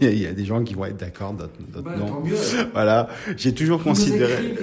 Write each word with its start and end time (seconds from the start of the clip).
Il 0.00 0.18
y 0.18 0.26
a 0.26 0.32
des 0.32 0.44
gens 0.44 0.62
qui 0.62 0.74
vont 0.74 0.84
être 0.84 0.96
d'accord, 0.96 1.32
d'autres 1.32 1.96
non. 1.96 2.22
Voilà, 2.72 3.08
j'ai 3.36 3.54
toujours 3.54 3.82
considéré, 3.82 4.54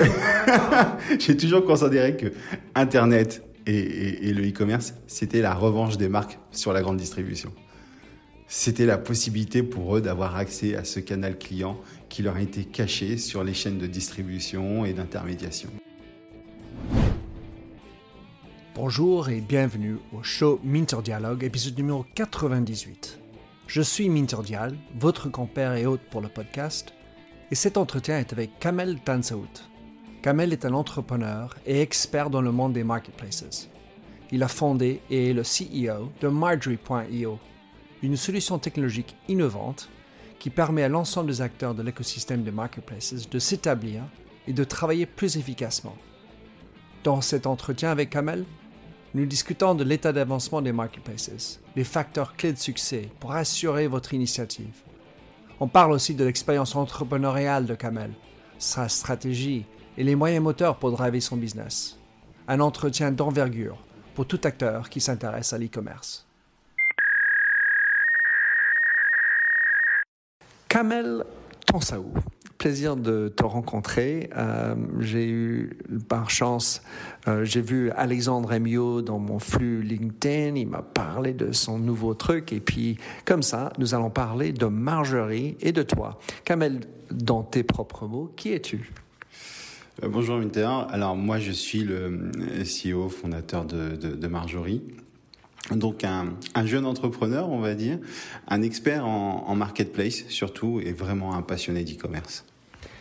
j'ai 1.19 1.35
toujours 1.35 1.65
considéré 1.65 2.15
que 2.15 2.27
Internet 2.75 3.43
et, 3.65 4.29
et 4.29 4.33
le 4.33 4.47
e-commerce, 4.47 4.93
c'était 5.07 5.41
la 5.41 5.53
revanche 5.53 5.97
des 5.97 6.07
marques 6.07 6.39
sur 6.51 6.71
la 6.71 6.81
grande 6.81 6.97
distribution. 6.97 7.51
C'était 8.47 8.85
la 8.85 8.97
possibilité 8.97 9.63
pour 9.63 9.97
eux 9.97 10.01
d'avoir 10.01 10.37
accès 10.37 10.75
à 10.75 10.85
ce 10.85 10.99
canal 10.99 11.37
client 11.37 11.77
qui 12.09 12.21
leur 12.21 12.35
a 12.35 12.41
été 12.41 12.63
caché 12.63 13.17
sur 13.17 13.43
les 13.43 13.53
chaînes 13.53 13.77
de 13.77 13.87
distribution 13.87 14.85
et 14.85 14.93
d'intermédiation. 14.93 15.69
Bonjour 18.79 19.29
et 19.29 19.41
bienvenue 19.41 19.97
au 20.13 20.21
show 20.21 20.59
Minter 20.63 20.97
Dialogue, 21.03 21.43
épisode 21.43 21.75
numéro 21.79 22.05
98. 22.13 23.19
Je 23.65 23.81
suis 23.81 24.07
Minter 24.07 24.43
Dial, 24.45 24.77
votre 24.99 25.29
compère 25.29 25.73
et 25.73 25.87
hôte 25.87 26.03
pour 26.11 26.21
le 26.21 26.29
podcast, 26.29 26.93
et 27.49 27.55
cet 27.55 27.77
entretien 27.77 28.19
est 28.19 28.31
avec 28.33 28.59
Kamel 28.59 28.99
Tansaout. 28.99 29.49
Kamel 30.21 30.53
est 30.53 30.63
un 30.63 30.75
entrepreneur 30.75 31.55
et 31.65 31.81
expert 31.81 32.29
dans 32.29 32.43
le 32.43 32.51
monde 32.51 32.73
des 32.73 32.83
marketplaces. 32.83 33.67
Il 34.31 34.43
a 34.43 34.47
fondé 34.47 35.01
et 35.09 35.31
est 35.31 35.33
le 35.33 35.41
CEO 35.41 36.11
de 36.21 36.27
Marjorie.io, 36.27 37.39
une 38.03 38.15
solution 38.15 38.59
technologique 38.59 39.15
innovante 39.27 39.89
qui 40.37 40.51
permet 40.51 40.83
à 40.83 40.89
l'ensemble 40.89 41.31
des 41.31 41.41
acteurs 41.41 41.73
de 41.73 41.81
l'écosystème 41.81 42.43
des 42.43 42.51
marketplaces 42.51 43.27
de 43.27 43.39
s'établir 43.39 44.03
et 44.47 44.53
de 44.53 44.63
travailler 44.63 45.07
plus 45.07 45.35
efficacement. 45.35 45.95
Dans 47.03 47.21
cet 47.21 47.47
entretien 47.47 47.89
avec 47.89 48.11
Kamel, 48.11 48.45
nous 49.13 49.25
discutons 49.25 49.75
de 49.75 49.83
l'état 49.83 50.11
d'avancement 50.11 50.61
des 50.61 50.71
marketplaces, 50.71 51.59
les 51.75 51.83
facteurs 51.83 52.35
clés 52.35 52.53
de 52.53 52.57
succès 52.57 53.09
pour 53.19 53.31
assurer 53.31 53.87
votre 53.87 54.13
initiative. 54.13 54.83
On 55.59 55.67
parle 55.67 55.93
aussi 55.93 56.13
de 56.13 56.23
l'expérience 56.23 56.75
entrepreneuriale 56.75 57.65
de 57.65 57.75
Kamel, 57.75 58.11
sa 58.59 58.89
stratégie 58.89 59.65
et 59.97 60.03
les 60.03 60.15
moyens 60.15 60.43
moteurs 60.43 60.77
pour 60.77 60.91
driver 60.91 61.19
son 61.19 61.37
business. 61.37 61.97
Un 62.47 62.59
entretien 62.59 63.11
d'envergure 63.11 63.77
pour 64.13 64.27
tout 64.27 64.39
acteur 64.43 64.89
qui 64.89 65.01
s'intéresse 65.01 65.53
à 65.53 65.57
l'e-commerce. 65.57 66.27
Kamel 70.67 71.23
Tansaou, 71.65 72.13
plaisir 72.57 72.95
de 72.95 73.27
te 73.27 73.43
rencontrer. 73.43 74.29
Euh, 74.35 74.75
j'ai 74.99 75.27
eu, 75.27 75.77
par 76.07 76.29
chance, 76.29 76.81
euh, 77.27 77.45
j'ai 77.45 77.61
vu 77.61 77.91
Alexandre 77.91 78.53
Emio 78.53 79.01
dans 79.01 79.19
mon 79.19 79.39
flux 79.39 79.81
LinkedIn. 79.81 80.55
Il 80.55 80.67
m'a 80.67 80.81
parlé 80.81 81.33
de 81.33 81.51
son 81.51 81.77
nouveau 81.79 82.13
truc. 82.13 82.53
Et 82.53 82.59
puis, 82.59 82.97
comme 83.25 83.43
ça, 83.43 83.71
nous 83.77 83.95
allons 83.95 84.09
parler 84.09 84.51
de 84.51 84.65
Marjorie 84.65 85.57
et 85.61 85.71
de 85.71 85.83
toi. 85.83 86.19
Kamel, 86.43 86.81
dans 87.11 87.43
tes 87.43 87.63
propres 87.63 88.07
mots, 88.07 88.31
qui 88.35 88.53
es-tu? 88.53 88.91
Euh, 90.03 90.09
Bonjour 90.09 90.37
Minter. 90.37 90.69
Alors 90.89 91.15
moi 91.15 91.39
je 91.39 91.51
suis 91.51 91.83
le 91.83 92.29
CEO 92.63 93.09
fondateur 93.09 93.65
de, 93.65 94.27
Marjorie. 94.27 94.83
Donc 95.71 96.03
un, 96.03 96.33
un, 96.55 96.65
jeune 96.65 96.85
entrepreneur, 96.85 97.49
on 97.49 97.59
va 97.59 97.75
dire, 97.75 97.99
un 98.47 98.61
expert 98.61 99.05
en, 99.05 99.45
en 99.47 99.55
marketplace 99.55 100.25
surtout, 100.29 100.79
et 100.79 100.93
vraiment 100.93 101.35
un 101.35 101.41
passionné 101.41 101.83
d'e-commerce. 101.83 102.45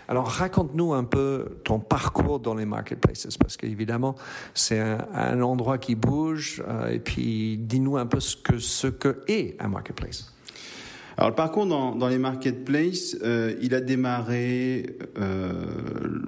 Alors 0.09 0.29
raconte-nous 0.29 0.95
un 0.95 1.05
peu 1.05 1.59
ton 1.65 1.81
parcours 1.81 2.39
dans 2.39 2.55
les 2.55 2.65
marketplaces, 2.65 3.37
parce 3.39 3.57
qu'évidemment 3.57 4.15
c'est 4.55 4.79
un, 4.79 5.07
un, 5.13 5.41
endroit 5.43 5.79
qui 5.79 5.95
bouge, 5.95 6.63
euh, 6.67 6.89
et 6.89 6.99
puis 6.99 7.59
dis-nous 7.59 7.97
un 7.97 8.07
peu 8.07 8.21
ce 8.21 8.37
que, 8.37 8.59
ce 8.59 8.87
que 8.87 9.23
est 9.29 9.57
un 9.61 9.69
marketplace. 9.69 10.33
Alors 11.17 11.31
le 11.31 11.35
parcours 11.35 11.67
dans, 11.67 11.95
dans 11.95 12.09
les 12.09 12.19
marketplaces, 12.19 13.17
euh, 13.23 13.55
il 13.61 13.75
a 13.75 13.81
démarré 13.81 14.97
euh, 15.19 16.23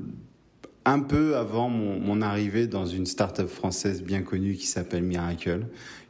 un 0.84 1.00
peu 1.00 1.36
avant 1.36 1.68
mon, 1.68 2.00
mon, 2.00 2.22
arrivée 2.22 2.66
dans 2.66 2.86
une 2.86 3.04
start-up 3.04 3.48
française 3.48 4.02
bien 4.02 4.22
connue 4.22 4.54
qui 4.54 4.66
s'appelle 4.66 5.02
Miracle, 5.02 5.66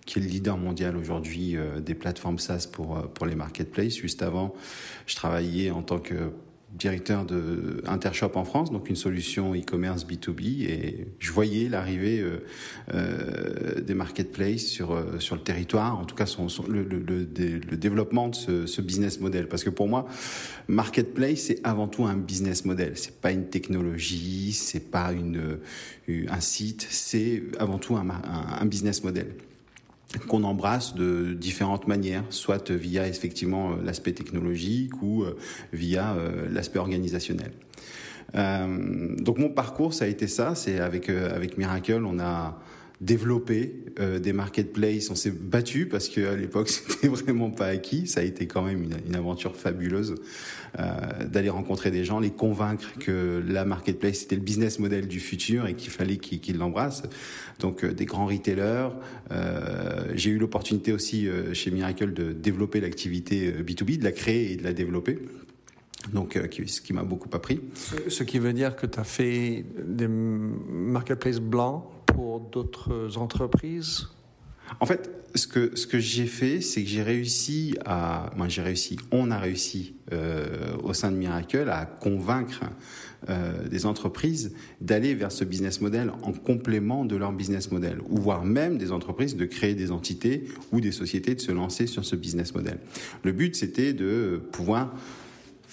qui 0.08 0.18
est 0.18 0.22
le 0.22 0.28
leader 0.28 0.56
mondial 0.56 0.96
aujourd'hui 0.96 1.56
euh, 1.56 1.80
des 1.80 1.94
plateformes 1.94 2.38
SaaS 2.38 2.66
pour, 2.72 2.96
euh, 2.96 3.02
pour 3.02 3.26
les 3.26 3.34
marketplaces. 3.34 3.96
Juste 3.96 4.22
avant, 4.22 4.54
je 5.06 5.14
travaillais 5.14 5.70
en 5.70 5.82
tant 5.82 5.98
que 5.98 6.32
directeur 6.72 7.24
de 7.24 7.82
Intershop 7.86 8.32
en 8.34 8.44
France, 8.44 8.70
donc 8.70 8.88
une 8.90 8.96
solution 8.96 9.54
e-commerce 9.54 10.06
B2B, 10.06 10.64
et 10.68 11.08
je 11.18 11.32
voyais 11.32 11.68
l'arrivée 11.68 12.22
euh, 12.92 13.80
des 13.80 13.94
marketplaces 13.94 14.66
sur 14.66 15.02
sur 15.18 15.34
le 15.34 15.40
territoire, 15.40 15.98
en 15.98 16.04
tout 16.04 16.14
cas 16.14 16.26
le, 16.68 16.84
développement 17.76 18.28
de 18.28 18.66
ce, 18.66 18.80
business 18.82 19.18
model. 19.18 19.48
Parce 19.48 19.64
que 19.64 19.70
pour 19.70 19.88
moi, 19.88 20.06
marketplace 20.68 21.38
c'est 21.38 21.60
avant 21.64 21.88
tout 21.88 22.04
un 22.04 22.16
business 22.16 22.66
model. 22.66 22.92
C'est 22.96 23.18
pas 23.18 23.32
une 23.32 23.46
technologie, 23.46 24.52
c'est 24.52 24.90
pas 24.90 25.12
une 25.12 25.60
un 26.28 26.40
site, 26.40 26.86
c'est 26.90 27.44
avant 27.58 27.78
tout 27.78 27.96
un 27.96 28.66
business 28.66 29.02
model 29.02 29.34
qu'on 30.26 30.42
embrasse 30.44 30.94
de 30.94 31.34
différentes 31.34 31.86
manières, 31.86 32.24
soit 32.30 32.70
via 32.70 33.06
effectivement 33.06 33.76
l'aspect 33.76 34.12
technologique 34.12 35.02
ou 35.02 35.24
via 35.72 36.16
l'aspect 36.50 36.78
organisationnel. 36.78 37.52
Euh, 38.34 39.14
donc 39.18 39.38
mon 39.38 39.50
parcours, 39.50 39.94
ça 39.94 40.04
a 40.04 40.08
été 40.08 40.26
ça. 40.26 40.54
C'est 40.54 40.80
avec 40.80 41.08
avec 41.08 41.58
Miracle, 41.58 42.04
on 42.04 42.18
a 42.18 42.58
développé 43.00 43.74
euh, 44.00 44.18
des 44.18 44.32
marketplaces. 44.32 45.10
On 45.10 45.14
s'est 45.14 45.30
battu 45.30 45.86
parce 45.86 46.08
qu'à 46.08 46.34
l'époque 46.34 46.68
c'était 46.68 47.08
vraiment 47.08 47.50
pas 47.50 47.66
acquis. 47.66 48.06
Ça 48.06 48.20
a 48.20 48.24
été 48.24 48.46
quand 48.46 48.62
même 48.62 48.88
une, 49.06 49.14
aventure 49.14 49.56
fabuleuse 49.56 50.16
euh, 50.78 50.84
d'aller 51.26 51.50
rencontrer 51.50 51.90
des 51.90 52.04
gens, 52.04 52.20
les 52.20 52.30
convaincre 52.30 52.86
que 52.98 53.42
la 53.46 53.64
marketplace 53.64 54.20
c'était 54.20 54.36
le 54.36 54.42
business 54.42 54.78
model 54.78 55.08
du 55.08 55.20
futur 55.20 55.66
et 55.66 55.74
qu'il 55.74 55.90
fallait 55.90 56.16
qu'ils 56.16 56.40
qu 56.40 56.52
l'embrassent. 56.52 57.02
Donc 57.58 57.84
euh, 57.84 57.92
des 57.92 58.06
grands 58.06 58.26
retailers. 58.26 58.90
Euh, 59.30 60.12
J'ai 60.14 60.30
eu 60.30 60.38
l'opportunité 60.38 60.92
aussi 60.92 61.28
chez 61.52 61.70
Miracle 61.70 62.12
de 62.12 62.32
développer 62.32 62.80
l'activité 62.80 63.52
B2B, 63.52 63.94
euh, 63.94 63.98
de 63.98 64.04
la 64.04 64.12
créer 64.12 64.52
et 64.52 64.56
de 64.56 64.64
la 64.64 64.72
développer. 64.72 65.18
Donc, 66.12 66.38
ce 66.66 66.80
qui 66.80 66.92
m'a 66.92 67.02
beaucoup 67.02 67.28
appris. 67.32 67.60
Ce, 67.74 68.08
ce, 68.08 68.22
qui 68.22 68.38
veut 68.38 68.54
dire 68.54 68.76
que 68.76 68.86
tu 68.86 68.98
as 68.98 69.04
fait 69.04 69.64
des 69.84 70.08
marketplaces 70.08 71.40
blancs 71.40 71.84
pour 72.18 72.40
d'autres 72.40 73.16
entreprises? 73.16 74.08
En 74.80 74.86
fait, 74.86 75.08
ce 75.36 75.46
que, 75.46 75.76
ce 75.76 75.86
que 75.86 76.00
j'ai 76.00 76.26
fait, 76.26 76.60
c'est 76.60 76.82
que 76.82 76.88
j'ai 76.88 77.04
réussi 77.04 77.76
à. 77.86 78.30
Moi, 78.36 78.48
j'ai 78.48 78.60
réussi, 78.60 78.98
on 79.12 79.30
a 79.30 79.38
réussi 79.38 79.94
euh, 80.12 80.74
au 80.82 80.94
sein 80.94 81.12
de 81.12 81.16
Miracle 81.16 81.68
à 81.70 81.86
convaincre 81.86 82.64
euh, 83.28 83.68
des 83.68 83.86
entreprises 83.86 84.52
d'aller 84.80 85.14
vers 85.14 85.30
ce 85.30 85.44
business 85.44 85.80
model 85.80 86.10
en 86.22 86.32
complément 86.32 87.04
de 87.04 87.14
leur 87.14 87.30
business 87.30 87.70
model, 87.70 88.00
ou 88.10 88.18
voire 88.18 88.44
même 88.44 88.78
des 88.78 88.90
entreprises 88.90 89.36
de 89.36 89.44
créer 89.44 89.76
des 89.76 89.92
entités 89.92 90.46
ou 90.72 90.80
des 90.80 90.92
sociétés 90.92 91.36
de 91.36 91.40
se 91.40 91.52
lancer 91.52 91.86
sur 91.86 92.04
ce 92.04 92.16
business 92.16 92.52
model. 92.52 92.78
Le 93.22 93.30
but, 93.30 93.54
c'était 93.54 93.92
de 93.92 94.42
pouvoir 94.50 94.92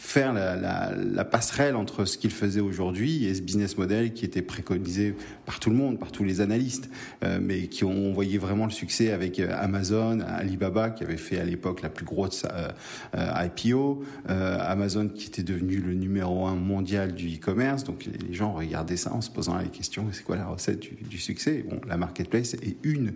faire 0.06 0.34
la, 0.34 1.26
passerelle 1.26 1.76
entre 1.76 2.06
ce 2.06 2.18
qu'il 2.18 2.30
faisait 2.30 2.62
aujourd'hui 2.62 3.26
et 3.26 3.34
ce 3.34 3.42
business 3.42 3.78
model 3.78 4.14
qui 4.14 4.24
était 4.24 4.44
préconisé 4.44 5.16
par 5.46 5.60
tout 5.60 5.72
le 5.72 5.76
monde, 5.76 6.00
par 6.00 6.12
tous 6.12 6.24
les 6.24 6.40
analystes, 6.40 6.90
euh, 7.24 7.40
mais 7.42 7.68
qui 7.68 7.84
ont 7.84 8.14
voyé 8.14 8.38
vraiment 8.38 8.66
le 8.66 8.72
succès 8.72 9.12
avec 9.12 9.40
Amazon, 9.40 10.20
Alibaba 10.20 10.92
qui 10.92 11.04
avait 11.04 11.18
fait 11.18 11.40
à 11.40 11.44
l'époque 11.44 11.82
la 11.82 11.90
plus 11.90 12.06
grosse 12.06 12.46
euh, 12.46 12.70
euh, 13.18 13.48
IPO, 13.48 14.04
Amazon 14.28 15.10
qui 15.10 15.28
était 15.28 15.44
devenu 15.44 15.78
le 15.78 15.96
numéro 15.96 16.46
un 16.46 16.56
mondial 16.56 17.14
du 17.14 17.36
e-commerce. 17.36 17.84
Donc 17.84 18.06
les 18.06 18.34
gens 18.34 18.54
regardaient 18.54 18.98
ça 18.98 19.12
en 19.12 19.22
se 19.22 19.32
posant 19.32 19.56
la 19.56 19.64
question 19.64 20.06
c'est 20.12 20.24
quoi 20.24 20.36
la 20.36 20.46
recette 20.46 20.80
du, 20.80 20.96
du 21.10 21.18
succès? 21.18 21.66
Bon, 21.68 21.82
la 21.88 21.98
marketplace 21.98 22.54
est 22.54 22.78
une 22.84 23.14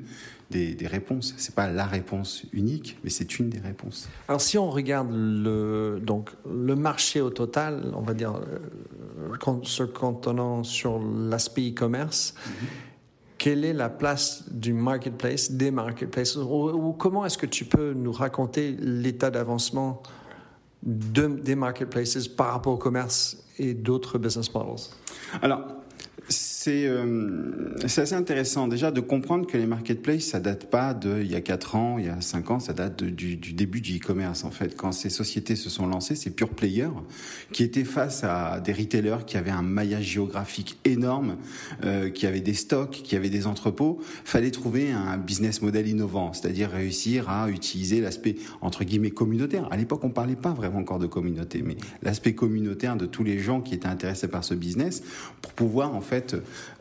des, 0.49 0.73
des 0.73 0.87
réponses. 0.87 1.33
C'est 1.37 1.53
pas 1.53 1.69
la 1.69 1.85
réponse 1.85 2.45
unique, 2.53 2.97
mais 3.03 3.09
c'est 3.09 3.39
une 3.39 3.49
des 3.49 3.59
réponses. 3.59 4.09
Alors 4.27 4.41
si 4.41 4.57
on 4.57 4.69
regarde 4.69 5.09
le 5.11 6.01
donc 6.03 6.31
le 6.49 6.75
marché 6.79 7.21
au 7.21 7.29
total, 7.29 7.91
on 7.95 8.01
va 8.01 8.13
dire 8.13 8.33
se 9.63 9.83
contenant 9.83 10.63
sur 10.63 10.99
l'aspect 10.99 11.69
e-commerce. 11.69 12.33
Mm 12.33 12.49
-hmm. 12.49 12.67
Quelle 13.37 13.63
est 13.65 13.73
la 13.73 13.89
place 13.89 14.43
du 14.51 14.73
marketplace, 14.73 15.51
des 15.51 15.71
marketplaces, 15.71 16.35
ou, 16.35 16.69
ou 16.71 16.93
comment 16.93 17.25
est-ce 17.25 17.37
que 17.37 17.47
tu 17.47 17.65
peux 17.65 17.93
nous 17.93 18.11
raconter 18.11 18.75
l'état 18.79 19.31
d'avancement 19.31 20.01
de, 20.83 21.27
des 21.27 21.55
marketplaces 21.55 22.27
par 22.27 22.51
rapport 22.53 22.73
au 22.73 22.77
commerce 22.77 23.37
et 23.57 23.73
d'autres 23.73 24.17
business 24.19 24.53
models? 24.53 24.89
Alors, 25.41 25.61
c'est 26.61 26.87
euh, 26.87 27.73
assez 27.83 28.13
intéressant 28.13 28.67
déjà 28.67 28.91
de 28.91 28.99
comprendre 28.99 29.47
que 29.47 29.55
les 29.55 29.65
marketplaces 29.65 30.23
ça 30.23 30.41
date 30.41 30.69
pas 30.69 30.93
de 30.93 31.21
il 31.21 31.31
y 31.31 31.35
a 31.35 31.39
4 31.39 31.75
ans, 31.77 31.97
il 31.99 32.07
y 32.07 32.09
a 32.09 32.19
5 32.19 32.51
ans, 32.51 32.59
ça 32.59 32.73
date 32.73 33.01
du, 33.01 33.37
du, 33.37 33.53
début 33.53 33.79
du 33.79 33.95
e-commerce 33.95 34.43
en 34.43 34.51
fait. 34.51 34.75
Quand 34.75 34.91
ces 34.91 35.09
sociétés 35.09 35.55
se 35.55 35.69
sont 35.69 35.87
lancées, 35.87 36.15
ces 36.15 36.31
pure 36.31 36.49
players 36.49 36.89
qui 37.53 37.63
étaient 37.63 37.85
face 37.85 38.25
à 38.25 38.59
des 38.59 38.73
retailers 38.73 39.23
qui 39.25 39.37
avaient 39.37 39.51
un 39.51 39.61
maillage 39.61 40.03
géographique 40.03 40.77
énorme, 40.83 41.37
euh, 41.85 42.09
qui 42.09 42.27
avaient 42.27 42.41
des 42.41 42.53
stocks, 42.53 43.03
qui 43.05 43.15
avaient 43.15 43.29
des 43.29 43.47
entrepôts, 43.47 44.01
fallait 44.25 44.51
trouver 44.51 44.91
un 44.91 45.17
business 45.17 45.61
model 45.61 45.87
innovant, 45.87 46.33
c'est-à-dire 46.33 46.71
réussir 46.71 47.29
à 47.29 47.49
utiliser 47.49 48.01
l'aspect 48.01 48.35
entre 48.59 48.83
guillemets 48.83 49.11
communautaire. 49.11 49.69
À 49.71 49.77
l'époque, 49.77 50.03
on 50.03 50.09
parlait 50.09 50.35
pas 50.35 50.51
vraiment 50.51 50.79
encore 50.79 50.99
de 50.99 51.07
communauté, 51.07 51.63
mais 51.65 51.77
l'aspect 52.03 52.35
communautaire 52.35 52.97
de 52.97 53.05
tous 53.05 53.23
les 53.23 53.39
gens 53.39 53.61
qui 53.61 53.75
étaient 53.75 53.87
intéressés 53.87 54.27
par 54.27 54.43
ce 54.43 54.55
business 54.55 55.03
pour 55.41 55.53
pouvoir 55.53 55.95
en 55.95 56.01
fait 56.01 56.35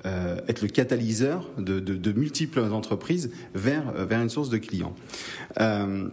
être 0.04 0.62
le 0.62 0.68
catalyseur 0.68 1.48
de, 1.58 2.12
multiples 2.12 2.60
entreprises 2.60 3.30
vers, 3.54 3.92
euh, 3.96 4.04
vers 4.04 4.20
une 4.20 4.30
source 4.30 4.48
de 4.48 4.58
clients. 4.58 4.94
Euh, 5.60 6.08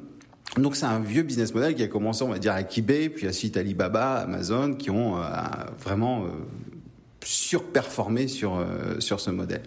donc 0.57 0.75
c'est 0.75 0.85
un 0.85 0.99
vieux 0.99 1.23
business 1.23 1.53
model 1.53 1.75
qui 1.75 1.83
a 1.83 1.87
commencé, 1.87 2.23
on 2.23 2.29
va 2.29 2.39
dire, 2.39 2.53
avec 2.53 2.77
eBay, 2.77 3.09
puis 3.09 3.27
ensuite 3.27 3.57
Alibaba, 3.57 4.15
Amazon, 4.19 4.73
qui 4.73 4.89
ont 4.89 5.17
euh, 5.17 5.23
vraiment 5.83 6.23
euh, 6.23 6.29
surperformé 7.23 8.27
sur 8.27 8.59
ce 8.99 9.31
modèle. 9.31 9.63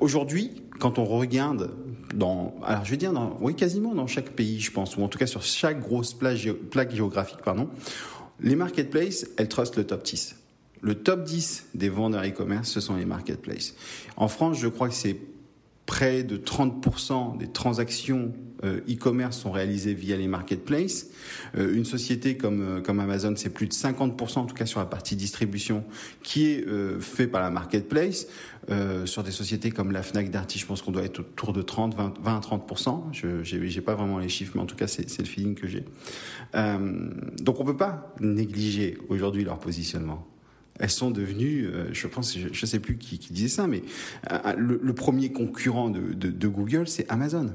Aujourd'hui, 0.00 0.62
quand 0.80 0.98
on 0.98 1.04
regarde 1.04 1.70
dans, 2.14 2.56
alors 2.64 2.84
je 2.84 2.90
vais 2.90 2.96
dire, 2.96 3.12
oui, 3.40 3.54
quasiment 3.54 3.94
dans 3.94 4.08
chaque 4.08 4.30
pays, 4.30 4.60
je 4.60 4.72
pense, 4.72 4.96
ou 4.96 5.02
en 5.02 5.08
tout 5.08 5.18
cas 5.18 5.28
sur 5.28 5.42
chaque 5.42 5.80
grosse 5.80 6.14
plaque 6.14 6.90
géographique, 6.90 7.38
pardon, 7.44 7.68
les 8.40 8.56
marketplaces, 8.56 9.26
elles 9.36 9.48
trustent 9.48 9.76
le 9.76 9.84
top 9.84 10.02
10. 10.02 10.41
Le 10.82 10.96
top 10.96 11.24
10 11.24 11.68
des 11.74 11.88
vendeurs 11.88 12.24
e-commerce, 12.24 12.68
ce 12.68 12.80
sont 12.80 12.96
les 12.96 13.04
marketplaces. 13.04 13.74
En 14.16 14.28
France, 14.28 14.58
je 14.58 14.68
crois 14.68 14.88
que 14.88 14.94
c'est 14.94 15.16
près 15.86 16.22
de 16.22 16.36
30% 16.36 17.38
des 17.38 17.48
transactions 17.48 18.32
euh, 18.64 18.80
e-commerce 18.88 19.38
sont 19.38 19.50
réalisées 19.50 19.94
via 19.94 20.16
les 20.16 20.28
marketplaces. 20.28 21.08
Euh, 21.56 21.74
une 21.74 21.84
société 21.84 22.36
comme, 22.36 22.78
euh, 22.78 22.80
comme 22.80 23.00
Amazon, 23.00 23.34
c'est 23.36 23.50
plus 23.50 23.66
de 23.66 23.72
50%, 23.72 24.38
en 24.38 24.46
tout 24.46 24.54
cas 24.54 24.66
sur 24.66 24.78
la 24.78 24.86
partie 24.86 25.16
distribution, 25.16 25.84
qui 26.22 26.46
est 26.46 26.64
fait 27.00 27.26
par 27.26 27.42
la 27.42 27.50
marketplace. 27.50 28.26
sur 29.04 29.24
des 29.24 29.32
sociétés 29.32 29.70
comme 29.70 29.90
la 29.90 30.02
Fnac 30.02 30.30
Darty, 30.30 30.58
je 30.58 30.66
pense 30.66 30.82
qu'on 30.82 30.92
doit 30.92 31.02
être 31.02 31.20
autour 31.20 31.52
de 31.52 31.62
30, 31.62 31.94
20, 31.96 32.14
20 32.22 32.36
à 32.36 32.40
30%. 32.40 33.02
Je 33.12 33.42
j'ai 33.42 33.80
pas 33.80 33.94
vraiment 33.94 34.18
les 34.18 34.28
chiffres, 34.28 34.52
mais 34.54 34.62
en 34.62 34.66
tout 34.66 34.76
cas, 34.76 34.86
c'est 34.86 35.18
le 35.18 35.24
feeling 35.24 35.54
que 35.54 35.66
j'ai. 35.66 35.84
donc 36.54 37.60
on 37.60 37.64
peut 37.64 37.76
pas 37.76 38.14
négliger 38.20 38.96
aujourd'hui 39.08 39.44
leur 39.44 39.58
positionnement 39.58 40.31
elles 40.78 40.90
sont 40.90 41.10
devenues, 41.10 41.66
euh, 41.66 41.92
je 41.92 42.06
pense, 42.06 42.36
je 42.36 42.48
ne 42.48 42.66
sais 42.66 42.80
plus 42.80 42.96
qui, 42.96 43.18
disait 43.18 43.48
ça, 43.48 43.66
mais 43.66 43.82
euh, 44.30 44.54
le, 44.56 44.80
le 44.82 44.92
premier 44.94 45.32
concurrent 45.32 45.90
de, 45.90 46.48
Google, 46.48 46.88
c'est 46.88 47.08
Amazon. 47.10 47.50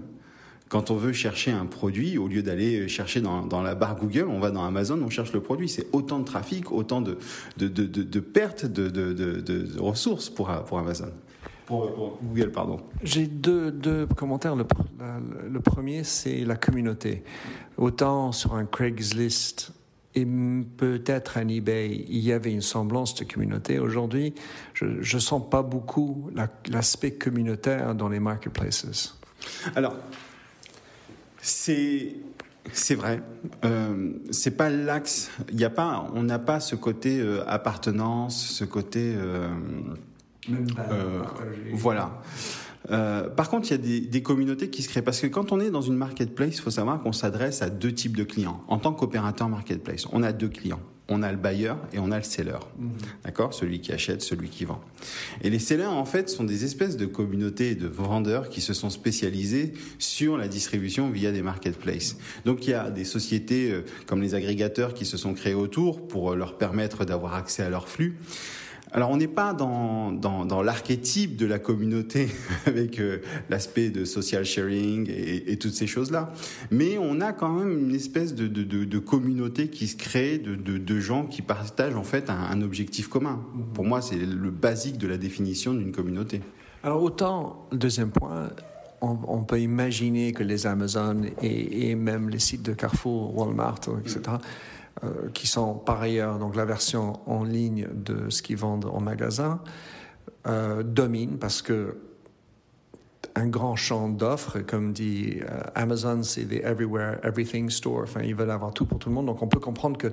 Quand 0.69 0.91
on 0.91 0.95
veut 0.95 1.13
chercher 1.13 1.51
un 1.51 1.65
produit, 1.65 2.17
au 2.17 2.27
lieu 2.27 2.43
d'aller 2.43 2.89
chercher 2.89 3.21
dans, 3.21 3.61
la 3.61 3.75
barre 3.75 3.95
Google, 3.95 4.27
on 4.29 4.39
va 4.39 4.51
dans 4.51 4.65
Amazon, 4.65 5.01
on 5.01 5.09
cherche 5.09 5.31
le 5.31 5.39
produit. 5.39 5.69
C'est 5.69 5.87
autant 5.93 6.19
de 6.19 6.25
trafic, 6.25 6.73
autant 6.73 7.01
de, 7.01 7.17
pertes 8.19 8.65
de, 8.65 9.79
ressources 9.79 10.29
pour, 10.29 10.49
Amazon. 10.49 11.11
Pour, 11.67 12.19
Google, 12.21 12.51
pardon. 12.51 12.81
J'ai 13.01 13.27
deux, 13.27 14.07
commentaires. 14.17 14.57
Le 14.57 15.59
premier, 15.61 16.03
c'est 16.03 16.43
la 16.43 16.57
communauté. 16.57 17.23
Autant 17.77 18.33
sur 18.33 18.55
un 18.55 18.65
Craigslist, 18.65 19.71
et 20.17 20.25
peut-être 20.77 21.37
à 21.37 21.43
eBay, 21.43 22.05
il 22.09 22.19
y 22.19 22.31
avait 22.31 22.51
une 22.51 22.61
semblance 22.61 23.13
de 23.13 23.23
communauté. 23.23 23.77
Aujourd'hui, 23.77 24.33
je 24.73 24.85
ne 24.85 25.21
sens 25.21 25.47
pas 25.47 25.61
beaucoup 25.61 26.31
l'aspect 26.67 27.11
communautaire 27.11 27.93
dans 27.93 28.09
les 28.09 28.19
marketplaces. 28.19 29.15
Alors, 29.75 29.95
c'est 31.39 32.15
c'est 32.73 32.95
vrai. 32.95 33.21
Euh, 33.63 34.13
c'est 34.31 34.57
pas 34.57 34.69
l'axe. 34.69 35.29
Il 35.53 35.63
a 35.63 35.69
pas. 35.69 36.09
On 36.15 36.23
n'a 36.23 36.39
pas 36.39 36.59
ce 36.59 36.75
côté 36.75 37.19
euh, 37.19 37.47
appartenance, 37.47 38.43
ce 38.43 38.65
côté. 38.65 39.13
Euh, 39.15 39.47
euh, 40.49 41.21
voilà. 41.73 42.21
Euh, 42.91 43.29
par 43.29 43.49
contre, 43.49 43.67
il 43.67 43.71
y 43.71 43.73
a 43.73 43.77
des, 43.77 43.99
des, 43.99 44.21
communautés 44.21 44.69
qui 44.69 44.81
se 44.81 44.89
créent 44.89 45.01
parce 45.01 45.19
que 45.19 45.27
quand 45.27 45.51
on 45.51 45.59
est 45.59 45.71
dans 45.71 45.81
une 45.81 45.95
marketplace, 45.95 46.55
il 46.55 46.61
faut 46.61 46.71
savoir 46.71 47.01
qu'on 47.01 47.13
s'adresse 47.13 47.61
à 47.61 47.69
deux 47.69 47.93
types 47.93 48.15
de 48.15 48.23
clients. 48.23 48.63
En 48.67 48.77
tant 48.77 48.93
qu'opérateur 48.93 49.49
marketplace, 49.49 50.07
on 50.11 50.23
a 50.23 50.31
deux 50.31 50.49
clients. 50.49 50.79
On 51.09 51.23
a 51.23 51.31
le 51.31 51.37
buyer 51.37 51.73
et 51.93 51.99
on 51.99 52.11
a 52.11 52.17
le 52.17 52.23
seller. 52.23 52.59
Mmh. 52.77 52.87
D'accord? 53.23 53.53
Celui 53.53 53.79
qui 53.79 53.93
achète, 53.93 54.21
celui 54.21 54.49
qui 54.49 54.65
vend. 54.65 54.81
Et 55.41 55.49
les 55.49 55.59
sellers, 55.59 55.85
en 55.85 56.03
fait, 56.03 56.29
sont 56.29 56.43
des 56.43 56.65
espèces 56.65 56.97
de 56.97 57.05
communautés 57.05 57.75
de 57.75 57.87
vendeurs 57.87 58.49
qui 58.49 58.59
se 58.59 58.73
sont 58.73 58.89
spécialisés 58.89 59.71
sur 59.99 60.37
la 60.37 60.49
distribution 60.49 61.09
via 61.09 61.31
des 61.31 61.41
marketplaces. 61.41 62.17
Donc, 62.43 62.67
il 62.67 62.71
y 62.71 62.73
a 62.73 62.91
des 62.91 63.05
sociétés 63.05 63.71
euh, 63.71 63.85
comme 64.05 64.21
les 64.21 64.35
agrégateurs 64.35 64.93
qui 64.93 65.05
se 65.05 65.15
sont 65.15 65.33
créés 65.33 65.53
autour 65.53 66.05
pour 66.07 66.33
euh, 66.33 66.35
leur 66.35 66.57
permettre 66.57 67.05
d'avoir 67.05 67.35
accès 67.35 67.63
à 67.63 67.69
leur 67.69 67.87
flux. 67.87 68.17
Alors 68.91 69.09
on 69.09 69.17
n'est 69.17 69.27
pas 69.27 69.53
dans, 69.53 70.11
dans, 70.11 70.45
dans 70.45 70.63
l'archétype 70.63 71.35
de 71.35 71.45
la 71.45 71.59
communauté 71.59 72.29
avec 72.65 72.99
euh, 72.99 73.19
l'aspect 73.49 73.89
de 73.89 74.05
social 74.05 74.45
sharing 74.45 75.09
et, 75.09 75.57
toutes 75.57 75.73
ces 75.73 75.87
choses-là, 75.87 76.31
mais 76.71 76.97
on 76.97 77.19
a 77.19 77.33
quand 77.33 77.49
même 77.49 77.77
une 77.77 77.95
espèce 77.95 78.35
de, 78.35 78.47
de, 78.47 78.63
de, 78.63 78.99
communauté 78.99 79.69
qui 79.69 79.87
se 79.87 79.97
crée, 79.97 80.37
de, 80.37 80.99
gens 80.99 81.25
qui 81.25 81.41
partagent 81.41 81.95
en 81.95 82.03
fait 82.03 82.29
un, 82.29 82.61
objectif 82.61 83.07
commun. 83.07 83.43
Pour 83.73 83.85
moi, 83.85 84.01
c'est 84.01 84.17
le 84.17 84.51
basique 84.51 84.97
de 84.97 85.07
la 85.07 85.17
définition 85.17 85.73
d'une 85.73 85.91
communauté. 85.91 86.41
Alors 86.83 87.01
autant, 87.01 87.67
deuxième 87.71 88.11
point, 88.11 88.49
on, 89.01 89.43
peut 89.43 89.59
imaginer 89.59 90.31
que 90.31 90.43
les 90.43 90.67
Amazon 90.67 91.21
et, 91.41 91.89
et, 91.89 91.95
même 91.95 92.29
les 92.29 92.39
sites 92.39 92.63
de 92.63 92.73
Carrefour, 92.73 93.37
Walmart, 93.37 93.81
etc., 93.99 94.37
euh, 95.03 95.29
qui 95.33 95.45
sont 95.47 95.75
par 95.75 96.01
ailleurs 96.01 96.39
donc 96.39 96.55
la 96.55 96.65
version 96.65 97.19
en 97.27 97.43
ligne 97.43 97.87
de 97.93 98.29
ce 98.29 98.41
qu'ils 98.41 98.57
vendent 98.57 98.85
en 98.85 98.99
magasin, 98.99 99.61
euh, 100.47 100.81
domine 100.81 101.37
parce 101.37 101.61
que 101.61 101.97
un 103.35 103.47
grand 103.47 103.75
champ 103.75 104.09
d'offres, 104.09 104.59
comme 104.59 104.93
dit 104.93 105.39
euh, 105.41 105.61
Amazon, 105.75 106.23
c'est 106.23 106.45
the 106.45 106.63
everywhere, 106.63 107.19
everything 107.23 107.69
store. 107.69 108.01
Enfin, 108.03 108.21
ils 108.23 108.33
veulent 108.33 108.49
avoir 108.49 108.73
tout 108.73 108.87
pour 108.87 108.97
tout 108.97 109.09
le 109.09 109.15
monde. 109.15 109.27
Donc, 109.27 109.43
on 109.43 109.47
peut 109.47 109.59
comprendre 109.59 109.97
que 109.97 110.11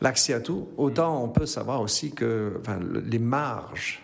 l'accès 0.00 0.32
à 0.32 0.40
tout. 0.40 0.68
Autant 0.78 1.22
on 1.22 1.28
peut 1.28 1.44
savoir 1.44 1.82
aussi 1.82 2.12
que 2.12 2.60
les 3.04 3.18
marges 3.18 4.02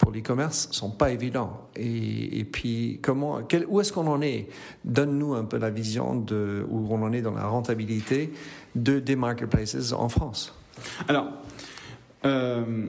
pour 0.00 0.10
l'e-commerce 0.10 0.68
sont 0.70 0.90
pas 0.90 1.10
évidents. 1.10 1.68
Et, 1.76 2.44
puis, 2.50 2.98
comment, 3.02 3.40
où 3.68 3.80
est-ce 3.80 3.92
qu'on 3.92 4.06
en 4.06 4.22
est? 4.22 4.48
Donne-nous 4.84 5.34
un 5.34 5.44
peu 5.44 5.58
la 5.58 5.68
vision 5.68 6.16
de 6.16 6.64
où 6.70 6.88
on 6.90 7.02
en 7.02 7.12
est 7.12 7.20
dans 7.20 7.34
la 7.34 7.46
rentabilité 7.46 8.32
de, 8.74 8.98
des 8.98 9.14
marketplaces 9.14 9.92
en 9.92 10.08
France. 10.08 10.54
Alors, 11.06 11.26
euh, 12.24 12.86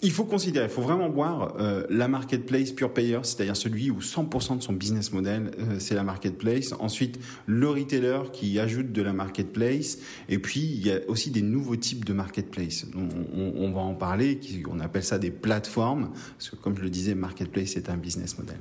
il 0.00 0.12
faut 0.12 0.24
considérer, 0.24 0.66
il 0.66 0.70
faut 0.70 0.82
vraiment 0.82 1.08
voir 1.08 1.56
euh, 1.58 1.84
la 1.90 2.06
marketplace 2.06 2.70
pure 2.70 2.92
payer, 2.92 3.18
c'est-à-dire 3.22 3.56
celui 3.56 3.90
où 3.90 3.98
100% 3.98 4.58
de 4.58 4.62
son 4.62 4.72
business 4.72 5.12
model, 5.12 5.50
euh, 5.58 5.76
c'est 5.78 5.96
la 5.96 6.04
marketplace. 6.04 6.72
Ensuite, 6.78 7.18
le 7.46 7.68
retailer 7.68 8.30
qui 8.32 8.60
ajoute 8.60 8.92
de 8.92 9.02
la 9.02 9.12
marketplace. 9.12 9.98
Et 10.28 10.38
puis, 10.38 10.60
il 10.60 10.86
y 10.86 10.92
a 10.92 11.00
aussi 11.08 11.30
des 11.30 11.42
nouveaux 11.42 11.76
types 11.76 12.04
de 12.04 12.12
marketplace. 12.12 12.86
On, 12.94 13.08
on, 13.36 13.52
on 13.56 13.72
va 13.72 13.80
en 13.80 13.94
parler, 13.94 14.38
on 14.70 14.78
appelle 14.78 15.04
ça 15.04 15.18
des 15.18 15.32
plateformes, 15.32 16.10
parce 16.36 16.50
que 16.50 16.56
comme 16.56 16.76
je 16.76 16.82
le 16.82 16.90
disais, 16.90 17.16
marketplace, 17.16 17.70
c'est 17.74 17.90
un 17.90 17.96
business 17.96 18.38
model. 18.38 18.58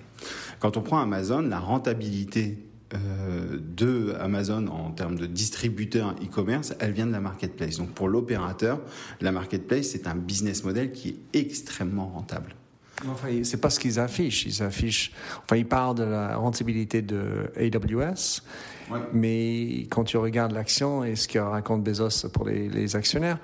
Quand 0.60 0.76
on 0.76 0.82
prend 0.82 1.00
Amazon, 1.00 1.42
la 1.42 1.60
rentabilité 1.60 2.58
euh, 2.94 3.58
de 3.60 4.15
Amazon 4.20 4.67
en 4.67 4.91
termes 4.91 5.17
de 5.17 5.25
distributeur 5.25 6.15
e-commerce, 6.24 6.74
elle 6.79 6.91
vient 6.91 7.06
de 7.06 7.12
la 7.12 7.20
marketplace. 7.20 7.77
Donc 7.77 7.89
pour 7.89 8.08
l'opérateur, 8.08 8.79
la 9.20 9.32
marketplace, 9.32 9.88
c'est 9.88 10.08
un 10.08 10.15
business 10.15 10.63
model 10.63 10.91
qui 10.91 11.10
est 11.10 11.39
extrêmement 11.39 12.08
rentable. 12.08 12.56
Enfin, 13.08 13.27
c'est 13.44 13.62
pas 13.62 13.70
ce 13.70 13.79
qu'ils 13.79 14.00
affichent. 14.00 14.46
Ils 14.46 14.63
affichent. 14.63 15.12
Enfin, 15.44 15.58
ils 15.58 15.67
parlent 15.67 15.96
de 15.96 16.03
la 16.03 16.38
rentabilité 16.38 17.01
de 17.01 17.51
AWS, 17.56 18.41
ouais. 18.89 19.00
mais 19.13 19.88
quand 19.89 20.03
tu 20.03 20.17
regardes 20.17 20.53
l'action 20.53 21.03
et 21.03 21.15
ce 21.15 21.27
que 21.27 21.39
raconte 21.39 21.84
Bezos 21.84 22.29
pour 22.34 22.48
les, 22.48 22.70
les 22.70 22.96
actionnaires, 22.96 23.39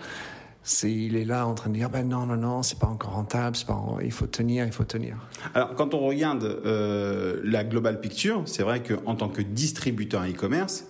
c'est, 0.63 0.91
il 0.91 1.15
est 1.17 1.25
là 1.25 1.45
en 1.45 1.53
train 1.53 1.69
de 1.69 1.75
dire 1.75 1.89
ben 1.89 2.07
non 2.07 2.25
non 2.25 2.37
non 2.37 2.63
c'est 2.63 2.79
pas 2.79 2.87
encore 2.87 3.11
rentable 3.11 3.57
pas 3.67 3.81
il 4.03 4.11
faut 4.11 4.27
tenir 4.27 4.65
il 4.65 4.71
faut 4.71 4.85
tenir. 4.85 5.17
Alors 5.53 5.75
quand 5.75 5.93
on 5.93 5.99
regarde 5.99 6.43
euh, 6.43 7.41
la 7.43 7.63
global 7.63 7.99
picture 7.99 8.43
c'est 8.45 8.63
vrai 8.63 8.81
qu'en 8.81 9.15
tant 9.15 9.29
que 9.29 9.41
distributeur 9.41 10.23
e-commerce 10.23 10.85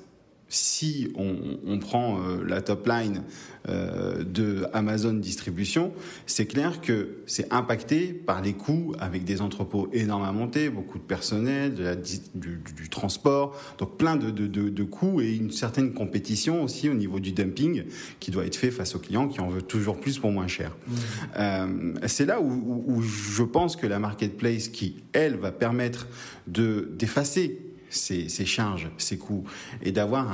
si 0.53 1.11
on, 1.15 1.79
prend 1.79 2.19
euh, 2.19 2.43
la 2.47 2.61
top 2.61 2.87
line 2.87 3.23
euh, 3.67 4.23
de 4.23 4.65
Amazon 4.73 5.13
Distribution, 5.13 5.91
c'est 6.27 6.45
clair 6.45 6.79
que 6.79 7.17
c'est 7.25 7.51
impacté 7.51 8.13
par 8.13 8.41
les 8.41 8.53
coûts 8.53 8.93
avec 8.99 9.23
des 9.23 9.41
entrepôts 9.41 9.89
énormes 9.93 10.23
à 10.23 10.31
monter, 10.31 10.69
beaucoup 10.69 10.99
de 10.99 11.03
personnel, 11.03 11.73
de 11.73 11.83
la, 11.83 11.95
du, 11.95 12.89
transport, 12.89 13.59
donc 13.79 13.97
plein 13.97 14.15
de, 14.15 14.29
de, 14.29 14.47
de, 14.47 14.83
coûts 14.83 15.21
et 15.21 15.35
une 15.35 15.51
certaine 15.51 15.93
compétition 15.93 16.63
aussi 16.63 16.87
au 16.87 16.93
niveau 16.93 17.19
du 17.19 17.31
dumping 17.31 17.85
qui 18.19 18.29
doit 18.29 18.45
être 18.45 18.55
fait 18.55 18.71
face 18.71 18.95
aux 18.95 18.99
clients 18.99 19.27
qui 19.27 19.41
en 19.41 19.47
veulent 19.47 19.63
toujours 19.63 19.99
plus 19.99 20.19
pour 20.19 20.31
moins 20.31 20.47
cher. 20.47 20.75
Mmh. 20.87 20.93
Euh, 21.37 21.93
c'est 22.05 22.25
là 22.25 22.39
où, 22.39 22.83
où, 22.87 23.01
je 23.01 23.43
pense 23.43 23.75
que 23.75 23.87
la 23.87 23.99
marketplace 23.99 24.67
qui, 24.67 25.03
elle, 25.13 25.35
va 25.35 25.51
permettre 25.51 26.07
de 26.47 26.91
d'effacer 26.97 27.72
ces, 27.95 28.45
charges, 28.45 28.89
ces 28.97 29.17
coûts, 29.17 29.43
et 29.81 29.91
d'avoir 29.91 30.27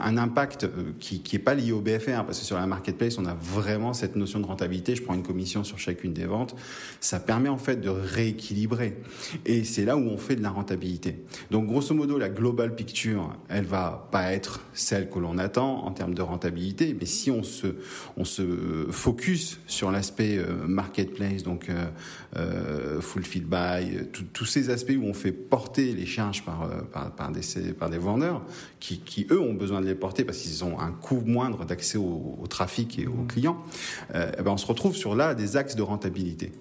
un, 0.00 0.16
impact 0.16 0.64
euh, 0.64 0.92
qui 0.98 1.22
n'est 1.32 1.38
pas 1.38 1.54
lié 1.54 1.72
au 1.72 1.80
BFR, 1.80 2.24
parce 2.24 2.40
que 2.40 2.44
sur 2.44 2.56
la 2.56 2.66
marketplace, 2.66 3.18
on 3.18 3.26
a 3.26 3.34
vraiment 3.34 3.94
cette 3.94 4.16
notion 4.16 4.40
de 4.40 4.46
rentabilité. 4.46 4.96
Je 4.96 5.02
prends 5.02 5.14
une 5.14 5.22
commission 5.22 5.64
sur 5.64 5.78
chacune 5.78 6.12
des 6.12 6.24
ventes. 6.24 6.56
Ça 7.00 7.20
permet 7.20 7.48
en 7.48 7.58
fait 7.58 7.76
de 7.76 7.88
rééquilibrer. 7.88 8.96
Et 9.46 9.64
c'est 9.64 9.84
là 9.84 9.96
où 9.96 10.00
on 10.00 10.18
fait 10.18 10.36
de 10.36 10.42
la 10.42 10.50
rentabilité. 10.50 11.24
Donc, 11.50 11.66
grosso 11.66 11.94
modo, 11.94 12.18
la 12.18 12.28
global 12.28 12.74
picture, 12.74 13.36
elle 13.48 13.64
va 13.64 14.08
pas 14.10 14.32
être 14.32 14.60
celle 14.72 15.08
que 15.08 15.18
l'on 15.18 15.38
attend 15.38 15.84
en 15.84 15.92
termes 15.92 16.14
de 16.14 16.22
rentabilité, 16.22 16.96
mais 16.98 17.06
si 17.06 17.30
on 17.30 17.42
se, 17.42 17.66
on 18.16 18.24
se 18.24 18.86
focus 18.90 19.60
sur 19.66 19.90
l'aspect 19.90 20.38
euh, 20.38 20.66
marketplace, 20.66 21.42
donc 21.42 21.68
euh, 21.68 21.86
euh 22.36 23.00
fulfilled 23.00 23.48
by, 23.48 24.08
tous 24.32 24.44
ces 24.44 24.70
aspects 24.70 24.96
où 24.98 25.04
on 25.04 25.14
fait 25.14 25.32
porter 25.32 25.92
les 25.92 26.06
charges 26.06 26.44
par 26.44 26.67
euh, 26.70 27.08
par, 27.16 27.30
des, 27.30 27.72
par 27.72 27.90
des 27.90 27.98
vendeurs 27.98 28.42
qui, 28.80 29.00
qui, 29.00 29.26
eux, 29.30 29.40
ont 29.40 29.54
besoin 29.54 29.80
de 29.80 29.86
les 29.86 29.94
porter 29.94 30.24
parce 30.24 30.38
qu'ils 30.38 30.64
ont 30.64 30.78
un 30.78 30.90
coût 30.90 31.22
moindre 31.24 31.64
d'accès 31.64 31.98
au, 31.98 32.44
trafic 32.48 32.98
et 32.98 33.06
aux 33.06 33.12
mmh. 33.12 33.26
clients, 33.26 33.58
euh, 34.14 34.30
eh 34.38 34.42
ben 34.42 34.52
on 34.52 34.56
se 34.56 34.66
retrouve 34.66 34.96
sur 34.96 35.14
là 35.14 35.34
des 35.34 35.56
axes 35.56 35.76
de 35.76 35.82
rentabilité. 35.82 36.52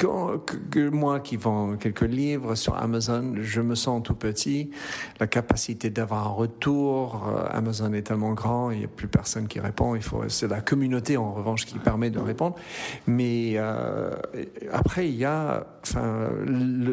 Quand, 0.00 0.38
que 0.70 0.88
moi 0.88 1.20
qui 1.20 1.36
vends 1.36 1.76
quelques 1.76 2.00
livres 2.00 2.54
sur 2.54 2.74
Amazon, 2.74 3.34
je 3.38 3.60
me 3.60 3.74
sens 3.74 4.02
tout 4.02 4.14
petit. 4.14 4.70
La 5.18 5.26
capacité 5.26 5.90
d'avoir 5.90 6.26
un 6.26 6.30
retour, 6.30 7.28
euh, 7.28 7.44
Amazon 7.50 7.92
est 7.92 8.00
tellement 8.02 8.32
grand, 8.32 8.70
il 8.70 8.78
n'y 8.78 8.84
a 8.86 8.88
plus 8.88 9.08
personne 9.08 9.46
qui 9.46 9.60
répond. 9.60 9.94
Il 9.94 10.02
faut, 10.02 10.26
c'est 10.28 10.48
la 10.48 10.62
communauté 10.62 11.18
en 11.18 11.34
revanche 11.34 11.66
qui 11.66 11.78
permet 11.78 12.08
de 12.08 12.18
répondre. 12.18 12.56
Mais 13.06 13.56
euh, 13.56 14.10
après, 14.72 15.06
il 15.06 15.16
y 15.16 15.26
a 15.26 15.66
enfin, 15.82 16.30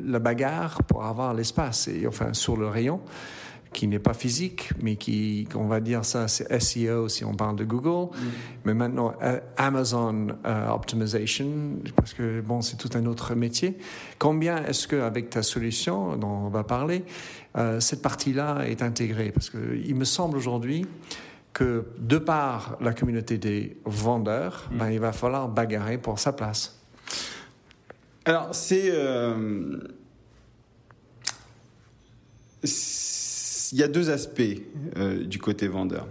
la 0.05 0.19
bagarre 0.19 0.83
pour 0.83 1.05
avoir 1.05 1.33
l'espace, 1.33 1.87
et 1.87 2.07
enfin 2.07 2.33
sur 2.33 2.57
le 2.57 2.67
rayon 2.67 2.99
qui 3.73 3.87
n'est 3.87 3.99
pas 3.99 4.13
physique, 4.13 4.71
mais 4.81 4.95
qui, 4.95 5.47
on 5.55 5.67
va 5.67 5.79
dire 5.79 6.05
ça, 6.05 6.27
c'est 6.27 6.59
SEO 6.59 7.09
si 7.09 7.25
on 7.25 7.33
parle 7.33 7.55
de 7.55 7.63
Google. 7.63 8.13
Mm. 8.13 8.25
Mais 8.65 8.73
maintenant, 8.73 9.13
euh, 9.21 9.39
Amazon 9.57 10.27
euh, 10.45 10.69
Optimization, 10.69 11.79
parce 11.95 12.13
que 12.13 12.41
bon, 12.41 12.61
c'est 12.61 12.77
tout 12.77 12.89
un 12.95 13.05
autre 13.05 13.35
métier. 13.35 13.77
Combien 14.19 14.63
est-ce 14.65 14.87
que, 14.87 14.95
avec 14.95 15.29
ta 15.29 15.43
solution, 15.43 16.15
dont 16.17 16.27
on 16.27 16.49
va 16.49 16.63
parler, 16.63 17.03
euh, 17.57 17.79
cette 17.79 18.01
partie-là 18.01 18.63
est 18.67 18.81
intégrée? 18.81 19.31
Parce 19.31 19.49
qu'il 19.49 19.95
me 19.95 20.05
semble 20.05 20.37
aujourd'hui 20.37 20.85
que, 21.53 21.85
de 21.99 22.17
par 22.17 22.77
la 22.81 22.93
communauté 22.93 23.37
des 23.37 23.77
vendeurs, 23.85 24.69
mm. 24.71 24.77
ben, 24.77 24.89
il 24.89 24.99
va 24.99 25.11
falloir 25.11 25.49
bagarrer 25.49 25.97
pour 25.97 26.19
sa 26.19 26.33
place. 26.33 26.79
Alors, 28.25 28.49
c'est 28.53 28.91
il 33.71 33.77
y 33.77 33.83
a 33.83 33.87
deux 33.87 34.09
aspects 34.09 34.41
euh, 34.97 35.23
du 35.23 35.39
côté 35.39 35.67
vendeur. 35.67 36.07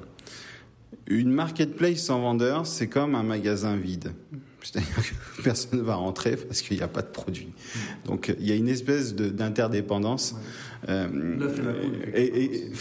Une 1.07 1.31
marketplace 1.31 1.99
sans 1.99 2.21
vendeur, 2.21 2.67
c'est 2.67 2.89
comme 2.89 3.15
un 3.15 3.23
magasin 3.23 3.77
vide. 3.77 4.13
C'est-à-dire 4.63 4.97
que 4.97 5.43
personne 5.45 5.79
ne 5.79 5.85
va 5.85 5.95
rentrer 5.95 6.37
parce 6.37 6.61
qu'il 6.61 6.77
n'y 6.77 6.83
a 6.83 6.89
pas 6.89 7.03
de 7.03 7.07
produit. 7.07 7.49
Donc 8.05 8.35
il 8.39 8.47
y 8.47 8.53
a 8.53 8.57
une 8.57 8.69
espèce 8.69 9.15
d'interdépendance. 9.15 10.35
Euh, 10.89 11.07
et, 12.15 12.65
euh, 12.65 12.77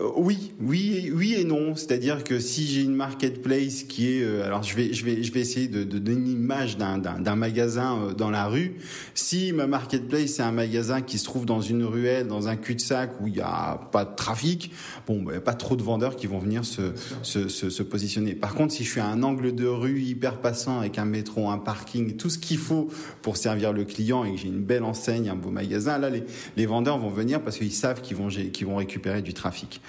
oui, 0.00 0.52
oui, 0.60 1.10
oui 1.14 1.34
et 1.34 1.44
non. 1.44 1.74
C'est-à-dire 1.76 2.24
que 2.24 2.38
si 2.38 2.66
j'ai 2.66 2.82
une 2.82 2.94
marketplace 2.94 3.82
qui 3.82 4.16
est, 4.16 4.22
euh, 4.22 4.44
alors 4.44 4.62
je 4.62 4.74
vais, 4.74 4.92
je 4.92 5.04
vais, 5.04 5.22
je 5.22 5.32
vais 5.32 5.40
essayer 5.40 5.68
de, 5.68 5.84
donner 5.84 6.18
une 6.18 6.28
image 6.28 6.76
d'un 6.78 7.36
magasin 7.36 7.98
euh, 7.98 8.14
dans 8.14 8.30
la 8.30 8.46
rue. 8.46 8.76
Si 9.14 9.52
ma 9.52 9.66
marketplace 9.66 10.32
c'est 10.32 10.42
un 10.42 10.52
magasin 10.52 11.02
qui 11.02 11.18
se 11.18 11.24
trouve 11.24 11.46
dans 11.46 11.60
une 11.60 11.84
ruelle, 11.84 12.26
dans 12.26 12.48
un 12.48 12.56
cul-de-sac 12.56 13.20
où 13.20 13.26
il 13.26 13.34
n'y 13.34 13.40
a 13.40 13.80
pas 13.92 14.04
de 14.04 14.14
trafic, 14.14 14.72
bon, 15.06 15.18
il 15.18 15.30
n'y 15.30 15.36
a 15.36 15.40
pas 15.40 15.54
trop 15.54 15.76
de 15.76 15.82
vendeurs 15.82 16.16
qui 16.16 16.26
vont 16.26 16.38
venir 16.38 16.64
se, 16.64 16.92
se, 17.22 17.48
se, 17.48 17.82
positionner. 17.82 18.34
Par 18.34 18.54
contre, 18.54 18.72
si 18.72 18.84
je 18.84 18.90
suis 18.90 19.00
à 19.00 19.06
un 19.06 19.22
angle 19.22 19.54
de 19.54 19.66
rue 19.66 20.00
hyper 20.00 20.40
passant 20.40 20.78
avec 20.78 20.98
un 20.98 21.04
métro, 21.04 21.50
un 21.50 21.58
parking, 21.58 22.16
tout 22.16 22.30
ce 22.30 22.38
qu'il 22.38 22.58
faut 22.58 22.88
pour 23.20 23.36
servir 23.36 23.72
le 23.72 23.84
client 23.84 24.24
et 24.24 24.32
que 24.32 24.38
j'ai 24.38 24.48
une 24.48 24.62
belle 24.62 24.84
enseigne, 24.84 25.28
un 25.28 25.36
beau 25.36 25.50
magasin, 25.50 25.98
là 25.98 26.08
les, 26.08 26.24
les 26.56 26.66
vendeurs 26.66 26.98
vont 26.98 27.10
venir 27.10 27.42
parce 27.42 27.58
qu'ils 27.58 27.72
savent 27.72 28.00
qu'ils 28.00 28.16
vont, 28.16 28.28
qu'ils 28.28 28.66
vont 28.66 28.76
récupérer 28.76 29.20
du 29.20 29.34
trafic. 29.34 29.81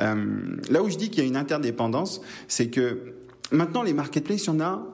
Euh, 0.00 0.56
là 0.70 0.82
où 0.82 0.90
je 0.90 0.96
dis 0.96 1.10
qu'il 1.10 1.22
y 1.22 1.26
a 1.26 1.28
une 1.28 1.36
interdépendance, 1.36 2.20
c'est 2.48 2.68
que 2.68 3.14
maintenant 3.50 3.82
les 3.82 3.92
marketplaces, 3.92 4.44
il 4.44 4.48
y 4.48 4.50
en 4.50 4.60
a 4.60 4.86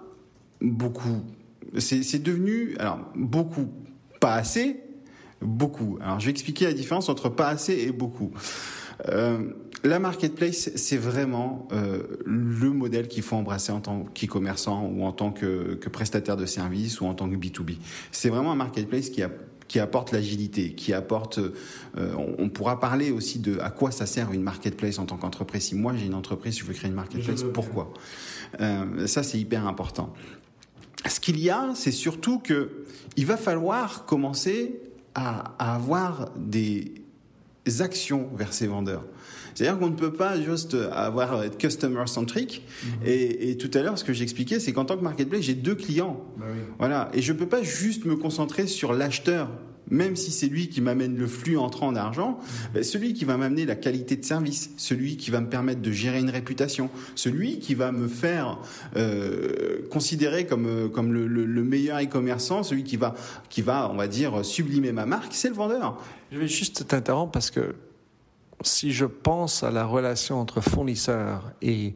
beaucoup. 0.61 1.23
C'est 1.79 2.23
devenu, 2.23 2.77
alors 2.79 3.01
beaucoup, 3.15 3.69
pas 4.21 4.35
assez, 4.35 4.81
beaucoup. 5.41 5.99
Alors 6.03 6.21
je 6.21 6.27
vais 6.27 6.33
expliquer 6.33 6.67
la 6.67 6.75
différence 6.75 7.09
entre 7.09 7.29
pas 7.29 7.49
assez 7.49 7.75
et 7.75 7.93
beaucoup. 7.93 8.33
Euh, 9.09 9.53
la 9.85 9.99
marketplace, 9.99 10.71
c'est 10.77 10.97
vraiment 10.97 11.67
euh, 11.73 12.03
le 12.25 12.71
modèle 12.71 13.09
qu'il 13.09 13.23
faut 13.23 13.35
embrasser 13.35 13.73
en 13.73 13.81
tant 13.81 14.05
qu'e-commerçant 14.15 14.87
ou 14.87 15.05
en 15.05 15.13
tant 15.13 15.33
que, 15.33 15.75
que, 15.75 15.89
prestataire 15.89 16.37
de 16.37 16.47
services 16.47 17.01
ou 17.01 17.07
en 17.07 17.15
tant 17.15 17.29
que 17.29 17.35
B2B. 17.35 17.79
C'est 18.13 18.29
vraiment 18.29 18.53
un 18.53 18.57
marketplace 18.57 19.11
qui 19.11 19.23
a 19.23 19.31
qui 19.73 19.81
apporte 19.81 20.13
l'agilité, 20.13 20.75
qui 20.75 20.93
apporte. 20.93 21.39
Euh, 21.39 22.13
on, 22.39 22.51
pourra 22.51 22.79
parler 22.79 23.11
aussi 23.11 23.39
de 23.39 23.59
à 23.61 23.71
quoi 23.71 23.91
ça 23.91 24.05
sert 24.05 24.31
une 24.31 24.43
marketplace 24.43 24.99
en 24.99 25.07
tant 25.07 25.17
qu'entreprise. 25.17 25.63
Si 25.63 25.75
moi 25.75 25.95
j'ai 25.97 26.05
une 26.05 26.15
entreprise, 26.15 26.59
je 26.59 26.65
veux 26.65 26.75
créer 26.75 26.91
une 26.91 26.95
marketplace, 26.95 27.43
pourquoi 27.55 27.91
euh, 28.61 29.07
Ça 29.07 29.23
c'est 29.23 29.39
hyper 29.39 29.67
important. 29.67 30.13
Ce 31.09 31.21
qu'il 31.21 31.41
y 31.41 31.49
a, 31.49 31.71
c'est 31.75 31.91
surtout 31.91 32.39
que 32.39 32.85
il 33.17 33.25
va 33.25 33.39
falloir 33.39 34.05
commencer 34.05 34.79
à, 35.15 35.55
à 35.59 35.75
avoir 35.75 36.33
des 36.37 36.93
actions 37.79 38.29
vers 38.35 38.53
ces 38.53 38.67
vendeurs. 38.67 39.07
C'est-à-dire 39.55 39.79
qu'on 39.79 39.91
ne 39.91 39.97
peut 39.97 40.13
pas 40.13 40.41
juste 40.41 40.77
avoir 40.93 41.43
être 41.43 41.59
customer 41.59 42.07
centric. 42.07 42.63
Mhm. 42.85 42.91
Et, 43.07 43.57
tout 43.57 43.71
à 43.75 43.83
l'heure, 43.83 43.99
ce 43.99 44.05
que 44.05 44.13
j'expliquais, 44.13 44.61
c'est 44.61 44.73
qu'en 44.73 44.85
tant 44.85 44.97
que 44.97 45.05
marketplace, 45.05 45.43
j'ai 45.43 45.55
deux 45.55 45.75
clients. 45.75 46.25
Bah 46.39 46.47
voilà. 46.79 47.11
Et 47.15 47.23
je 47.23 47.33
ne 47.33 47.39
peux 47.39 47.49
pas 47.49 47.63
juste 47.63 48.05
me 48.05 48.17
concentrer 48.17 48.67
sur 48.67 48.93
l'acheteur 48.93 49.49
même 49.91 50.17
si 50.17 50.31
c'est 50.31 50.47
lui 50.47 50.69
qui 50.69 50.81
m'amène 50.81 51.17
le 51.17 51.27
flux 51.27 51.59
entrant 51.59 51.93
d'argent, 51.93 52.39
mhm. 52.39 52.71
ben, 52.75 52.83
celui 52.83 53.13
qui 53.13 53.25
va 53.25 53.37
m'amener 53.37 53.67
la 53.67 53.77
qualité 53.77 54.17
de 54.17 54.25
service, 54.25 54.71
celui 54.77 55.17
qui 55.17 55.31
va 55.31 55.41
me 55.41 55.49
permettre 55.49 55.83
de 55.83 55.93
gérer 55.93 56.19
une 56.19 56.31
réputation, 56.31 56.89
celui 57.15 57.59
qui 57.59 57.75
va 57.75 57.93
me 57.93 58.09
faire 58.09 58.59
euh, 58.97 59.87
considérer 59.91 60.47
comme 60.47 60.67
euh, 60.67 60.89
comme 60.89 61.13
le, 61.13 61.27
le 61.27 61.63
meilleur 61.63 62.01
e-commerçant, 62.01 62.63
celui 62.63 62.85
qui 62.85 62.97
va 62.97 63.15
qui 63.51 63.61
va 63.61 63.91
on 63.93 63.97
va 63.97 64.09
dire 64.09 64.45
sublimer 64.45 64.93
ma 64.93 65.05
marque, 65.05 65.35
c'est 65.35 65.49
le 65.49 65.55
vendeur. 65.55 66.01
Je 66.31 66.39
vais 66.39 66.49
juste 66.49 66.89
t'interrompre 66.89 67.33
parce 67.33 67.51
que 67.51 67.75
si 68.63 68.93
je 68.93 69.05
pense 69.05 69.63
à 69.63 69.71
la 69.71 69.85
relation 69.85 70.41
entre 70.41 70.61
fournisseur 70.61 71.53
et 71.63 71.95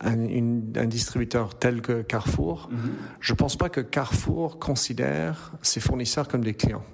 un, 0.00 0.86
distributeur 0.86 1.58
tel 1.58 1.80
que 1.80 2.02
Carrefour, 2.02 2.68
mhm. 2.70 2.92
je 3.20 3.32
ne 3.32 3.36
pense 3.36 3.56
pas 3.56 3.68
que 3.68 3.80
Carrefour 3.80 4.58
considère 4.58 5.52
ses 5.62 5.80
fournisseurs 5.80 6.28
comme 6.28 6.44
des 6.44 6.54
clients. 6.54 6.84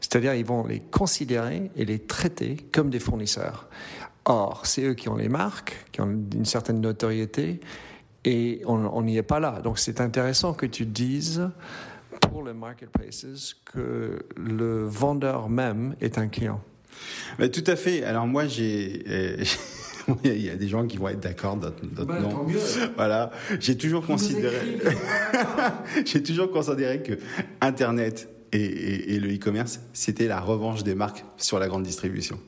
C'est-à-dire 0.00 0.34
ils 0.34 0.44
vont 0.44 0.66
les 0.66 0.80
considérer 0.80 1.70
et 1.74 1.84
les 1.84 1.98
traiter 1.98 2.56
comme 2.72 2.90
des 2.90 3.00
fournisseurs. 3.00 3.68
Or, 4.24 4.66
c'est 4.66 4.82
eux 4.82 4.94
qui 4.94 5.08
ont 5.08 5.16
les 5.16 5.28
marques, 5.28 5.86
qui 5.92 6.00
ont 6.00 6.06
une 6.06 6.44
certaine 6.44 6.80
notoriété, 6.80 7.60
et 8.24 8.62
on 8.66 9.02
n'y 9.02 9.16
est 9.16 9.22
pas 9.22 9.38
là. 9.38 9.60
Donc 9.62 9.78
c'est 9.78 10.00
intéressant 10.00 10.52
que 10.52 10.66
tu 10.66 10.84
dises 10.84 11.48
pour 12.20 12.42
les 12.42 12.52
marketplaces 12.52 13.54
que 13.64 14.18
le 14.36 14.84
vendeur 14.84 15.48
même 15.48 15.94
est 16.00 16.18
un 16.18 16.26
client 16.26 16.60
tout 17.52 17.64
à 17.66 17.76
fait. 17.76 18.04
Alors 18.04 18.26
moi, 18.26 18.46
j'ai... 18.46 19.04
Euh, 19.08 19.36
il 20.24 20.42
y 20.42 20.50
a 20.50 20.56
des 20.56 20.68
gens 20.68 20.86
qui 20.86 20.96
vont 20.96 21.08
être 21.08 21.20
d'accord, 21.20 21.56
d'autres 21.56 21.82
bah, 22.04 22.18
non. 22.20 22.46
Voilà, 22.96 23.30
j'ai 23.60 23.76
toujours 23.76 24.06
considéré, 24.06 24.78
j'ai 26.04 26.22
toujours 26.22 26.50
considéré 26.50 27.02
que 27.02 27.14
Internet 27.60 28.28
et, 28.52 29.18
le 29.18 29.34
e-commerce, 29.34 29.80
c'était 29.92 30.28
la 30.28 30.40
revanche 30.40 30.84
des 30.84 30.94
marques 30.94 31.24
sur 31.36 31.58
la 31.58 31.68
grande 31.68 31.82
distribution. 31.82 32.38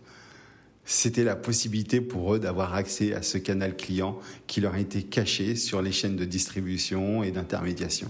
C'était 0.91 1.23
la 1.23 1.37
possibilité 1.37 2.01
pour 2.01 2.35
eux 2.35 2.39
d'avoir 2.39 2.75
accès 2.75 3.13
à 3.13 3.21
ce 3.21 3.37
canal 3.37 3.77
client 3.77 4.19
qui 4.47 4.63
leur 4.63 4.73
a 4.73 4.81
été 4.81 5.03
caché 5.03 5.55
sur 5.55 5.83
les 5.83 5.93
chaînes 5.93 6.17
de 6.17 6.25
distribution 6.25 7.23
et 7.23 7.31
d'intermédiation. 7.31 8.09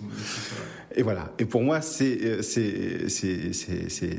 Et 0.95 1.03
voilà. 1.03 1.33
Et 1.39 1.45
pour 1.45 1.63
moi, 1.63 1.81
c'est 1.81 2.19
euh, 2.25 2.43
c'est 2.43 3.09
c'est 3.09 3.53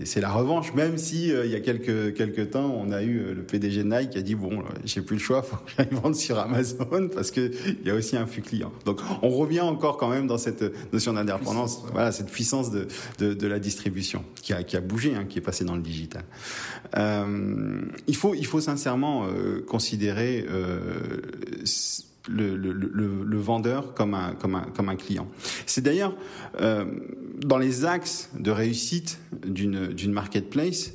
c'est 0.05 0.21
la 0.21 0.29
revanche. 0.29 0.73
Même 0.73 0.97
si 0.97 1.31
euh, 1.31 1.45
il 1.45 1.51
y 1.51 1.55
a 1.55 1.61
quelques 1.61 2.13
quelques 2.13 2.51
temps, 2.51 2.73
on 2.77 2.91
a 2.91 3.01
eu 3.01 3.19
euh, 3.19 3.33
le 3.33 3.43
PDG 3.43 3.83
de 3.83 3.89
Nike 3.89 4.11
qui 4.11 4.17
a 4.17 4.21
dit 4.21 4.35
bon, 4.35 4.63
j'ai 4.85 5.01
plus 5.01 5.15
le 5.15 5.21
choix, 5.21 5.41
faut 5.41 5.55
que 5.55 5.71
j'aille 5.77 5.89
vendre 5.91 6.15
sur 6.15 6.37
Amazon 6.37 7.09
parce 7.13 7.31
que 7.31 7.51
il 7.67 7.87
y 7.87 7.89
a 7.89 7.95
aussi 7.95 8.17
un 8.17 8.27
flux 8.27 8.43
client. 8.43 8.71
Donc 8.85 8.99
on 9.23 9.29
revient 9.29 9.61
encore 9.61 9.97
quand 9.97 10.09
même 10.09 10.27
dans 10.27 10.37
cette 10.37 10.63
notion 10.93 11.13
d'indépendance. 11.13 11.83
Voilà, 11.91 12.11
cette 12.11 12.29
puissance 12.29 12.71
de, 12.71 12.87
de, 13.17 13.33
de 13.33 13.47
la 13.47 13.59
distribution 13.59 14.23
qui 14.41 14.53
a 14.53 14.63
qui 14.63 14.77
a 14.77 14.81
bougé, 14.81 15.15
hein, 15.15 15.25
qui 15.27 15.39
est 15.39 15.41
passée 15.41 15.65
dans 15.65 15.75
le 15.75 15.81
digital. 15.81 16.23
Euh, 16.97 17.81
il 18.07 18.15
faut 18.15 18.35
il 18.35 18.45
faut 18.49 18.61
sincèrement 18.61 19.25
euh, 19.25 19.63
considérer 19.65 20.45
euh, 20.49 21.21
le, 22.27 23.37
vendeur 23.37 23.93
comme 23.93 24.13
un, 24.13 24.33
comme 24.33 24.55
un, 24.55 24.65
comme 24.75 24.89
un 24.89 24.95
client. 24.95 25.27
C'est 25.65 25.81
d'ailleurs 25.81 26.15
euh, 26.59 26.85
dans 27.37 27.57
les 27.57 27.85
axes 27.85 28.29
de 28.37 28.51
réussite 28.51 29.19
d'une 29.45 30.11
marketplace 30.11 30.93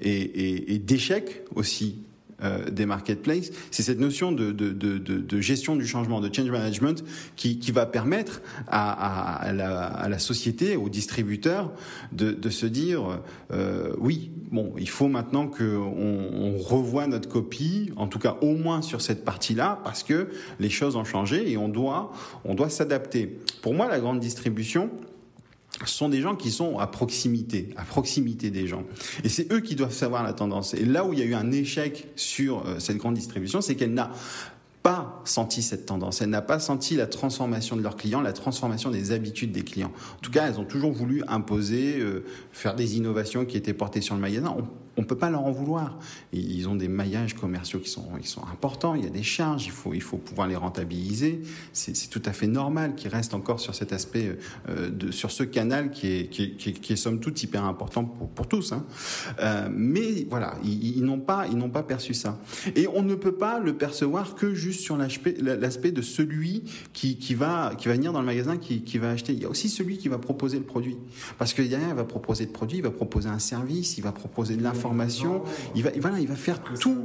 et, 0.00 0.10
et, 0.10 0.74
et 0.74 0.78
d'échec 0.78 1.44
aussi 1.54 1.98
euh, 2.42 2.68
des 2.70 2.86
marketplaces, 2.86 3.50
c'est 3.70 3.82
cette 3.82 4.00
notion 4.00 4.32
de, 4.32 4.50
de, 4.50 4.72
de, 4.72 4.98
de, 4.98 5.40
gestion 5.40 5.76
du 5.76 5.86
changement, 5.86 6.20
de 6.20 6.34
change 6.34 6.50
management, 6.50 7.04
qui, 7.36 7.58
qui 7.58 7.70
va 7.70 7.86
permettre 7.86 8.42
à, 8.66 9.36
à, 9.36 9.52
la, 9.52 9.84
à, 9.84 10.08
la, 10.08 10.18
société, 10.18 10.76
aux 10.76 10.88
distributeurs, 10.88 11.72
de, 12.12 12.48
se 12.50 12.66
dire 12.66 13.20
euh, 13.52 13.94
oui, 13.98 14.30
bon, 14.50 14.72
il 14.78 14.88
faut 14.88 15.08
maintenant 15.08 15.46
qu'on 15.46 15.64
on 15.64 16.58
revoie 16.58 17.06
notre 17.06 17.28
copie, 17.28 17.92
en 17.96 18.08
tout 18.08 18.18
cas 18.18 18.36
au 18.40 18.56
moins 18.56 18.82
sur 18.82 19.00
cette 19.00 19.24
partie-là, 19.24 19.80
parce 19.84 20.02
que 20.02 20.28
les 20.58 20.70
choses 20.70 20.96
ont 20.96 21.04
changé 21.04 21.50
et 21.50 21.56
on 21.56 21.68
doit, 21.68 22.12
on 22.44 22.54
doit 22.54 22.68
s'adapter. 22.68 23.38
Pour 23.62 23.74
moi, 23.74 23.88
la 23.88 24.00
grande 24.00 24.20
distribution, 24.20 24.90
sont 25.84 26.08
des 26.08 26.20
gens 26.20 26.36
qui 26.36 26.50
sont 26.50 26.78
à 26.78 26.86
proximité, 26.86 27.70
à 27.76 27.82
proximité 27.82 28.50
des 28.50 28.66
gens. 28.66 28.84
Et 29.24 29.28
c'est 29.28 29.52
eux 29.52 29.60
qui 29.60 29.74
doivent 29.74 29.92
savoir 29.92 30.22
la 30.22 30.32
tendance. 30.32 30.74
Et 30.74 30.84
là 30.84 31.04
où 31.04 31.12
il 31.12 31.18
y 31.18 31.22
a 31.22 31.24
eu 31.24 31.34
un 31.34 31.50
échec 31.52 32.08
sur 32.16 32.66
euh, 32.66 32.78
cette 32.78 32.96
grande 32.96 33.14
distribution, 33.14 33.60
c'est 33.60 33.74
qu'elle 33.74 33.94
n'a 33.94 34.10
pas 34.82 35.22
senti 35.24 35.62
cette 35.62 35.86
tendance. 35.86 36.20
Elle 36.20 36.28
n'a 36.28 36.42
pas 36.42 36.58
senti 36.58 36.94
la 36.94 37.06
transformation 37.06 37.74
de 37.74 37.82
leurs 37.82 37.96
clients, 37.96 38.20
la 38.20 38.34
transformation 38.34 38.90
des 38.90 39.12
habitudes 39.12 39.50
des 39.50 39.64
clients. 39.64 39.92
En 40.16 40.20
tout 40.20 40.30
cas, 40.30 40.46
elles 40.46 40.60
ont 40.60 40.64
toujours 40.64 40.92
voulu 40.92 41.22
imposer, 41.26 41.98
euh, 41.98 42.24
faire 42.52 42.74
des 42.74 42.96
innovations 42.96 43.46
qui 43.46 43.56
étaient 43.56 43.72
portées 43.72 44.02
sur 44.02 44.14
le 44.14 44.20
magasin 44.20 44.54
peut 45.02 45.16
pas 45.16 45.30
leur 45.30 45.44
en 45.44 45.50
vouloir. 45.50 45.98
Ils 46.32 46.68
ont 46.68 46.76
des 46.76 46.88
maillages 46.88 47.34
commerciaux 47.34 47.80
qui 47.80 47.90
sont, 47.90 48.06
qui 48.20 48.28
sont 48.28 48.44
importants, 48.46 48.94
il 48.94 49.04
y 49.04 49.06
a 49.06 49.10
des 49.10 49.22
charges, 49.22 49.66
il 49.66 49.72
faut, 49.72 49.92
il 49.94 50.02
faut 50.02 50.18
pouvoir 50.18 50.46
les 50.46 50.56
rentabiliser. 50.56 51.42
C'est 51.72 52.08
tout 52.08 52.22
à 52.24 52.32
fait 52.32 52.46
normal 52.46 52.94
qu'ils 52.94 53.10
restent 53.10 53.34
encore 53.34 53.60
sur 53.60 53.74
cet 53.74 53.92
aspect, 53.92 54.38
euh, 54.68 54.90
de, 54.90 55.10
sur 55.10 55.30
ce 55.30 55.42
canal 55.42 55.90
qui 55.90 56.08
est, 56.08 56.26
qui 56.28 56.54
qui 56.54 56.96
somme 56.96 57.18
toute 57.18 57.42
hyper 57.42 57.64
important 57.64 58.04
pour, 58.04 58.28
pour 58.28 58.46
tous. 58.46 58.72
Hein. 58.72 58.84
Euh, 59.40 59.68
mais 59.72 60.26
voilà, 60.30 60.54
ils, 60.64 61.02
n'ont 61.02 61.20
pas, 61.20 61.46
pas 61.72 61.82
perçu 61.82 62.14
ça. 62.14 62.38
Et 62.76 62.86
on 62.86 63.02
ne 63.02 63.14
peut 63.14 63.34
pas 63.34 63.58
le 63.58 63.76
percevoir 63.76 64.34
que 64.34 64.54
juste 64.54 64.80
sur 64.80 64.96
l'aspect 64.96 65.92
de 65.92 66.02
celui 66.02 66.64
qui, 66.92 67.16
qui, 67.16 67.34
va, 67.34 67.74
qui 67.76 67.88
va 67.88 67.94
venir 67.94 68.12
dans 68.12 68.20
le 68.20 68.26
magasin, 68.26 68.56
qui, 68.56 68.82
qui 68.82 68.98
va 68.98 69.10
acheter. 69.10 69.32
Il 69.32 69.42
y 69.42 69.44
a 69.44 69.48
aussi 69.48 69.68
celui 69.68 69.98
qui 69.98 70.08
va 70.08 70.18
proposer 70.18 70.58
le 70.58 70.64
produit. 70.64 70.96
Parce 71.38 71.52
que 71.52 71.62
derrière, 71.62 71.88
il 71.88 71.94
va 71.94 72.04
proposer 72.04 72.46
le 72.46 72.52
produit, 72.52 72.78
il 72.78 72.84
va 72.84 72.90
proposer 72.90 73.28
un 73.28 73.38
service, 73.38 73.98
il 73.98 74.02
va 74.02 74.12
proposer 74.12 74.56
de 74.56 74.62
l'information 74.62 74.83
Il 75.74 75.82
va, 75.82 75.90
voilà, 76.00 76.20
il 76.20 76.28
va 76.28 76.36
faire 76.36 76.62
tout 76.62 77.04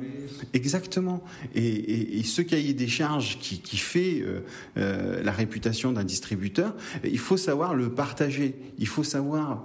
exactement. 0.54 1.24
Et, 1.56 2.24
ce 2.24 2.42
cahier 2.42 2.74
des 2.74 2.88
charges 2.88 3.40
qui, 3.40 3.60
qui 3.60 3.78
fait 3.78 4.22
euh, 4.22 4.42
euh, 4.78 5.24
la 5.24 5.32
réputation 5.32 5.92
d'un 5.92 6.04
distributeur, 6.04 6.76
il 7.04 7.18
faut 7.18 7.38
savoir 7.38 7.74
le 7.74 7.90
partager. 7.90 8.56
Il 8.78 8.88
faut 8.88 9.04
savoir 9.04 9.64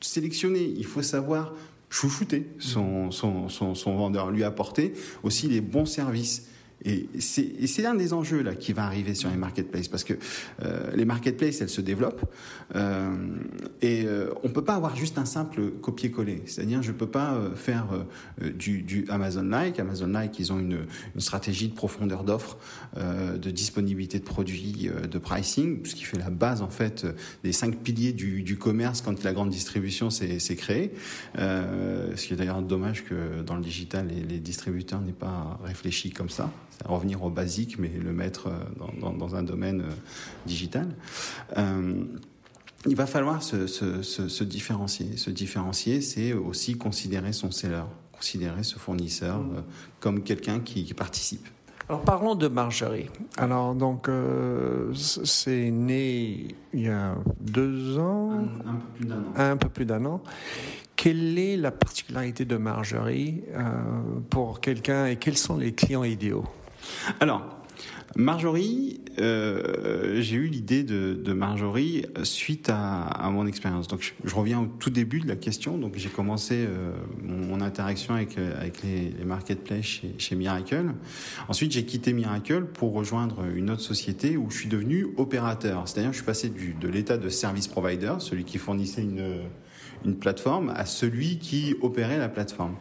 sélectionner. 0.00 0.72
Il 0.76 0.84
faut 0.84 1.02
savoir 1.02 1.52
chouchouter 1.88 2.48
son, 2.58 3.10
son, 3.10 3.48
son, 3.48 3.74
son 3.74 3.96
vendeur, 3.96 4.30
lui 4.30 4.44
apporter 4.44 4.92
aussi 5.22 5.48
les 5.48 5.60
bons 5.60 5.86
services. 5.86 6.48
Et 6.86 7.08
c'est 7.18 7.84
un 7.84 7.94
des 7.94 8.12
enjeux 8.12 8.42
là 8.42 8.54
qui 8.54 8.72
va 8.72 8.84
arriver 8.84 9.16
sur 9.16 9.28
les 9.28 9.36
marketplaces 9.36 9.88
parce 9.88 10.04
que 10.04 10.14
euh, 10.62 10.90
les 10.94 11.04
marketplaces 11.04 11.60
elles 11.60 11.68
se 11.68 11.80
développent 11.80 12.24
euh, 12.76 13.12
et 13.82 14.04
euh, 14.06 14.30
on 14.44 14.50
peut 14.50 14.62
pas 14.62 14.74
avoir 14.74 14.94
juste 14.94 15.18
un 15.18 15.24
simple 15.24 15.70
copier-coller. 15.82 16.42
C'est-à-dire 16.46 16.82
je 16.82 16.92
peux 16.92 17.08
pas 17.08 17.34
euh, 17.34 17.56
faire 17.56 17.88
du, 18.40 18.82
du 18.82 19.04
Amazon-like. 19.08 19.80
Amazon-like 19.80 20.38
ils 20.38 20.52
ont 20.52 20.60
une, 20.60 20.86
stratégie 21.18 21.68
de 21.68 21.74
profondeur 21.74 22.22
d'offre, 22.22 22.56
de 22.96 23.50
disponibilité 23.50 24.18
de 24.20 24.24
produits, 24.24 24.90
de 25.10 25.18
pricing, 25.18 25.84
ce 25.84 25.94
qui 25.94 26.04
fait 26.04 26.18
la 26.18 26.30
base 26.30 26.62
en 26.62 26.68
fait 26.68 27.06
des 27.42 27.52
cinq 27.52 27.78
piliers 27.78 28.12
du, 28.12 28.42
du 28.42 28.56
commerce 28.58 29.00
quand 29.00 29.24
la 29.24 29.32
grande 29.32 29.50
distribution 29.50 30.10
s'est 30.10 30.56
créée. 30.56 30.92
ce 31.36 32.26
qui 32.26 32.34
est 32.34 32.36
d'ailleurs 32.36 32.62
dommage 32.62 33.04
que 33.04 33.42
dans 33.42 33.56
le 33.56 33.62
digital 33.62 34.06
les, 34.08 34.22
les 34.22 34.38
distributeurs 34.38 35.00
n'aient 35.00 35.12
pas 35.12 35.58
réfléchi 35.64 36.10
comme 36.10 36.28
ça 36.28 36.52
revenir 36.84 37.22
au 37.22 37.30
basique, 37.30 37.78
mais 37.78 37.88
le 37.88 38.12
mettre 38.12 38.48
euh, 38.48 38.90
dans, 39.00 39.12
dans, 39.12 39.34
un 39.34 39.42
domaine 39.42 39.80
euh, 39.82 39.94
digital. 40.46 40.88
Euh, 41.56 42.04
il 42.86 42.96
va 42.96 43.06
falloir 43.06 43.42
se, 43.42 43.66
se, 43.66 44.02
se, 44.02 44.28
se, 44.28 44.44
différencier. 44.44 45.16
Se 45.16 45.30
différencier, 45.30 46.00
c'est 46.00 46.32
aussi 46.32 46.76
considérer 46.76 47.32
son 47.32 47.50
seller, 47.50 47.82
considérer 48.12 48.62
ce 48.62 48.78
fournisseur 48.78 49.40
mmh. 49.40 49.64
comme 50.00 50.22
quelqu'un 50.22 50.60
qui, 50.60 50.84
qui, 50.84 50.94
participe. 50.94 51.48
Alors 51.88 52.02
parlons 52.02 52.34
de 52.34 52.48
Marjorie. 52.48 53.10
Alors 53.36 53.74
donc 53.74 54.08
euh, 54.08 54.92
c'est 54.94 55.70
né 55.70 56.48
il 56.72 56.80
y 56.80 56.88
a 56.88 57.16
deux 57.40 57.98
ans, 57.98 58.32
un, 58.32 58.40
un 58.72 58.76
peu 58.76 58.88
plus 58.98 59.06
d'un 59.06 59.16
an. 59.16 59.32
Un 59.36 59.56
peu 59.56 59.68
plus 59.68 59.84
d'un 59.84 60.04
an. 60.04 60.22
Quelle 60.96 61.38
est 61.38 61.56
la 61.58 61.70
particularité 61.70 62.46
de 62.46 62.56
Marjorie 62.56 63.44
euh, 63.54 63.62
pour 64.30 64.60
quelqu'un 64.60 65.06
et 65.06 65.16
quels 65.16 65.36
sont 65.36 65.58
les 65.58 65.72
clients 65.72 66.04
idéaux? 66.04 66.46
Alors, 67.20 67.56
Marjorie, 68.16 69.02
euh, 69.18 70.22
j'ai 70.22 70.36
eu 70.36 70.46
l'idée 70.46 70.82
de, 70.84 71.32
Marjorie 71.34 72.06
suite 72.22 72.70
à, 72.72 73.28
mon 73.30 73.46
expérience. 73.46 73.88
Donc, 73.88 74.14
je, 74.24 74.34
reviens 74.34 74.60
au 74.60 74.66
tout 74.66 74.88
début 74.88 75.20
de 75.20 75.28
la 75.28 75.36
question. 75.36 75.76
Donc, 75.76 75.94
j'ai 75.96 76.08
commencé 76.08 76.64
euh, 76.66 76.92
mon, 77.22 77.60
interaction 77.60 78.14
avec, 78.14 78.36
les, 78.82 79.12
marketplaces 79.24 79.84
chez, 79.84 80.14
chez, 80.16 80.34
Miracle. 80.34 80.94
Ensuite, 81.48 81.72
j'ai 81.72 81.84
quitté 81.84 82.14
Miracle 82.14 82.64
pour 82.64 82.94
rejoindre 82.94 83.44
une 83.54 83.70
autre 83.70 83.82
société 83.82 84.38
où 84.38 84.50
je 84.50 84.56
suis 84.56 84.68
devenu 84.68 85.08
opérateur. 85.18 85.86
C'est-à-dire, 85.86 86.12
je 86.12 86.18
suis 86.18 86.26
passé 86.26 86.48
du, 86.48 86.72
de 86.72 86.88
l'état 86.88 87.18
de 87.18 87.28
service 87.28 87.68
provider, 87.68 88.14
celui 88.20 88.44
qui 88.44 88.56
fournissait 88.56 89.02
une 89.02 89.40
une 90.06 90.16
plateforme 90.16 90.72
à 90.76 90.86
celui 90.86 91.38
qui 91.38 91.74
opérait 91.82 92.18
la 92.18 92.28
plateforme. 92.28 92.74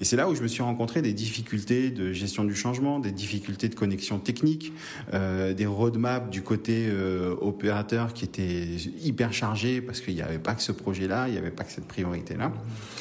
Et 0.00 0.04
c'est 0.04 0.16
là 0.16 0.28
où 0.28 0.34
je 0.34 0.42
me 0.42 0.48
suis 0.48 0.62
rencontré 0.62 1.02
des 1.02 1.12
difficultés 1.12 1.90
de 1.90 2.12
gestion 2.12 2.44
du 2.44 2.54
changement, 2.54 2.98
des 2.98 3.12
difficultés 3.12 3.68
de 3.68 3.74
connexion 3.74 4.18
technique, 4.18 4.72
euh, 5.14 5.54
des 5.54 5.66
roadmaps 5.66 6.30
du 6.30 6.42
côté 6.42 6.88
euh, 6.88 7.34
opérateur 7.40 8.12
qui 8.12 8.24
étaient 8.24 8.66
hyper 9.02 9.32
chargés 9.32 9.80
parce 9.80 10.00
qu'il 10.00 10.14
n'y 10.14 10.22
avait 10.22 10.38
pas 10.38 10.54
que 10.54 10.62
ce 10.62 10.72
projet-là, 10.72 11.28
il 11.28 11.32
n'y 11.32 11.38
avait 11.38 11.50
pas 11.50 11.64
que 11.64 11.72
cette 11.72 11.88
priorité-là. 11.88 12.52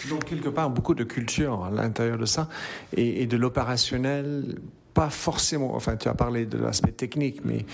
Donc 0.09 0.25
quelque 0.25 0.49
part 0.49 0.69
beaucoup 0.69 0.95
de 0.95 1.03
culture 1.03 1.65
à 1.65 1.71
l'intérieur 1.71 2.17
de 2.17 2.25
ça 2.25 2.49
et, 2.95 3.23
et 3.23 3.27
de 3.27 3.37
l'opérationnel, 3.37 4.55
pas 4.93 5.09
forcément. 5.09 5.75
Enfin, 5.75 5.97
tu 5.97 6.07
as 6.07 6.13
parlé 6.13 6.45
de 6.45 6.57
l'aspect 6.57 6.93
technique, 6.93 7.41
mais 7.43 7.65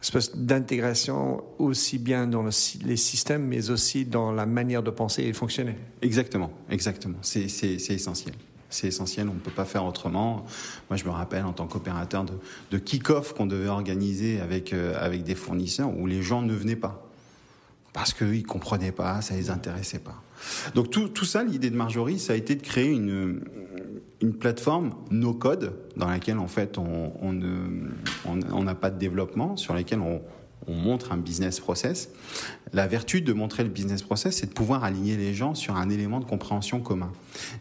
espèce 0.00 0.36
d'intégration 0.36 1.42
aussi 1.58 1.98
bien 1.98 2.26
dans 2.26 2.42
le, 2.42 2.50
les 2.84 2.96
systèmes, 2.96 3.46
mais 3.46 3.70
aussi 3.70 4.04
dans 4.04 4.32
la 4.32 4.46
manière 4.46 4.82
de 4.82 4.90
penser 4.90 5.24
et 5.24 5.32
de 5.32 5.36
fonctionner. 5.36 5.76
Exactement, 6.02 6.50
exactement. 6.70 7.18
C'est 7.22 7.44
essentiel. 7.44 8.34
C'est 8.70 8.88
essentiel, 8.88 9.28
on 9.28 9.34
ne 9.34 9.38
peut 9.38 9.50
pas 9.50 9.64
faire 9.64 9.86
autrement. 9.86 10.44
Moi, 10.90 10.96
je 10.96 11.04
me 11.04 11.10
rappelle 11.10 11.44
en 11.44 11.54
tant 11.54 11.66
qu'opérateur 11.66 12.24
de, 12.24 12.34
de 12.70 12.78
kick-off 12.78 13.32
qu'on 13.32 13.46
devait 13.46 13.68
organiser 13.68 14.40
avec, 14.40 14.74
euh, 14.74 14.94
avec 15.00 15.24
des 15.24 15.34
fournisseurs 15.34 15.96
où 15.96 16.06
les 16.06 16.20
gens 16.20 16.42
ne 16.42 16.52
venaient 16.52 16.76
pas. 16.76 17.07
Parce 17.92 18.12
qu'ils 18.12 18.44
comprenaient 18.44 18.92
pas, 18.92 19.22
ça 19.22 19.34
les 19.34 19.50
intéressait 19.50 19.98
pas. 19.98 20.22
Donc 20.74 20.90
tout, 20.90 21.08
tout 21.08 21.24
ça, 21.24 21.42
l'idée 21.42 21.70
de 21.70 21.76
Marjorie, 21.76 22.18
ça 22.18 22.34
a 22.34 22.36
été 22.36 22.54
de 22.54 22.62
créer 22.62 22.90
une, 22.90 23.40
une 24.20 24.34
plateforme 24.34 24.94
no 25.10 25.34
code 25.34 25.74
dans 25.96 26.08
laquelle 26.08 26.38
en 26.38 26.48
fait 26.48 26.78
on 26.78 27.32
n'a 27.32 27.46
on, 28.24 28.40
on 28.52 28.74
pas 28.74 28.90
de 28.90 28.98
développement, 28.98 29.56
sur 29.56 29.74
laquelle 29.74 30.00
on, 30.00 30.20
on 30.66 30.74
montre 30.74 31.12
un 31.12 31.16
business 31.16 31.60
process. 31.60 32.10
La 32.72 32.86
vertu 32.86 33.22
de 33.22 33.32
montrer 33.32 33.62
le 33.62 33.70
business 33.70 34.02
process, 34.02 34.36
c'est 34.36 34.46
de 34.46 34.52
pouvoir 34.52 34.84
aligner 34.84 35.16
les 35.16 35.32
gens 35.32 35.54
sur 35.54 35.76
un 35.76 35.88
élément 35.88 36.20
de 36.20 36.24
compréhension 36.24 36.80
commun. 36.80 37.10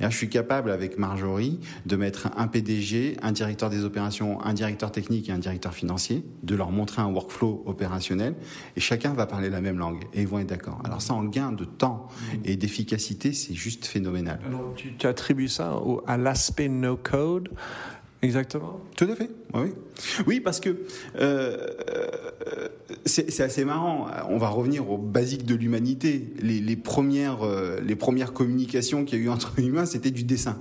Et 0.02 0.06
je 0.06 0.16
suis 0.16 0.30
capable 0.30 0.72
avec 0.72 0.98
Marjorie 0.98 1.60
de 1.86 1.96
mettre 1.96 2.30
un 2.36 2.48
PDG, 2.48 3.18
un 3.22 3.32
directeur 3.32 3.70
des 3.70 3.86
opérations, 3.86 4.42
un 4.44 4.54
directeur 4.54 4.92
technique 4.92 5.30
et 5.30 5.32
un 5.32 5.38
directeur 5.38 5.74
financier, 5.74 6.24
de 6.44 6.56
leur 6.56 6.72
montrer 6.72 7.02
un 7.02 7.08
workflow 7.08 7.64
opérationnel, 7.66 8.36
et 8.76 8.80
chacun 8.80 9.14
va 9.14 9.26
parler 9.26 9.50
la 9.50 9.62
même 9.62 9.78
langue 9.78 10.04
et 10.14 10.22
ils 10.22 10.28
vont 10.28 10.40
être 10.40 10.50
d'accord. 10.50 10.82
Alors 10.84 11.02
ça, 11.02 11.14
en 11.14 11.24
gain 11.24 11.52
de 11.52 11.66
temps 11.66 12.08
et 12.44 12.58
d'efficacité, 12.58 13.34
c'est 13.34 13.54
juste 13.54 13.86
phénoménal. 13.86 14.40
Alors, 14.46 14.74
tu, 14.76 15.08
attribues 15.08 15.48
ça 15.48 15.80
à 16.06 16.18
l'aspect 16.18 16.68
no 16.68 16.98
code 16.98 17.50
Exactement. 18.22 18.82
Tout 18.96 19.06
à 19.06 19.16
fait. 19.16 19.30
Oui, 19.54 19.74
oui 20.26 20.40
parce 20.40 20.60
que 20.60 20.76
euh, 21.20 21.68
c'est 23.06 23.42
assez 23.42 23.64
marrant. 23.64 24.08
On 24.30 24.38
va 24.38 24.50
revenir 24.50 24.90
aux 24.90 24.98
basiques 24.98 25.46
de 25.46 25.56
l'humanité. 25.56 26.34
Les, 26.42 26.60
les, 26.60 26.76
premières, 26.76 27.44
euh, 27.44 27.80
les 27.80 27.96
premières 27.96 28.34
communications 28.34 29.06
qu'il 29.06 29.20
y 29.20 29.22
a 29.22 29.26
eu 29.26 29.30
entre 29.30 29.60
humains, 29.60 29.86
c'était 29.86 30.12
du 30.12 30.24
dessin. 30.24 30.58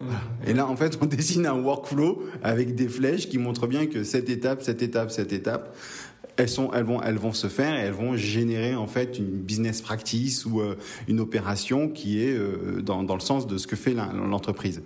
Voilà. 0.00 0.20
Et 0.46 0.54
là, 0.54 0.68
en 0.68 0.76
fait, 0.76 0.98
on 1.02 1.06
dessine 1.06 1.46
un 1.46 1.60
workflow 1.60 2.22
avec 2.42 2.74
des 2.76 2.88
flèches 2.88 3.28
qui 3.28 3.38
montrent 3.38 3.66
bien 3.66 3.86
que 3.86 4.04
cette 4.04 4.28
étape, 4.28 4.62
cette 4.62 4.82
étape, 4.82 5.10
cette 5.10 5.32
étape, 5.32 5.74
elles 6.38 6.48
sont, 6.48 6.70
elles 6.72 6.84
vont, 6.84 7.02
elles 7.02 7.18
vont 7.18 7.32
se 7.32 7.48
faire 7.48 7.74
et 7.74 7.82
elles 7.82 7.92
vont 7.92 8.16
générer 8.16 8.76
en 8.76 8.86
fait 8.86 9.18
une 9.18 9.26
business 9.26 9.82
practice 9.82 10.46
ou 10.46 10.60
euh, 10.60 10.76
une 11.08 11.18
opération 11.18 11.88
qui 11.88 12.22
est 12.22 12.32
euh, 12.32 12.80
dans, 12.80 13.02
dans, 13.02 13.14
le 13.14 13.20
sens 13.20 13.48
de 13.48 13.58
ce 13.58 13.66
que 13.66 13.74
fait 13.74 13.92
l'entreprise. 13.92 14.82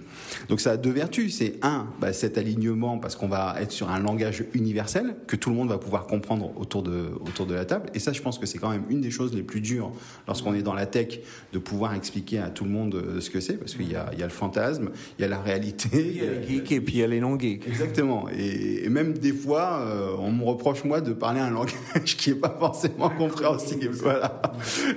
Donc 0.49 0.61
ça 0.61 0.73
a 0.73 0.77
deux 0.79 0.91
vertus. 0.91 1.37
C'est 1.37 1.57
un, 1.61 1.87
bah, 2.01 2.15
cet 2.15 2.39
alignement 2.39 2.99
parce 2.99 3.17
qu'on 3.17 3.29
va 3.29 3.57
être 3.61 3.71
sur 3.71 3.91
un 3.91 3.99
langage 3.99 4.45
universel 4.55 5.15
que 5.27 5.37
tout 5.37 5.51
le 5.51 5.57
monde 5.57 5.69
va 5.69 5.77
pouvoir 5.77 6.07
comprendre 6.07 6.53
autour 6.59 6.83
de 6.83 7.11
autour 7.21 7.45
de 7.45 7.55
la 7.55 7.67
table. 7.67 7.91
Et 7.95 7.99
ça, 7.99 8.13
je 8.13 8.23
pense 8.23 8.39
que 8.39 8.47
c'est 8.47 8.59
quand 8.59 8.71
même 8.71 8.85
une 8.89 9.03
des 9.03 9.11
choses 9.11 9.35
les 9.35 9.43
plus 9.43 9.61
dures 9.61 9.93
lorsqu'on 10.27 10.55
est 10.55 10.63
dans 10.63 10.75
la 10.75 10.87
tech 10.87 11.21
de 11.53 11.59
pouvoir 11.59 11.95
expliquer 11.95 12.39
à 12.39 12.49
tout 12.49 12.65
le 12.65 12.71
monde 12.71 12.95
euh, 12.95 13.21
ce 13.21 13.29
que 13.29 13.41
c'est 13.41 13.55
parce 13.55 13.75
qu'il 13.75 13.91
y 13.91 13.97
a, 13.97 14.09
il 14.15 14.19
y 14.19 14.23
a 14.23 14.27
le 14.27 14.33
fantasme, 14.33 14.91
il 15.19 15.23
y 15.23 15.25
a 15.27 15.29
la 15.29 15.41
réalité. 15.41 15.89
Il 15.93 16.17
y 16.17 16.27
a 16.27 16.33
les 16.33 16.49
geeks 16.49 16.73
et 16.73 16.81
puis 16.81 16.95
il 16.95 17.01
y 17.01 17.05
a 17.05 17.07
les 17.07 17.21
non 17.21 17.39
geeks. 17.39 17.69
Exactement. 17.69 18.27
Et, 18.35 18.85
et 18.85 18.89
même 18.89 19.13
des 19.13 19.33
fois, 19.33 19.81
euh, 19.81 20.17
on 20.19 20.33
me 20.33 20.45
reproche 20.45 20.85
moi 20.85 21.03
de 21.03 21.13
parler 21.13 21.42
un 21.43 21.51
langage 21.51 22.17
qui 22.17 22.31
est 22.31 22.35
pas 22.35 22.55
forcément 22.59 23.11
compréhensible. 23.11 23.91
Voilà. 23.93 24.43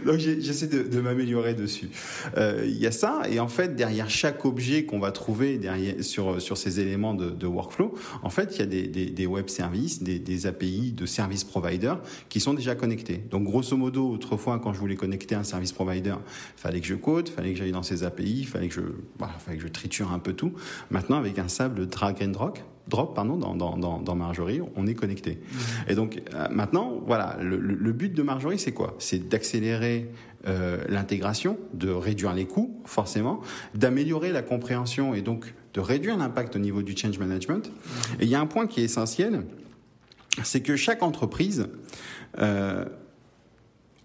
Donc 0.06 0.18
j'essaie 0.18 0.68
de, 0.68 0.84
de 0.84 1.02
m'améliorer 1.02 1.54
dessus. 1.54 1.90
Euh, 2.38 2.64
il 2.66 2.78
y 2.78 2.88
a 2.88 2.92
ça, 2.92 3.22
et 3.30 3.40
en 3.40 3.48
fait 3.48 3.76
derrière 3.76 4.10
chaque 4.10 4.46
objet 4.46 4.86
qu'on 4.86 5.00
va 5.00 5.12
trouver 5.12 5.58
derrière 5.58 6.04
sur 6.04 6.42
sur 6.42 6.58
ces 6.58 6.80
éléments 6.80 7.14
de, 7.14 7.30
de 7.30 7.48
workflow, 7.48 7.94
en 8.24 8.30
fait 8.30 8.56
il 8.56 8.60
y 8.60 8.64
a 8.64 8.66
des, 8.66 8.88
des, 8.88 9.06
des 9.08 9.26
web 9.26 9.48
services, 9.50 10.04
des, 10.04 10.20
des, 10.20 10.46
API 10.46 10.92
de 10.92 11.06
service 11.06 11.44
provider 11.44 11.94
qui 12.30 12.40
sont 12.40 12.54
déjà 12.54 12.76
connectés. 12.76 13.24
Donc 13.32 13.44
grosso 13.44 13.76
modo, 13.78 14.10
autrefois 14.10 14.60
quand 14.60 14.74
je 14.74 14.80
voulais 14.80 14.96
connecter 14.96 15.36
un 15.36 15.44
service 15.44 15.72
provider, 15.72 16.16
fallait 16.56 16.82
que 16.82 16.88
je 16.88 16.96
code, 16.96 17.30
fallait 17.30 17.54
que 17.54 17.58
j'aille 17.58 17.72
dans 17.72 17.84
ces 17.84 18.04
API, 18.04 18.44
fallait 18.44 18.68
que 18.68 18.76
je, 18.76 18.82
bah, 19.20 19.30
fallait 19.40 19.58
que 19.58 19.64
je 19.64 19.70
triture 19.70 20.12
un 20.12 20.20
peu 20.20 20.34
tout. 20.34 20.54
Maintenant 20.90 21.18
avec 21.18 21.40
un 21.40 21.48
sable 21.48 21.88
drag 21.88 22.22
and 22.22 22.30
drop, 22.30 22.60
drop 22.88 23.16
pardon, 23.16 23.38
dans, 23.38 23.56
dans, 23.56 23.78
dans, 23.78 24.00
dans 24.00 24.16
Marjorie, 24.16 24.62
on 24.76 24.88
est 24.88 24.94
connecté. 24.94 25.40
Mmh. 25.42 25.58
Et 25.92 25.96
donc 25.96 26.22
euh, 26.34 26.48
maintenant, 26.52 27.02
voilà, 27.06 27.38
le, 27.42 27.58
le, 27.58 27.92
but 27.92 28.14
de 28.14 28.22
Marjorie, 28.22 28.60
c'est 28.60 28.72
quoi? 28.72 28.96
C'est 29.00 29.28
d'accélérer 29.28 30.10
euh, 30.48 30.84
l'intégration, 30.90 31.58
de 31.74 31.90
réduire 31.90 32.34
les 32.34 32.46
coûts, 32.46 32.80
forcément, 32.86 33.42
d'améliorer 33.74 34.32
la 34.32 34.42
compréhension 34.42 35.14
et 35.14 35.22
donc 35.22 35.54
de 35.74 35.80
réduire 35.80 36.18
l'impact 36.18 36.56
au 36.56 36.60
niveau 36.60 36.84
du 36.84 36.96
change 36.96 37.18
management. 37.18 37.70
Mmh. 37.70 38.22
Et 38.22 38.24
il 38.26 38.30
y 38.30 38.36
a 38.36 38.40
un 38.40 38.46
point 38.46 38.68
qui 38.68 38.82
est 38.82 38.84
essentiel, 38.84 39.44
c'est 40.44 40.62
que 40.62 40.76
chaque 40.76 41.02
entreprise 41.02 41.68
euh, 42.40 42.86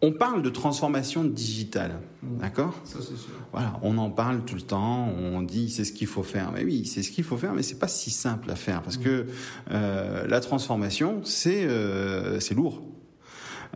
on 0.03 0.13
parle 0.13 0.43
de 0.43 0.49
transformation 0.49 1.25
digitale, 1.25 2.01
d'accord? 2.23 2.81
Ça 2.85 2.99
c'est 3.01 3.17
sûr. 3.17 3.35
Voilà, 3.53 3.79
on 3.83 3.99
en 3.99 4.11
parle 4.11 4.45
tout 4.45 4.55
le 4.55 4.63
temps, 4.63 5.09
on 5.19 5.43
dit 5.43 5.69
c'est 5.69 5.85
ce 5.85 5.93
qu'il 5.93 6.07
faut 6.07 6.23
faire. 6.23 6.53
Mais 6.53 6.65
oui, 6.65 6.87
c'est 6.87 7.03
ce 7.03 7.11
qu'il 7.11 7.25
faut 7.25 7.37
faire, 7.37 7.53
mais 7.53 7.63
c'est 7.63 7.79
pas 7.79 7.89
si 7.89 8.11
simple 8.11 8.51
à 8.51 8.57
faire 8.57 8.83
parce 8.83 8.97
que 8.97 9.27
euh, 9.71 10.27
la 10.27 10.41
transformation, 10.41 11.21
c'est 11.25 11.65
euh, 11.65 12.41
c'est 12.41 12.55
lourd. 12.55 12.83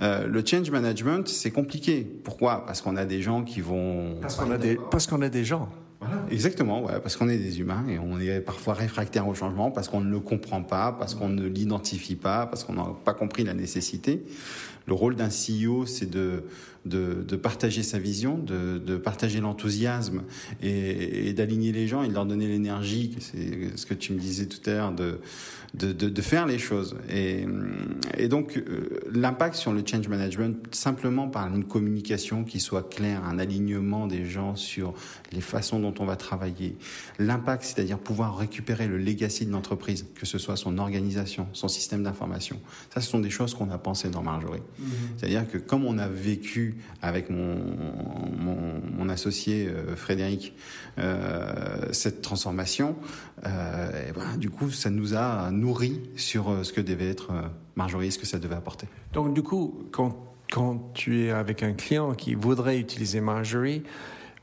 Euh, 0.02 0.26
le 0.26 0.44
change 0.44 0.70
management, 0.70 1.28
c'est 1.28 1.50
compliqué. 1.50 2.04
Pourquoi? 2.24 2.66
Parce 2.66 2.80
qu'on 2.80 2.96
a 2.96 3.04
des 3.04 3.22
gens 3.22 3.44
qui 3.44 3.60
vont. 3.60 4.16
Parce 4.20 4.36
qu'on 4.36 4.50
a 4.50 4.58
des, 4.58 4.78
parce 4.90 5.06
qu'on 5.06 5.22
a 5.22 5.28
des 5.28 5.44
gens. 5.44 5.68
Voilà, 6.00 6.22
exactement, 6.30 6.84
ouais, 6.84 7.00
parce 7.00 7.16
qu'on 7.16 7.30
est 7.30 7.38
des 7.38 7.60
humains 7.60 7.84
et 7.88 7.98
on 7.98 8.20
est 8.20 8.40
parfois 8.40 8.74
réfractaire 8.74 9.26
au 9.26 9.34
changement, 9.34 9.70
parce 9.70 9.88
qu'on 9.88 10.02
ne 10.02 10.10
le 10.10 10.20
comprend 10.20 10.62
pas, 10.62 10.92
parce 10.92 11.14
qu'on 11.14 11.30
ne 11.30 11.46
l'identifie 11.46 12.16
pas, 12.16 12.46
parce 12.46 12.62
qu'on 12.62 12.74
n'a 12.74 12.88
pas 13.04 13.14
compris 13.14 13.42
la 13.42 13.54
nécessité. 13.54 14.22
Le 14.86 14.94
rôle 14.94 15.16
d'un 15.16 15.28
CEO, 15.28 15.86
c'est 15.86 16.10
de, 16.10 16.44
de, 16.84 17.24
de, 17.26 17.36
partager 17.36 17.82
sa 17.82 17.98
vision, 17.98 18.36
de, 18.36 18.78
de 18.78 18.96
partager 18.96 19.40
l'enthousiasme 19.40 20.22
et, 20.62 21.28
et 21.28 21.32
d'aligner 21.32 21.72
les 21.72 21.86
gens 21.88 22.02
et 22.02 22.08
de 22.08 22.12
leur 22.12 22.26
donner 22.26 22.46
l'énergie. 22.46 23.16
C'est 23.18 23.76
ce 23.76 23.86
que 23.86 23.94
tu 23.94 24.12
me 24.12 24.18
disais 24.18 24.46
tout 24.46 24.60
à 24.68 24.74
l'heure, 24.74 24.92
de, 24.92 25.20
de, 25.72 25.92
de, 25.92 26.22
faire 26.22 26.46
les 26.46 26.58
choses. 26.58 26.96
Et, 27.10 27.46
et 28.18 28.28
donc, 28.28 28.58
euh, 28.58 29.00
l'impact 29.12 29.54
sur 29.56 29.72
le 29.72 29.82
change 29.84 30.08
management, 30.08 30.56
simplement 30.74 31.28
par 31.28 31.54
une 31.54 31.64
communication 31.64 32.44
qui 32.44 32.60
soit 32.60 32.88
claire, 32.88 33.24
un 33.24 33.38
alignement 33.38 34.06
des 34.06 34.26
gens 34.26 34.54
sur 34.54 34.94
les 35.32 35.40
façons 35.40 35.80
dont 35.80 35.94
on 35.98 36.04
va 36.04 36.16
travailler. 36.16 36.76
L'impact, 37.18 37.64
c'est-à-dire 37.64 37.98
pouvoir 37.98 38.36
récupérer 38.36 38.86
le 38.86 38.98
legacy 38.98 39.46
de 39.46 39.52
l'entreprise, 39.52 40.06
que 40.14 40.26
ce 40.26 40.38
soit 40.38 40.56
son 40.56 40.78
organisation, 40.78 41.48
son 41.52 41.68
système 41.68 42.02
d'information. 42.02 42.60
Ça, 42.92 43.00
ce 43.00 43.08
sont 43.08 43.20
des 43.20 43.30
choses 43.30 43.54
qu'on 43.54 43.70
a 43.70 43.78
pensées 43.78 44.10
dans 44.10 44.22
Marjorie. 44.22 44.62
Mmh. 44.78 44.84
C'est-à-dire 45.16 45.50
que 45.50 45.58
comme 45.58 45.84
on 45.84 45.98
a 45.98 46.08
vécu 46.08 46.76
avec 47.02 47.30
mon, 47.30 47.56
mon, 48.36 48.80
mon 48.96 49.08
associé 49.08 49.68
euh, 49.68 49.96
Frédéric 49.96 50.54
euh, 50.98 51.86
cette 51.92 52.22
transformation, 52.22 52.96
euh, 53.46 54.12
ben, 54.14 54.36
du 54.38 54.50
coup, 54.50 54.70
ça 54.70 54.90
nous 54.90 55.14
a 55.14 55.50
nourri 55.50 56.00
sur 56.16 56.64
ce 56.64 56.72
que 56.72 56.80
devait 56.80 57.08
être 57.08 57.32
Marjorie, 57.76 58.12
ce 58.12 58.18
que 58.18 58.26
ça 58.26 58.38
devait 58.38 58.54
apporter. 58.54 58.86
Donc, 59.12 59.34
du 59.34 59.42
coup, 59.42 59.88
quand, 59.90 60.16
quand 60.50 60.92
tu 60.94 61.24
es 61.24 61.30
avec 61.30 61.62
un 61.62 61.72
client 61.72 62.14
qui 62.14 62.34
voudrait 62.34 62.78
utiliser 62.78 63.20
Marjorie, 63.20 63.82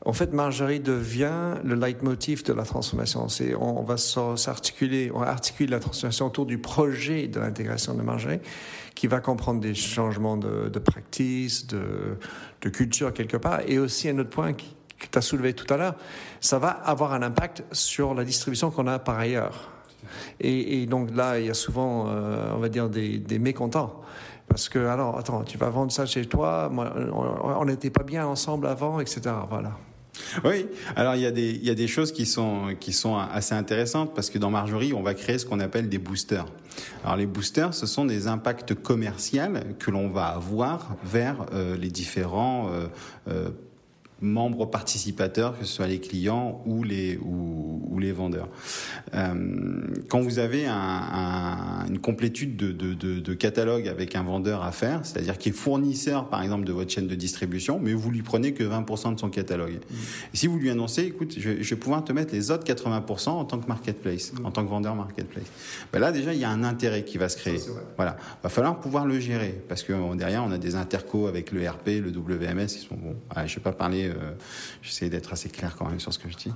en 0.04 0.12
fait, 0.12 0.32
Marjorie 0.32 0.80
devient 0.80 1.54
le 1.62 1.76
leitmotiv 1.76 2.44
de 2.44 2.52
la 2.52 2.64
transformation. 2.64 3.26
On, 3.60 3.82
va 3.82 3.96
s'articuler, 3.96 5.12
on 5.14 5.22
articule 5.22 5.70
la 5.70 5.78
transformation 5.78 6.26
autour 6.26 6.44
du 6.44 6.58
projet 6.58 7.28
de 7.28 7.38
l'intégration 7.38 7.94
de 7.94 8.02
Marjorie, 8.02 8.40
qui 8.96 9.06
va 9.06 9.20
comprendre 9.20 9.60
des 9.60 9.74
changements 9.74 10.36
de, 10.36 10.68
de 10.68 10.78
practice, 10.80 11.68
de, 11.68 12.18
culture 12.70 13.12
quelque 13.12 13.36
part, 13.36 13.60
et 13.66 13.78
aussi 13.78 14.08
un 14.08 14.18
autre 14.18 14.30
point 14.30 14.54
que 14.54 14.62
tu 15.10 15.18
as 15.18 15.20
soulevé 15.20 15.52
tout 15.54 15.72
à 15.72 15.76
l'heure, 15.76 15.94
ça 16.40 16.58
va 16.58 16.70
avoir 16.70 17.12
un 17.12 17.22
impact 17.22 17.62
sur 17.70 18.14
la 18.14 18.24
distribution 18.24 18.72
qu'on 18.72 18.88
a 18.88 18.98
par 18.98 19.18
ailleurs. 19.18 19.70
Et, 20.40 20.84
donc 20.86 21.14
là, 21.14 21.38
il 21.38 21.46
y 21.46 21.50
a 21.50 21.54
souvent, 21.54 22.08
euh, 22.08 22.52
on 22.54 22.58
va 22.58 22.68
dire, 22.68 22.88
des, 22.88 23.38
mécontents. 23.38 24.02
Parce 24.48 24.68
que, 24.68 24.80
alors, 24.80 25.16
attends, 25.16 25.44
tu 25.44 25.58
vas 25.58 25.70
vendre 25.70 25.92
ça 25.92 26.06
chez 26.06 26.26
toi, 26.26 26.70
on 26.72 27.64
n'était 27.64 27.90
pas 27.90 28.02
bien 28.02 28.26
ensemble 28.26 28.66
avant, 28.66 28.98
etc. 28.98 29.30
Voilà. 29.48 29.78
Oui, 30.44 30.66
alors 30.94 31.14
il 31.14 31.22
y, 31.22 31.26
a 31.26 31.30
des, 31.30 31.50
il 31.50 31.64
y 31.64 31.70
a 31.70 31.74
des 31.74 31.88
choses 31.88 32.12
qui 32.12 32.26
sont, 32.26 32.74
qui 32.78 32.92
sont 32.92 33.16
assez 33.16 33.54
intéressantes 33.54 34.14
parce 34.14 34.28
que 34.28 34.38
dans 34.38 34.50
Marjorie, 34.50 34.92
on 34.92 35.02
va 35.02 35.14
créer 35.14 35.38
ce 35.38 35.46
qu'on 35.46 35.60
appelle 35.60 35.88
des 35.88 35.98
boosters. 35.98 36.46
Alors 37.04 37.16
les 37.16 37.26
boosters, 37.26 37.74
ce 37.74 37.86
sont 37.86 38.04
des 38.04 38.26
impacts 38.26 38.74
commerciaux 38.74 39.42
que 39.78 39.90
l'on 39.90 40.08
va 40.08 40.26
avoir 40.26 40.96
vers 41.04 41.46
euh, 41.52 41.76
les 41.76 41.90
différents 41.90 42.70
euh, 42.70 42.86
euh, 43.28 43.50
membres 44.22 44.66
participateurs, 44.66 45.58
que 45.58 45.64
ce 45.64 45.72
soit 45.72 45.88
les 45.88 45.98
clients 45.98 46.62
ou 46.64 46.84
les, 46.84 47.18
ou, 47.18 47.82
ou 47.90 47.98
les 47.98 48.12
vendeurs. 48.12 48.48
Euh, 49.14 49.82
quand 50.08 50.20
vous 50.20 50.38
avez 50.38 50.66
un, 50.66 50.74
un, 50.74 51.86
une 51.88 51.98
complétude 51.98 52.56
de, 52.56 52.70
de, 52.72 52.94
de, 52.94 53.18
de, 53.18 53.34
catalogue 53.34 53.88
avec 53.88 54.14
un 54.14 54.22
vendeur 54.22 54.62
à 54.62 54.70
faire, 54.70 55.00
c'est-à-dire 55.04 55.38
qui 55.38 55.48
est 55.48 55.52
fournisseur, 55.52 56.28
par 56.28 56.42
exemple, 56.42 56.64
de 56.64 56.72
votre 56.72 56.90
chaîne 56.90 57.08
de 57.08 57.14
distribution, 57.16 57.80
mais 57.82 57.92
vous 57.92 58.10
lui 58.10 58.22
prenez 58.22 58.54
que 58.54 58.62
20% 58.62 59.14
de 59.14 59.20
son 59.20 59.28
catalogue. 59.28 59.74
Mmh. 59.74 59.94
Et 60.32 60.36
si 60.36 60.46
vous 60.46 60.58
lui 60.58 60.70
annoncez, 60.70 61.02
écoute, 61.02 61.34
je, 61.36 61.60
je, 61.60 61.74
vais 61.74 61.80
pouvoir 61.80 62.04
te 62.04 62.12
mettre 62.12 62.32
les 62.32 62.52
autres 62.52 62.64
80% 62.64 63.30
en 63.30 63.44
tant 63.44 63.58
que 63.58 63.66
marketplace, 63.66 64.32
mmh. 64.32 64.46
en 64.46 64.52
tant 64.52 64.64
que 64.64 64.70
vendeur 64.70 64.94
marketplace. 64.94 65.46
Ben 65.92 65.98
là, 65.98 66.12
déjà, 66.12 66.32
il 66.32 66.38
y 66.38 66.44
a 66.44 66.50
un 66.50 66.62
intérêt 66.62 67.04
qui 67.04 67.18
va 67.18 67.28
se 67.28 67.36
créer. 67.36 67.58
Voilà. 67.96 68.16
Va 68.42 68.48
falloir 68.48 68.78
pouvoir 68.78 69.04
le 69.04 69.18
gérer, 69.18 69.60
parce 69.68 69.82
que 69.82 69.92
derrière, 70.14 70.44
on 70.44 70.52
a 70.52 70.58
des 70.58 70.76
intercos 70.76 71.26
avec 71.26 71.50
le 71.50 71.68
RP, 71.68 71.88
le 72.00 72.10
WMS, 72.10 72.76
ils 72.76 72.86
sont 72.86 72.94
bon. 72.94 73.16
Ouais, 73.36 73.48
je 73.48 73.56
vais 73.56 73.62
pas 73.62 73.72
parler 73.72 74.11
euh, 74.12 74.32
j'essaie 74.82 75.08
d'être 75.08 75.32
assez 75.32 75.48
clair 75.48 75.76
quand 75.76 75.88
même 75.88 76.00
sur 76.00 76.12
ce 76.12 76.18
que 76.18 76.30
je 76.30 76.36
dis, 76.36 76.52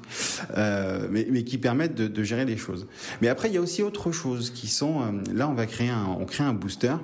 euh, 0.57 1.07
mais, 1.11 1.27
mais, 1.31 1.45
qui 1.45 1.59
permettent 1.59 1.95
de, 1.95 2.23
gérer 2.23 2.45
les 2.45 2.57
choses. 2.57 2.87
Mais 3.21 3.29
après, 3.29 3.49
il 3.49 3.55
y 3.55 3.59
a 3.59 3.61
aussi 3.61 3.83
autre 3.83 4.13
chose 4.13 4.51
qui 4.51 4.69
sont, 4.69 5.03
euh, 5.03 5.35
là, 5.35 5.49
on 5.49 5.55
va 5.55 5.67
créer 5.67 5.91
un, 5.91 6.07
on 6.19 6.25
crée 6.25 6.45
un 6.45 6.53
booster 6.53 6.95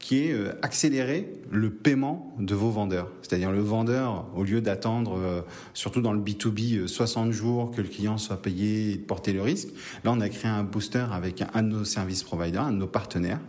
qui 0.00 0.24
est 0.24 0.32
euh, 0.32 0.58
accélérer 0.62 1.30
le 1.52 1.70
paiement 1.70 2.34
de 2.40 2.54
vos 2.54 2.70
vendeurs. 2.70 3.08
C'est-à-dire 3.22 3.52
le 3.52 3.60
vendeur, 3.60 4.26
au 4.34 4.42
lieu 4.42 4.60
d'attendre, 4.60 5.16
euh, 5.16 5.42
surtout 5.74 6.00
dans 6.00 6.12
le 6.12 6.20
B2B, 6.20 6.88
60 6.88 7.30
jours 7.30 7.70
que 7.70 7.80
le 7.80 7.86
client 7.86 8.18
soit 8.18 8.40
payé 8.42 8.92
et 8.92 8.96
de 8.96 9.02
porter 9.02 9.32
le 9.32 9.42
risque, 9.42 9.68
là 10.02 10.10
on 10.12 10.20
a 10.20 10.28
créé 10.28 10.50
un 10.50 10.64
booster 10.64 11.04
avec 11.12 11.44
un 11.54 11.62
de 11.62 11.68
nos 11.68 11.84
service 11.84 12.24
providers, 12.24 12.62
un 12.62 12.72
de 12.72 12.78
nos 12.78 12.88
partenaires, 12.88 13.40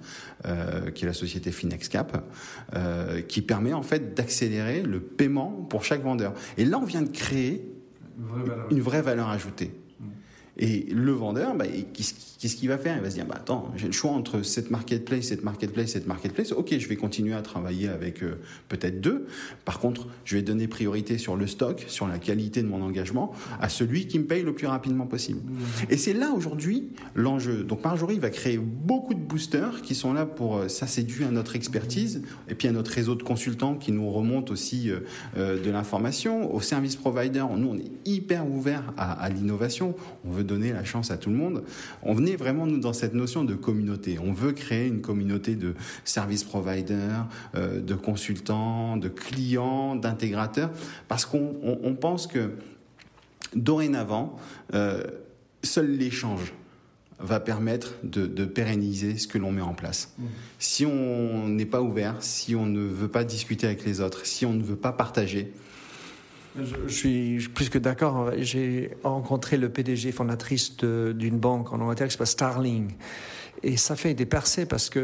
qui 0.96 1.04
est 1.04 1.08
la 1.08 1.14
société 1.14 1.52
Finexcap, 1.52 2.24
qui 3.28 3.42
permet 3.42 3.74
en 3.74 3.84
fait 3.84 4.16
d'accélérer 4.16 4.82
le 4.82 5.00
paiement 5.00 5.52
pour 5.70 5.86
chaque 5.86 6.04
vendeur. 6.04 6.34
Et 6.58 6.66
là 6.66 6.80
on 6.80 6.86
vient 6.86 7.04
de 7.04 7.10
créer 7.10 7.72
une 8.70 8.82
vraie 8.82 9.02
valeur 9.02 9.30
ajoutée. 9.30 9.72
Et 10.58 10.88
le 10.92 11.12
vendeur, 11.12 11.56
bah, 11.56 11.66
qu'est-ce 11.94 12.56
qu'il 12.56 12.70
va 12.70 12.78
faire? 12.78 12.98
Il 12.98 13.04
va 13.04 13.10
se 13.10 13.16
dire, 13.16 13.26
bah, 13.26 13.36
attends, 13.38 13.72
j'ai 13.76 13.88
le 13.88 13.94
choix 13.94 14.12
entre 14.12 14.42
cette 14.42 14.70
marketplace, 14.70 15.26
cette 15.26 15.44
marketplace, 15.44 15.92
cette 15.92 16.08
marketplace. 16.08 16.52
Ok, 16.52 16.76
je 16.78 16.88
vais 16.88 16.96
continuer 16.96 17.34
à 17.34 17.42
travailler 17.42 17.88
avec 17.88 18.24
euh, 18.24 18.40
peut-être 18.68 19.00
deux. 19.00 19.28
Par 19.66 19.80
contre, 19.80 20.08
je 20.26 20.36
vais 20.36 20.42
donner 20.42 20.68
priorité 20.68 21.18
sur 21.18 21.36
le 21.36 21.48
stock, 21.48 21.86
sur 21.88 22.08
la 22.08 22.20
qualité 22.20 22.62
de 22.62 22.68
mon 22.68 22.82
engagement, 22.82 23.34
à 23.60 23.70
celui 23.70 24.08
qui 24.08 24.20
me 24.20 24.26
paye 24.26 24.44
le 24.44 24.54
plus 24.54 24.68
rapidement 24.68 25.08
possible. 25.08 25.42
Et 25.90 25.98
c'est 25.98 26.14
là 26.14 26.32
aujourd'hui 26.36 26.90
l'enjeu. 27.16 27.64
Donc 27.64 27.84
Marjorie 27.84 28.20
va 28.20 28.30
créer 28.30 28.58
beaucoup 28.58 29.14
de 29.14 29.20
boosters 29.20 29.82
qui 29.82 29.96
sont 29.96 30.14
là 30.14 30.26
pour, 30.26 30.58
euh, 30.58 30.68
ça 30.68 30.88
c'est 30.88 31.04
dû 31.04 31.24
à 31.24 31.32
notre 31.32 31.56
expertise, 31.56 32.24
et 32.50 32.56
puis 32.56 32.68
à 32.68 32.72
notre 32.72 32.92
réseau 32.92 33.16
de 33.16 33.24
consultants 33.24 33.76
qui 33.76 33.92
nous 33.92 34.10
remontent 34.10 34.52
aussi 34.52 34.92
euh, 35.38 35.62
de 35.62 35.72
l'information, 35.72 36.54
aux 36.54 36.62
service 36.62 36.96
providers. 36.96 37.48
Nous, 37.58 37.68
on 37.68 37.78
est 37.78 37.92
hyper 38.06 38.48
ouvert 38.48 38.94
à, 38.98 39.30
l'innovation. 39.30 39.96
Donner 40.44 40.72
la 40.72 40.84
chance 40.84 41.12
à 41.12 41.18
tout 41.18 41.30
le 41.30 41.36
monde. 41.36 41.64
On 42.04 42.14
venait 42.14 42.36
vraiment, 42.36 42.66
nous, 42.66 42.80
dans 42.80 42.94
cette 42.94 43.14
notion 43.14 43.44
de 43.44 43.54
communauté. 43.54 44.18
On 44.20 44.34
veut 44.34 44.52
créer 44.52 44.88
une 44.88 45.02
communauté 45.02 45.56
de 45.56 45.76
service 46.04 46.44
providers, 46.44 47.28
euh, 47.56 47.82
de 47.82 47.96
consultants, 47.96 48.98
de 48.98 49.10
clients, 49.10 49.96
d'intégrateurs, 49.96 50.72
parce 51.08 51.26
qu'on 51.26 51.98
pense 52.00 52.28
que 52.28 52.52
dorénavant, 53.56 54.38
euh, 54.74 55.04
seul 55.64 55.98
l'échange 55.98 56.54
va 57.20 57.40
permettre 57.40 57.94
de, 58.04 58.46
pérenniser 58.46 59.18
ce 59.18 59.28
que 59.28 59.38
l'on 59.38 59.52
met 59.52 59.62
en 59.62 59.74
place. 59.74 60.14
Mmh. 60.18 60.24
Si 60.58 60.86
on 60.86 61.48
n'est 61.48 61.68
pas 61.68 61.82
ouvert, 61.82 62.16
si 62.20 62.56
on 62.56 62.66
ne 62.66 62.82
veut 62.82 63.08
pas 63.08 63.24
discuter 63.24 63.68
avec 63.68 63.86
les 63.86 64.02
autres, 64.02 64.26
si 64.26 64.46
on 64.46 64.54
ne 64.54 64.64
veut 64.64 64.76
pas 64.76 64.92
partager, 64.92 65.54
je, 66.58 66.94
suis 66.94 67.48
plus 67.54 67.70
que 67.70 67.78
d'accord. 67.78 68.32
J'ai 68.38 68.92
rencontré 69.04 69.58
le 69.58 69.70
PDG 69.70 70.12
fondatrice 70.12 70.78
d'une 70.78 71.40
banque 71.40 71.74
en 71.74 71.80
Angleterre 71.80 72.08
qui 72.08 72.14
s'appelle 72.14 72.28
Starling. 72.28 72.92
Et 73.64 73.78
ça 73.78 73.96
fait 73.96 74.14
des 74.14 74.26
percées 74.26 74.66
parce 74.66 74.90
que 74.90 75.00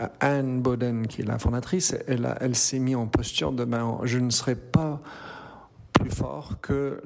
euh, 0.00 0.06
Anne 0.20 0.60
Boden, 0.60 1.06
qui 1.06 1.22
est 1.22 1.24
la 1.24 1.38
fondatrice, 1.38 1.94
elle, 2.06 2.56
s'est 2.56 2.80
mise 2.80 2.96
en 2.96 3.06
posture 3.06 3.52
de 3.52 3.64
ben, 3.64 4.00
je 4.02 4.18
ne 4.18 4.30
serai 4.30 4.56
pas 4.56 5.00
plus 5.92 6.10
fort 6.10 6.60
que 6.60 7.00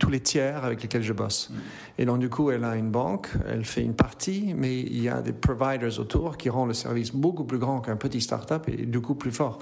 tous 0.00 0.10
les 0.10 0.20
tiers 0.20 0.64
avec 0.64 0.82
lesquels 0.82 1.02
je 1.02 1.12
bosse. 1.12 1.52
Et 1.96 2.04
donc, 2.04 2.18
du 2.18 2.28
coup, 2.28 2.50
elle 2.50 2.64
a 2.64 2.74
une 2.74 2.90
banque, 2.90 3.28
elle 3.46 3.64
fait 3.64 3.82
une 3.82 3.94
partie, 3.94 4.52
mais 4.56 4.80
il 4.80 5.00
y 5.00 5.08
a 5.08 5.22
des 5.22 5.32
providers 5.32 6.00
autour 6.00 6.36
qui 6.36 6.48
rendent 6.48 6.68
le 6.68 6.74
service 6.74 7.12
beaucoup 7.12 7.44
plus 7.44 7.58
grand 7.58 7.80
qu'un 7.80 7.96
petit 7.96 8.20
start-up 8.20 8.68
et 8.68 8.86
du 8.86 9.00
coup 9.00 9.14
plus 9.14 9.32
fort. 9.32 9.58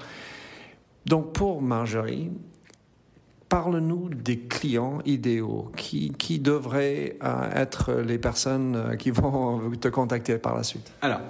Donc, 1.05 1.33
pour 1.33 1.61
Marjorie, 1.61 2.31
Parle-nous 3.49 4.09
des 4.09 4.39
clients 4.39 4.99
idéaux. 5.05 5.71
Qui, 5.75 6.39
devraient 6.39 7.17
euh, 7.23 7.49
être 7.53 7.93
les 7.93 8.17
personnes 8.17 8.75
euh, 8.75 8.95
qui 8.95 9.11
vont 9.11 9.71
te 9.81 9.87
contacter 9.87 10.37
par 10.37 10.55
la 10.55 10.63
suite? 10.63 10.91
Alors, 11.01 11.21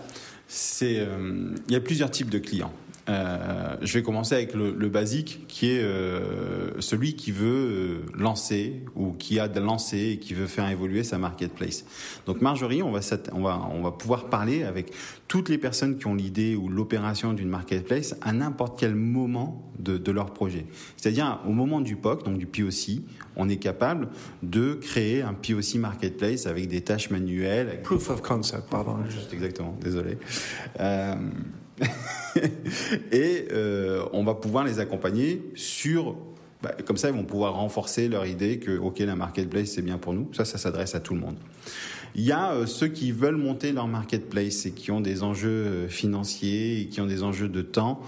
euh, 0.82 1.56
il 1.68 1.74
y 1.74 1.76
a 1.76 1.80
plusieurs 1.80 2.12
types 2.12 2.30
de 2.30 2.40
clients. 2.40 2.74
Euh, 3.10 3.76
je 3.82 3.94
vais 3.94 4.04
commencer 4.04 4.36
avec 4.36 4.54
le, 4.54 4.72
le 4.72 4.90
basique, 4.90 5.46
qui 5.48 5.72
est 5.72 5.82
euh, 5.82 6.80
celui 6.80 7.16
qui 7.16 7.32
veut 7.32 7.48
euh, 7.48 8.00
lancer 8.18 8.84
ou 8.96 9.12
qui 9.14 9.40
a 9.40 9.48
de 9.48 9.60
lancer 9.60 9.98
et 10.14 10.18
qui 10.18 10.34
veut 10.34 10.48
faire 10.48 10.70
évoluer 10.70 11.04
sa 11.04 11.18
marketplace. 11.18 11.86
Donc 12.26 12.42
Marjorie, 12.42 12.84
on 12.84 12.92
va, 12.92 13.00
on 13.34 13.42
va, 13.42 13.70
on 13.72 13.82
va 13.82 13.92
pouvoir 13.92 14.26
parler 14.26 14.64
avec 14.64 14.92
toutes 15.28 15.50
les 15.50 15.58
personnes 15.58 15.98
qui 15.98 16.08
ont 16.08 16.16
l'idée 16.16 16.56
ou 16.56 16.68
l'opération 16.70 17.34
d'une 17.34 17.50
marketplace 17.50 18.16
à 18.22 18.34
n'importe 18.34 18.80
quel 18.80 18.96
moment 18.96 19.72
de, 19.80 19.98
de 19.98 20.12
leur 20.12 20.34
projet. 20.34 20.66
C'est-à-dire 20.98 21.40
au 21.46 21.52
moment 21.52 21.82
du 21.82 21.96
POC, 21.96 22.26
donc 22.26 22.38
du 22.38 22.46
POC, 22.46 23.04
on 23.36 23.48
est 23.48 23.58
capable 23.58 24.10
de 24.44 24.74
créer 24.74 25.22
un 25.22 25.34
POC 25.34 25.76
marketplace 25.76 26.46
avec 26.46 26.68
des 26.68 26.82
tâches 26.82 27.10
manuelles. 27.10 27.82
Proof 27.84 28.10
of 28.10 28.22
concept, 28.22 28.70
pardon. 28.70 28.98
Juste 29.10 29.34
exactement, 29.34 29.78
désolé. 29.82 30.18
Euh, 30.80 31.16
et 33.12 33.48
euh, 33.52 34.04
on 34.14 34.24
va 34.24 34.36
pouvoir 34.36 34.64
les 34.64 34.80
accompagner 34.80 35.42
sur 35.56 36.16
bah, 36.64 36.72
comme 36.86 36.98
ça, 36.98 37.10
ils 37.10 37.16
vont 37.16 37.24
pouvoir 37.24 37.54
renforcer 37.54 38.08
leur 38.08 38.26
idée 38.26 38.58
que, 38.58 38.76
OK, 38.80 38.98
la 38.98 39.16
marketplace, 39.16 39.70
c'est 39.70 39.84
bien 39.84 40.00
pour 40.00 40.14
nous. 40.14 40.28
Ça, 40.34 40.44
ça 40.44 40.58
s'adresse 40.58 40.96
à 40.96 41.00
tout 41.00 41.14
le 41.14 41.20
monde. 41.20 41.38
Il 42.16 42.24
y 42.24 42.32
a 42.32 42.52
euh, 42.52 42.66
ceux 42.66 42.88
qui 42.88 43.12
veulent 43.12 43.36
monter 43.36 43.72
leur 43.72 43.88
marketplace 43.88 44.66
et 44.66 44.72
qui 44.72 44.90
ont 44.90 45.00
des 45.00 45.22
enjeux 45.22 45.50
euh, 45.50 45.88
financiers 45.88 46.88
qui 46.90 47.00
ont 47.00 47.06
des 47.06 47.22
enjeux 47.22 47.48
de 47.48 47.62
temps, 47.62 48.02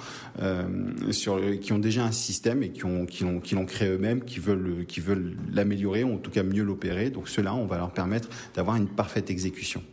sur, 1.11 1.39
qui 1.59 1.73
ont 1.73 1.79
déjà 1.79 2.05
un 2.05 2.11
système 2.11 2.63
et 2.63 2.69
qui 2.69 2.81
l'ont 2.83 3.65
créé 3.65 3.89
eux-mêmes, 3.89 4.23
qui 4.23 4.39
veulent, 4.39 4.85
qui 4.87 4.99
veulent 4.99 5.35
l'améliorer 5.51 6.03
ou 6.03 6.15
en 6.15 6.17
tout 6.17 6.31
cas 6.31 6.41
mieux 6.41 6.63
l'opérer. 6.63 7.11
Donc 7.11 7.29
ceux-là, 7.29 7.53
on 7.53 7.65
va 7.65 7.77
leur 7.77 7.91
permettre 7.91 8.29
d'avoir 8.55 8.77
une 8.77 8.87
parfaite 8.87 9.29
exécution. 9.29 9.83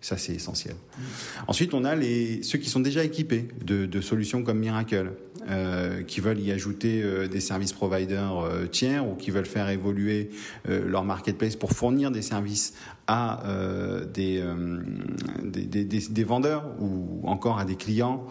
Ça, 0.00 0.16
c'est 0.16 0.34
essentiel. 0.34 0.76
Ensuite, 1.48 1.74
on 1.74 1.84
a 1.84 1.96
ceux 2.42 2.58
qui 2.58 2.70
sont 2.70 2.80
déjà 2.80 3.02
équipés 3.04 3.48
de 3.64 4.00
solutions 4.00 4.42
comme 4.42 4.58
Miracle, 4.58 5.12
euh, 5.48 6.02
qui 6.02 6.20
veulent 6.20 6.40
y 6.40 6.52
ajouter 6.52 7.02
euh, 7.02 7.28
des 7.28 7.40
services 7.40 7.72
providers 7.72 8.38
euh, 8.38 8.66
tiers 8.66 9.06
ou 9.06 9.14
qui 9.14 9.30
veulent 9.30 9.46
faire 9.46 9.68
évoluer 9.68 10.30
euh, 10.68 10.86
leur 10.88 11.04
marketplace 11.04 11.56
pour 11.56 11.72
fournir 11.72 12.10
des 12.10 12.22
services 12.22 12.74
à 13.06 13.42
des 14.12 14.44
des, 15.42 15.64
des, 15.64 15.84
des, 15.84 15.98
des, 16.10 16.24
vendeurs 16.24 16.66
ou 16.78 17.26
encore 17.26 17.58
à 17.58 17.64
des 17.64 17.76
clients, 17.76 18.26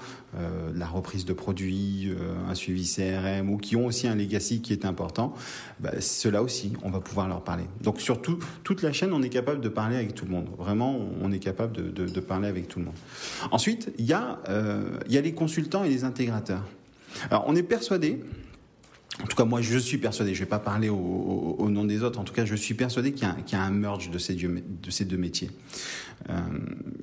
la 0.76 0.86
reprise 0.86 1.26
de 1.26 1.34
produits, 1.34 2.12
un 2.48 2.54
suivi 2.54 2.86
CRM 2.86 3.50
ou 3.50 3.58
qui 3.58 3.76
ont 3.76 3.88
aussi 3.88 4.08
un 4.08 4.14
legacy 4.14 4.62
qui 4.62 4.74
est 4.74 4.86
important. 4.86 5.34
Bah, 5.80 6.00
Ceux-là 6.00 6.44
aussi, 6.44 6.74
on 6.84 6.92
va 6.92 7.00
pouvoir 7.00 7.28
leur 7.28 7.44
parler. 7.44 7.64
Donc, 7.82 8.00
surtout, 8.00 8.38
toute 8.64 8.84
la 8.84 8.94
chaîne, 8.94 9.14
on 9.14 9.24
est 9.24 9.30
capable 9.30 9.62
de 9.62 9.70
parler 9.70 9.96
avec 9.96 10.14
tout 10.14 10.26
le 10.26 10.32
monde. 10.32 10.50
Vraiment, 10.60 11.00
on 11.22 11.32
est 11.32 11.40
capable 11.40 11.94
de, 11.94 12.20
parler 12.20 12.48
avec 12.48 12.68
tout 12.68 12.80
le 12.80 12.86
monde. 12.86 12.96
Ensuite, 13.52 13.92
il 13.98 14.06
y, 14.06 14.14
a, 14.14 14.40
euh, 14.50 15.00
il 15.08 15.14
y 15.14 15.18
a 15.18 15.22
les 15.22 15.34
consultants 15.34 15.84
et 15.84 15.90
les 15.90 16.04
intégrateurs. 16.04 16.64
Alors, 17.30 17.46
on 17.48 17.56
est 17.56 17.64
persuadé, 17.64 18.20
en 19.24 19.26
tout 19.26 19.36
cas, 19.36 19.46
moi, 19.46 19.62
je 19.62 19.78
suis 19.78 19.98
persuadé, 19.98 20.34
je 20.36 20.42
ne 20.42 20.46
vais 20.46 20.50
pas 20.50 20.60
parler 20.60 20.90
au, 20.90 21.70
nom 21.70 21.86
des 21.86 22.04
autres, 22.04 22.20
en 22.20 22.24
tout 22.24 22.34
cas, 22.34 22.46
je 22.46 22.56
suis 22.56 22.76
persuadé 22.76 23.14
qu'il 23.14 23.28
y, 23.28 23.56
a 23.56 23.62
un 23.62 23.72
merge 23.72 24.12
de 24.12 24.18
ces, 24.18 24.36
de 24.36 24.92
ces 24.92 25.06
deux 25.06 25.18
métiers. 25.18 25.50
Euh, 26.30 26.34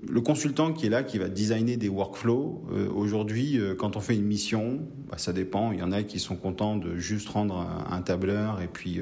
le 0.09 0.21
consultant 0.21 0.73
qui 0.73 0.87
est 0.87 0.91
là, 0.91 1.03
qui 1.03 1.19
va 1.19 1.29
designer 1.29 1.77
des 1.77 1.89
workflows, 1.89 2.63
euh, 2.73 2.89
aujourd'hui, 2.91 3.59
euh, 3.59 3.75
quand 3.75 3.97
on 3.97 4.01
fait 4.01 4.15
une 4.15 4.25
mission, 4.25 4.81
bah, 5.09 5.19
ça 5.19 5.33
dépend. 5.33 5.73
Il 5.73 5.79
y 5.79 5.83
en 5.83 5.93
a 5.93 6.03
qui 6.03 6.19
sont 6.19 6.37
contents 6.37 6.77
de 6.77 6.97
juste 6.97 7.29
rendre 7.29 7.67
un, 7.91 8.01
tableur 8.03 8.61
et 8.61 8.69
puis, 8.69 9.01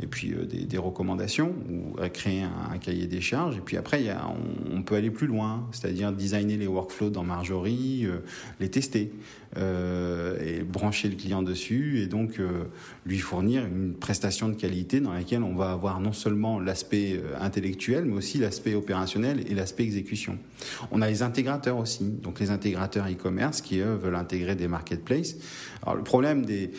et 0.00 0.06
puis 0.06 0.34
des, 0.48 0.78
recommandations 0.78 1.54
ou 1.70 1.96
créer 2.12 2.42
un, 2.42 2.78
cahier 2.78 3.06
des 3.06 3.20
charges. 3.20 3.58
Et 3.58 3.60
puis 3.60 3.76
après, 3.76 4.08
a, 4.08 4.26
on, 4.72 4.82
peut 4.82 4.94
aller 4.94 5.10
plus 5.10 5.26
loin, 5.26 5.68
c'est-à-dire 5.70 6.12
designer 6.12 6.56
les 6.56 6.66
workflows 6.66 7.10
dans 7.10 7.24
Marjorie, 7.24 8.06
les 8.58 8.70
tester 8.70 9.12
et 9.56 10.62
brancher 10.62 11.08
le 11.08 11.16
client 11.16 11.42
dessus 11.42 12.00
et 12.00 12.06
donc 12.06 12.40
lui 13.04 13.18
fournir 13.18 13.66
une 13.66 13.94
prestation 13.94 14.48
de 14.48 14.54
qualité 14.54 15.00
dans 15.00 15.12
laquelle 15.12 15.42
on 15.42 15.54
va 15.54 15.72
avoir 15.72 16.00
non 16.00 16.12
seulement 16.12 16.58
l'aspect 16.58 17.20
intellectuel, 17.38 18.06
mais 18.06 18.14
aussi 18.14 18.38
l'aspect 18.38 18.74
opérationnel 18.74 19.44
et 19.46 19.54
l'aspect 19.54 19.82
exécution. 19.82 20.38
On 20.90 21.02
a 21.02 21.08
les 21.08 21.22
intégrateurs 21.22 21.76
aussi, 21.76 22.04
donc 22.04 22.40
les 22.40 22.50
intégrateurs 22.50 23.06
e-commerce 23.10 23.60
qui 23.60 23.80
eux 23.80 23.94
veulent 23.94 24.16
intégrer 24.16 24.56
des 24.56 24.68
marketplaces. 24.68 25.36
Alors 25.82 25.96
le 25.96 26.02
problème 26.02 26.44
des 26.44 26.70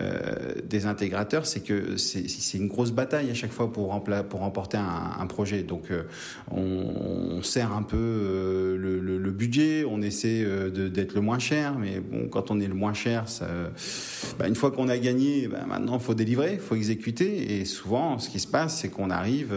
euh, 0.00 0.54
des 0.64 0.86
intégrateurs, 0.86 1.46
c'est 1.46 1.60
que 1.60 1.96
c'est 1.96 2.58
une 2.58 2.68
grosse 2.68 2.90
bataille 2.90 3.30
à 3.30 3.34
chaque 3.34 3.52
fois 3.52 3.72
pour 3.72 4.02
pour 4.28 4.40
remporter 4.40 4.76
un, 4.76 5.12
un 5.18 5.26
projet. 5.26 5.62
Donc 5.62 5.90
euh, 5.90 6.02
on, 6.50 6.60
on, 6.60 7.42
sert 7.42 7.72
un 7.72 7.82
peu 7.82 7.96
euh, 7.96 8.76
le, 8.76 9.00
le, 9.00 9.18
le, 9.18 9.30
budget, 9.30 9.84
on 9.88 10.02
essaie 10.02 10.42
euh, 10.44 10.88
d'être 10.88 11.14
le 11.14 11.20
moins 11.20 11.38
cher, 11.38 11.78
mais 11.78 12.00
bon 12.00 12.28
quand 12.28 12.50
on 12.50 12.60
est 12.60 12.66
le 12.68 12.74
moins 12.74 12.94
cher, 12.94 13.28
ça, 13.28 13.46
bah, 14.38 14.46
une 14.46 14.54
fois 14.54 14.70
qu'on 14.70 14.88
a 14.88 14.98
gagné, 14.98 15.48
bah, 15.48 15.64
maintenant 15.66 15.98
faut 15.98 16.14
délivrer, 16.14 16.58
faut 16.58 16.74
exécuter, 16.74 17.58
et 17.58 17.64
souvent 17.64 18.18
ce 18.18 18.28
qui 18.28 18.40
se 18.40 18.46
passe, 18.46 18.78
c'est 18.80 18.88
qu'on 18.88 19.10
arrive 19.10 19.54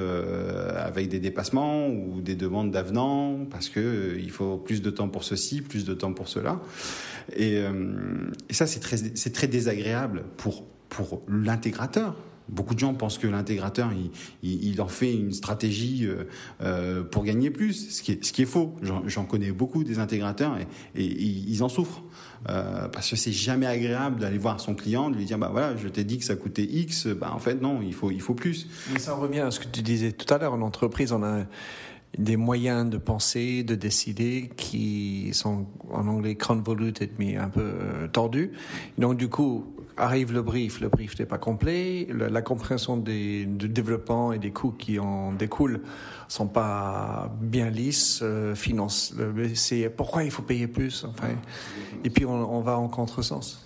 avec 0.78 1.10
des 1.10 1.20
dépassements 1.20 1.88
ou 1.88 2.22
des 2.22 2.36
demande 2.44 2.72
d'avenant 2.72 3.46
parce 3.50 3.70
que 3.70 3.80
euh, 3.80 4.20
il 4.20 4.32
faut 4.32 4.58
plus 4.58 4.82
de 4.82 4.90
temps 4.90 5.10
pour 5.10 5.24
ceci, 5.24 5.62
plus 5.62 5.86
de 5.86 5.94
temps 5.94 6.14
pour 6.14 6.28
cela. 6.28 6.60
Et, 7.36 7.58
euh, 7.58 8.32
et 8.50 8.54
ça, 8.54 8.68
c'est 8.68 8.80
très, 8.80 8.98
très 8.98 9.48
désagréable 9.48 10.24
pour, 10.38 10.66
pour 10.90 11.22
l'intégrateur 11.28 12.16
Beaucoup 12.50 12.74
de 12.74 12.80
gens 12.80 12.94
pensent 12.94 13.18
que 13.18 13.26
l'intégrateur, 13.26 13.92
il, 14.44 14.82
en 14.82 14.90
fait 14.90 15.14
une 15.14 15.32
stratégie 15.32 16.06
pour 17.10 17.24
gagner 17.24 17.50
plus, 17.50 17.90
ce 17.90 18.04
qui 18.04 18.12
est, 18.12 18.24
ce 18.24 18.34
qui 18.34 18.42
est 18.42 18.46
faux. 18.46 18.76
J'en 18.82 19.24
connais 19.24 19.54
beaucoup 19.54 19.86
des 19.86 20.00
intégrateurs 20.00 20.58
et, 20.94 21.04
ils 21.04 21.64
en 21.64 21.70
souffrent. 21.70 22.04
Euh, 22.50 22.90
parce 22.90 23.10
que 23.10 23.16
c'est 23.16 23.32
jamais 23.32 23.66
agréable 23.66 24.20
d'aller 24.20 24.38
voir 24.38 24.60
son 24.60 24.76
client, 24.76 25.10
de 25.10 25.16
lui 25.16 25.24
dire 25.24 25.38
bah 25.38 25.50
voilà, 25.52 25.78
je 25.78 25.88
t'ai 25.88 26.04
dit 26.04 26.18
que 26.18 26.26
ça 26.26 26.36
coûtait 26.36 26.66
X, 26.66 27.08
bah 27.08 27.32
en 27.34 27.40
fait 27.40 27.62
non, 27.62 27.82
il 27.82 27.94
faut 27.94 28.12
il 28.12 28.20
faut 28.20 28.34
plus. 28.34 28.68
Mais 28.92 29.00
ça 29.00 29.14
revient 29.14 29.40
à 29.40 29.52
ce 29.52 29.62
que 29.62 29.68
tu 29.68 29.82
disais 29.82 30.12
tout 30.12 30.32
à 30.34 30.38
l'heure. 30.38 30.54
En 30.54 30.62
entreprise, 30.62 31.14
on 31.14 31.24
a 31.24 31.46
des 32.18 32.38
moyens 32.38 32.90
de 32.90 32.98
penser, 32.98 33.64
de 33.64 33.76
décider 33.76 34.52
qui 34.56 35.32
sont 35.34 35.66
en 35.92 36.08
anglais 36.08 36.36
convoluted 36.36 37.12
mais 37.18 37.38
un 37.38 37.50
peu 37.50 37.62
euh, 37.62 38.08
tordus. 38.08 38.52
Donc 38.98 39.18
du 39.18 39.30
coup, 39.30 39.66
arrive 39.98 40.34
le 40.34 40.42
brief, 40.42 40.80
le 40.82 40.90
brief 40.90 41.18
n'est 41.20 41.26
pas 41.26 41.38
complet, 41.38 42.08
la, 42.10 42.42
compréhension 42.42 42.98
des, 42.98 43.46
du 43.46 43.70
développement 43.70 44.34
et 44.34 44.40
des 44.40 44.52
coûts 44.52 44.72
qui 44.72 45.00
en 45.00 45.34
découlent 45.34 45.82
sont 46.28 46.48
pas 46.48 47.32
bien 47.42 47.70
lisses. 47.70 48.20
Euh, 48.24 48.56
finance, 48.56 49.14
c'est 49.56 49.90
pourquoi 49.90 50.24
il 50.24 50.32
faut 50.32 50.42
payer 50.42 50.68
plus. 50.68 51.06
Enfin, 51.08 51.30
et 52.04 52.10
puis 52.10 52.26
on, 52.26 52.62
va 52.62 52.78
en 52.78 52.88
contresens. 52.88 53.66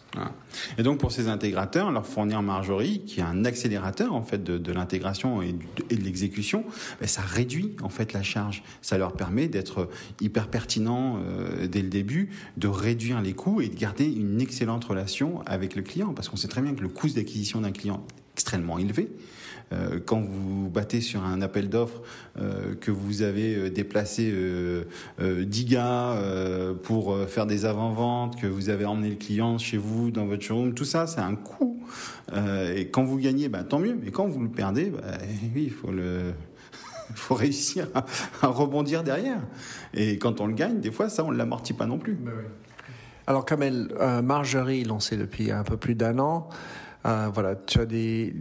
Et 0.77 0.83
donc 0.83 0.99
pour 0.99 1.11
ces 1.11 1.27
intégrateurs, 1.27 1.91
leur 1.91 2.05
fournir 2.05 2.41
Marjorie, 2.41 3.03
qui 3.05 3.19
est 3.19 3.23
un 3.23 3.45
accélérateur 3.45 4.13
en 4.13 4.23
fait 4.23 4.43
de, 4.43 4.71
l'intégration 4.71 5.41
et, 5.41 5.53
de 5.53 6.03
l'exécution, 6.03 6.63
ben, 6.99 7.07
ça 7.07 7.21
réduit 7.21 7.75
en 7.81 7.89
fait 7.89 8.13
la 8.13 8.23
charge. 8.23 8.63
Ça 8.81 8.97
leur 8.97 9.13
permet 9.13 9.47
d'être 9.47 9.89
hyper 10.21 10.49
pertinent 10.49 11.19
euh, 11.23 11.67
dès 11.67 11.81
le 11.81 11.89
début, 11.89 12.29
de 12.57 12.67
réduire 12.67 13.21
les 13.21 13.33
coûts 13.33 13.61
et 13.61 13.69
de 13.69 13.75
garder 13.75 14.05
une 14.05 14.41
excellente 14.41 14.83
relation 14.85 15.41
avec 15.45 15.75
le 15.75 15.81
client, 15.81 16.13
parce 16.13 16.29
qu'on 16.29 16.37
sait 16.37 16.47
très 16.47 16.61
bien 16.61 16.73
que 16.73 16.81
le 16.81 16.89
coût 16.89 17.07
d'acquisition 17.07 17.61
d'un 17.61 17.71
client 17.71 18.05
est 18.09 18.21
extrêmement 18.33 18.77
élevé. 18.77 19.09
Euh, 19.73 19.99
quand 20.03 20.21
vous 20.21 20.69
battez 20.69 21.01
sur 21.01 21.23
un 21.23 21.41
appel 21.41 21.69
d'offres, 21.69 22.01
euh, 22.39 22.75
que 22.75 22.89
vous 22.89 23.21
avez 23.21 23.55
euh, 23.55 23.69
déplacé 23.69 24.33
10 25.19 25.65
gars 25.65 26.15
pour 26.83 27.17
faire 27.27 27.45
des 27.45 27.65
avant-ventes, 27.65 28.39
que 28.39 28.47
vous 28.47 28.69
avez 28.69 28.85
emmené 28.85 29.09
le 29.09 29.15
client 29.15 29.57
chez 29.57 29.77
vous, 29.77 30.11
dans 30.11 30.25
votre 30.25 30.43
showroom, 30.43 30.73
tout 30.73 30.85
ça, 30.85 31.07
c'est 31.07 31.19
un 31.19 31.35
coût. 31.35 31.81
et 32.75 32.89
quand 32.89 33.03
vous 33.03 33.17
gagnez, 33.17 33.49
bah, 33.49 33.63
tant 33.63 33.79
mieux. 33.79 33.97
Mais 34.01 34.11
quand 34.11 34.27
vous 34.27 34.41
le 34.41 34.49
perdez, 34.49 34.89
bah, 34.89 35.01
oui, 35.55 35.63
il 35.65 35.71
faut 35.71 35.91
le 35.91 36.33
faut 37.15 37.35
réussir 37.35 37.87
à, 37.93 38.47
rebondir 38.47 39.03
derrière. 39.03 39.41
Et 39.93 40.17
quand 40.17 40.41
on 40.41 40.47
le 40.47 40.53
gagne, 40.53 40.79
des 40.79 40.91
fois, 40.91 41.09
ça, 41.09 41.23
on 41.23 41.31
ne 41.31 41.37
l'amortit 41.37 41.73
pas 41.73 41.85
non 41.85 41.97
plus. 41.97 42.13
Bah 42.13 42.31
Alors, 43.27 43.45
Kamel, 43.45 43.89
Marjorie, 44.23 44.83
lancée 44.83 45.17
depuis 45.17 45.51
un 45.51 45.63
peu 45.63 45.77
plus 45.77 45.95
d'un 45.95 46.19
an, 46.19 46.49
euh, 47.07 47.29
voilà, 47.33 47.55
tu 47.55 47.79
as 47.79 47.85
des, 47.85 48.33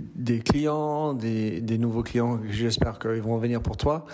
clients, 0.45 1.15
des, 1.15 1.79
nouveaux 1.79 2.03
clients, 2.03 2.41
j'espère 2.51 2.99
qu'ils 2.99 3.23
vont 3.23 3.39
venir 3.39 3.61
pour 3.61 3.77
toi. 3.77 4.07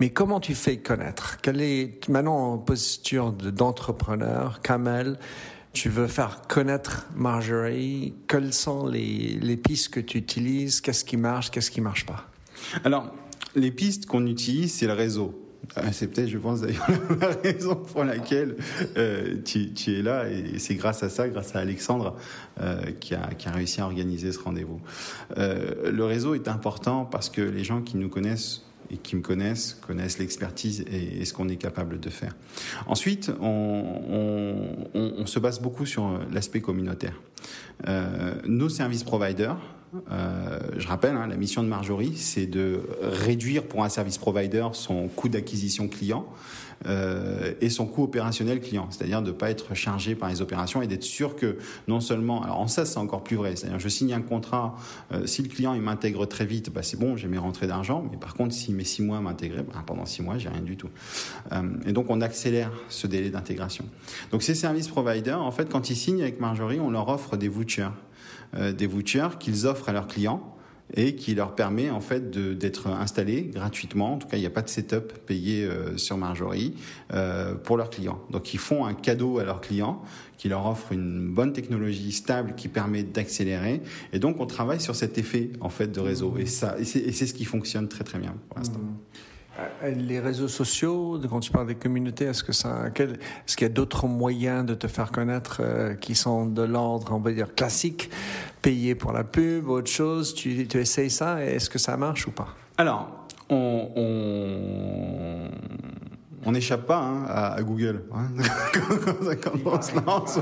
Mais 0.00 0.10
comment 0.10 0.40
tu 0.40 0.54
fais 0.54 0.78
connaître? 0.78 1.38
Est 1.46 2.08
maintenant 2.08 2.52
en 2.52 2.58
posture 2.58 3.32
d'entrepreneur, 3.32 4.60
Kamel 4.62 5.18
tu 5.72 5.88
veux 5.88 6.08
faire 6.08 6.42
connaître 6.48 7.06
Marjorie? 7.14 8.14
Quelles 8.26 8.52
sont 8.52 8.86
les, 8.86 9.38
les 9.40 9.56
pistes 9.56 9.90
que 9.90 10.00
tu 10.00 10.18
utilises? 10.18 10.80
Qu'est-ce 10.80 11.04
qui 11.04 11.16
marche? 11.16 11.50
Qu'est-ce 11.50 11.70
qui 11.70 11.80
marche 11.80 12.06
pas? 12.06 12.26
Alors, 12.84 13.14
les 13.54 13.70
pistes 13.70 14.06
qu'on 14.06 14.26
utilise, 14.26 14.74
c'est 14.74 14.86
le 14.86 14.94
réseau. 14.94 15.39
C'est 15.92 16.08
peut-être, 16.08 16.28
je 16.28 16.38
pense 16.38 16.62
d'ailleurs, 16.62 16.88
la 17.20 17.28
raison 17.28 17.76
pour 17.76 18.04
laquelle 18.04 18.56
euh, 18.96 19.36
tu, 19.44 19.70
es 19.86 20.02
là, 20.02 20.28
et 20.28 20.58
c'est 20.58 20.74
grâce 20.74 21.02
à 21.02 21.08
ça, 21.08 21.28
grâce 21.28 21.54
à 21.54 21.60
Alexandre, 21.60 22.16
euh, 22.60 22.92
qui, 22.98 23.14
a, 23.14 23.30
réussi 23.46 23.80
à 23.80 23.84
organiser 23.84 24.32
ce 24.32 24.38
rendez-vous. 24.38 24.80
Euh, 25.38 25.90
le 25.92 26.04
réseau 26.04 26.34
est 26.34 26.48
important 26.48 27.04
parce 27.04 27.30
que 27.30 27.40
les 27.40 27.64
gens 27.64 27.82
qui 27.82 27.96
nous 27.96 28.08
connaissent 28.08 28.62
et 28.92 28.96
qui 28.96 29.14
me 29.14 29.20
connaissent 29.20 29.78
connaissent 29.86 30.18
l'expertise 30.18 30.84
et, 30.90 31.24
ce 31.24 31.32
qu'on 31.32 31.48
est 31.48 31.56
capable 31.56 32.00
de 32.00 32.10
faire. 32.10 32.34
Ensuite, 32.88 33.30
on, 33.40 34.88
on, 34.94 35.26
se 35.26 35.38
base 35.38 35.60
beaucoup 35.60 35.86
sur 35.86 36.18
l'aspect 36.32 36.60
communautaire. 36.60 37.14
Nos 38.46 38.68
services 38.68 39.04
providers, 39.04 39.60
euh, 40.10 40.58
je 40.76 40.86
rappelle, 40.86 41.16
hein, 41.16 41.26
la 41.26 41.36
mission 41.36 41.62
de 41.62 41.68
Marjorie, 41.68 42.16
c'est 42.16 42.46
de 42.46 42.82
réduire 43.02 43.64
pour 43.64 43.84
un 43.84 43.88
service 43.88 44.18
provider 44.18 44.68
son 44.72 45.08
coût 45.08 45.28
d'acquisition 45.28 45.88
client 45.88 46.26
euh, 46.86 47.52
et 47.60 47.68
son 47.68 47.86
coût 47.86 48.04
opérationnel 48.04 48.60
client, 48.60 48.86
c'est-à-dire 48.90 49.20
de 49.20 49.28
ne 49.28 49.32
pas 49.32 49.50
être 49.50 49.74
chargé 49.74 50.14
par 50.14 50.28
les 50.28 50.40
opérations 50.40 50.80
et 50.80 50.86
d'être 50.86 51.02
sûr 51.02 51.36
que 51.36 51.58
non 51.88 52.00
seulement, 52.00 52.42
alors 52.42 52.58
en 52.58 52.68
ça 52.68 52.86
c'est 52.86 52.98
encore 52.98 53.22
plus 53.22 53.36
vrai, 53.36 53.54
c'est-à-dire 53.56 53.78
je 53.78 53.88
signe 53.88 54.14
un 54.14 54.22
contrat, 54.22 54.76
euh, 55.12 55.26
si 55.26 55.42
le 55.42 55.48
client 55.48 55.74
il 55.74 55.82
m'intègre 55.82 56.24
très 56.24 56.46
vite, 56.46 56.72
bah, 56.72 56.82
c'est 56.82 56.98
bon, 56.98 57.16
j'ai 57.16 57.28
mes 57.28 57.38
rentrées 57.38 57.66
d'argent, 57.66 58.06
mais 58.10 58.16
par 58.16 58.34
contre 58.34 58.54
s'il 58.54 58.76
met 58.76 58.84
six 58.84 59.02
mois 59.02 59.18
à 59.18 59.20
m'intégrer, 59.20 59.62
bah, 59.62 59.82
pendant 59.84 60.06
six 60.06 60.22
mois 60.22 60.38
j'ai 60.38 60.48
rien 60.48 60.62
du 60.62 60.76
tout. 60.76 60.88
Et 61.84 61.92
donc 61.92 62.06
on 62.08 62.20
accélère 62.20 62.70
ce 62.88 63.06
délai 63.06 63.30
d'intégration. 63.30 63.84
Donc 64.30 64.42
ces 64.42 64.54
services 64.54 64.88
providers, 64.88 65.40
en 65.40 65.50
fait, 65.50 65.68
quand 65.68 65.90
ils 65.90 65.96
signent 65.96 66.22
avec 66.22 66.40
Marjorie, 66.40 66.80
on 66.80 66.90
leur 66.90 67.08
offre 67.08 67.36
des 67.36 67.48
vouchers. 67.48 67.88
Euh, 68.56 68.72
des 68.72 68.86
vouchers 68.86 69.38
qu'ils 69.38 69.66
offrent 69.66 69.88
à 69.88 69.92
leurs 69.92 70.08
clients 70.08 70.56
et 70.94 71.14
qui 71.14 71.36
leur 71.36 71.54
permet 71.54 71.88
en 71.88 72.00
fait 72.00 72.30
d'être 72.30 72.88
installés 72.88 73.42
gratuitement. 73.42 74.14
En 74.14 74.18
tout 74.18 74.26
cas, 74.26 74.36
il 74.36 74.40
n'y 74.40 74.46
a 74.46 74.50
pas 74.50 74.62
de 74.62 74.68
setup 74.68 75.12
payé 75.24 75.64
euh, 75.64 75.96
sur 75.96 76.16
Marjorie 76.16 76.74
euh, 77.12 77.54
pour 77.54 77.76
leurs 77.76 77.90
clients. 77.90 78.20
Donc, 78.30 78.52
ils 78.54 78.58
font 78.58 78.84
un 78.84 78.94
cadeau 78.94 79.38
à 79.38 79.44
leurs 79.44 79.60
clients 79.60 80.02
qui 80.36 80.48
leur 80.48 80.66
offre 80.66 80.90
une 80.90 81.32
bonne 81.32 81.52
technologie 81.52 82.10
stable 82.10 82.54
qui 82.56 82.66
permet 82.66 83.04
d'accélérer. 83.04 83.82
Et 84.12 84.18
donc, 84.18 84.40
on 84.40 84.46
travaille 84.46 84.80
sur 84.80 84.96
cet 84.96 85.16
effet 85.16 85.50
en 85.60 85.68
fait 85.68 85.92
de 85.92 86.00
réseau. 86.00 86.34
Et 86.38 86.46
ça, 86.46 86.76
et 86.78 86.84
c'est 86.84 87.26
ce 87.26 87.34
qui 87.34 87.44
fonctionne 87.44 87.86
très 87.88 88.02
très 88.02 88.18
bien 88.18 88.34
pour 88.48 88.58
l'instant. 88.58 88.80
Mmh. 88.80 89.29
Euh, 89.82 89.90
les 89.90 90.20
réseaux 90.20 90.48
sociaux, 90.48 91.20
quand 91.28 91.40
tu 91.40 91.50
parles 91.50 91.66
des 91.66 91.74
communautés, 91.74 92.26
est-ce 92.26 92.42
que 92.42 92.52
ça, 92.52 92.86
est-ce 92.96 93.56
qu'il 93.56 93.66
y 93.66 93.70
a 93.70 93.72
d'autres 93.72 94.06
moyens 94.06 94.64
de 94.64 94.74
te 94.74 94.86
faire 94.86 95.10
connaître 95.10 95.60
euh, 95.60 95.94
qui 95.94 96.14
sont 96.14 96.46
de 96.46 96.62
l'ordre, 96.62 97.12
on 97.12 97.18
va 97.18 97.32
dire 97.32 97.54
classique, 97.54 98.10
payer 98.62 98.94
pour 98.94 99.12
la 99.12 99.24
pub, 99.24 99.68
autre 99.68 99.90
chose? 99.90 100.34
Tu, 100.34 100.66
essayes 100.74 101.10
ça 101.10 101.44
et 101.44 101.56
est-ce 101.56 101.70
que 101.70 101.78
ça 101.78 101.96
marche 101.96 102.26
ou 102.26 102.30
pas? 102.30 102.48
Alors, 102.78 103.26
on 103.50 103.88
on 106.46 106.52
n'échappe 106.52 106.86
pas 106.86 106.98
hein, 106.98 107.26
à, 107.28 107.62
Google. 107.62 108.02
Hein. 108.14 108.28
quand, 109.42 109.52
on 109.64 109.82
se 109.82 109.94
lance, 109.94 110.38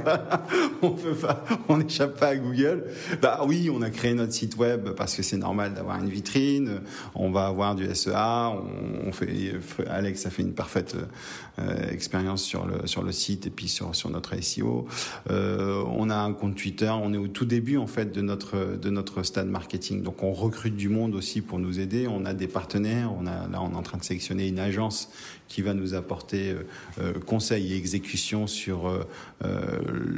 on 1.69 1.77
n'échappe 1.79 2.19
pas 2.19 2.29
à 2.29 2.37
Google. 2.37 2.85
Bah 3.21 3.41
oui, 3.47 3.71
on 3.73 3.83
a 3.83 3.91
créé 3.91 4.15
notre 4.15 4.33
site 4.33 4.57
web 4.57 4.91
parce 4.91 5.17
que 5.17 5.23
c'est 5.23 5.37
normal 5.37 5.75
d'avoir 5.75 5.99
une 5.99 6.09
vitrine. 6.09 6.83
On 7.15 7.31
va 7.31 7.47
avoir 7.47 7.75
du 7.75 7.93
SEA. 7.95 8.51
On, 9.07 9.11
fait, 9.13 9.55
Alex 9.89 10.27
a 10.27 10.31
fait 10.31 10.43
une 10.43 10.55
parfaite 10.55 10.95
expérience 11.91 12.43
sur 12.43 12.67
le 12.67 12.87
sur 12.87 13.03
le 13.03 13.13
site 13.13 13.47
et 13.47 13.51
puis 13.51 13.69
sur 13.69 13.95
sur 13.95 14.11
notre 14.11 14.41
SEO. 14.41 14.87
Euh, 15.31 15.83
on 15.97 16.11
a 16.11 16.17
un 16.17 16.33
compte 16.33 16.57
Twitter. 16.57 16.91
On 16.91 17.13
est 17.13 17.19
au 17.19 17.29
tout 17.29 17.45
début 17.45 17.77
en 17.77 17.87
fait 17.87 18.13
de 18.13 18.21
notre 18.21 18.77
de 18.77 18.91
notre 18.91 19.23
stade 19.23 19.49
marketing. 19.49 20.03
Donc 20.03 20.23
on 20.23 20.33
recrute 20.33 20.77
du 20.77 20.89
monde 20.89 21.15
aussi 21.15 21.41
pour 21.41 21.59
nous 21.59 21.81
aider. 21.81 22.07
On 22.09 22.25
a 22.25 22.35
des 22.35 22.49
partenaires. 22.49 23.13
On 23.19 23.27
a 23.27 23.49
là 23.49 23.61
on 23.63 23.73
est 23.73 23.77
en 23.77 23.83
train 23.83 23.99
de 23.99 24.05
sélectionner 24.05 24.49
une 24.49 24.59
agence 24.59 25.11
qui 25.49 25.63
va 25.63 25.75
nous 25.75 25.95
apporter 25.95 26.51
euh, 26.51 26.67
euh, 27.01 27.13
conseil 27.15 27.73
et 27.73 27.77
exécution 27.77 28.47
sur 28.47 28.89
euh, 28.89 29.05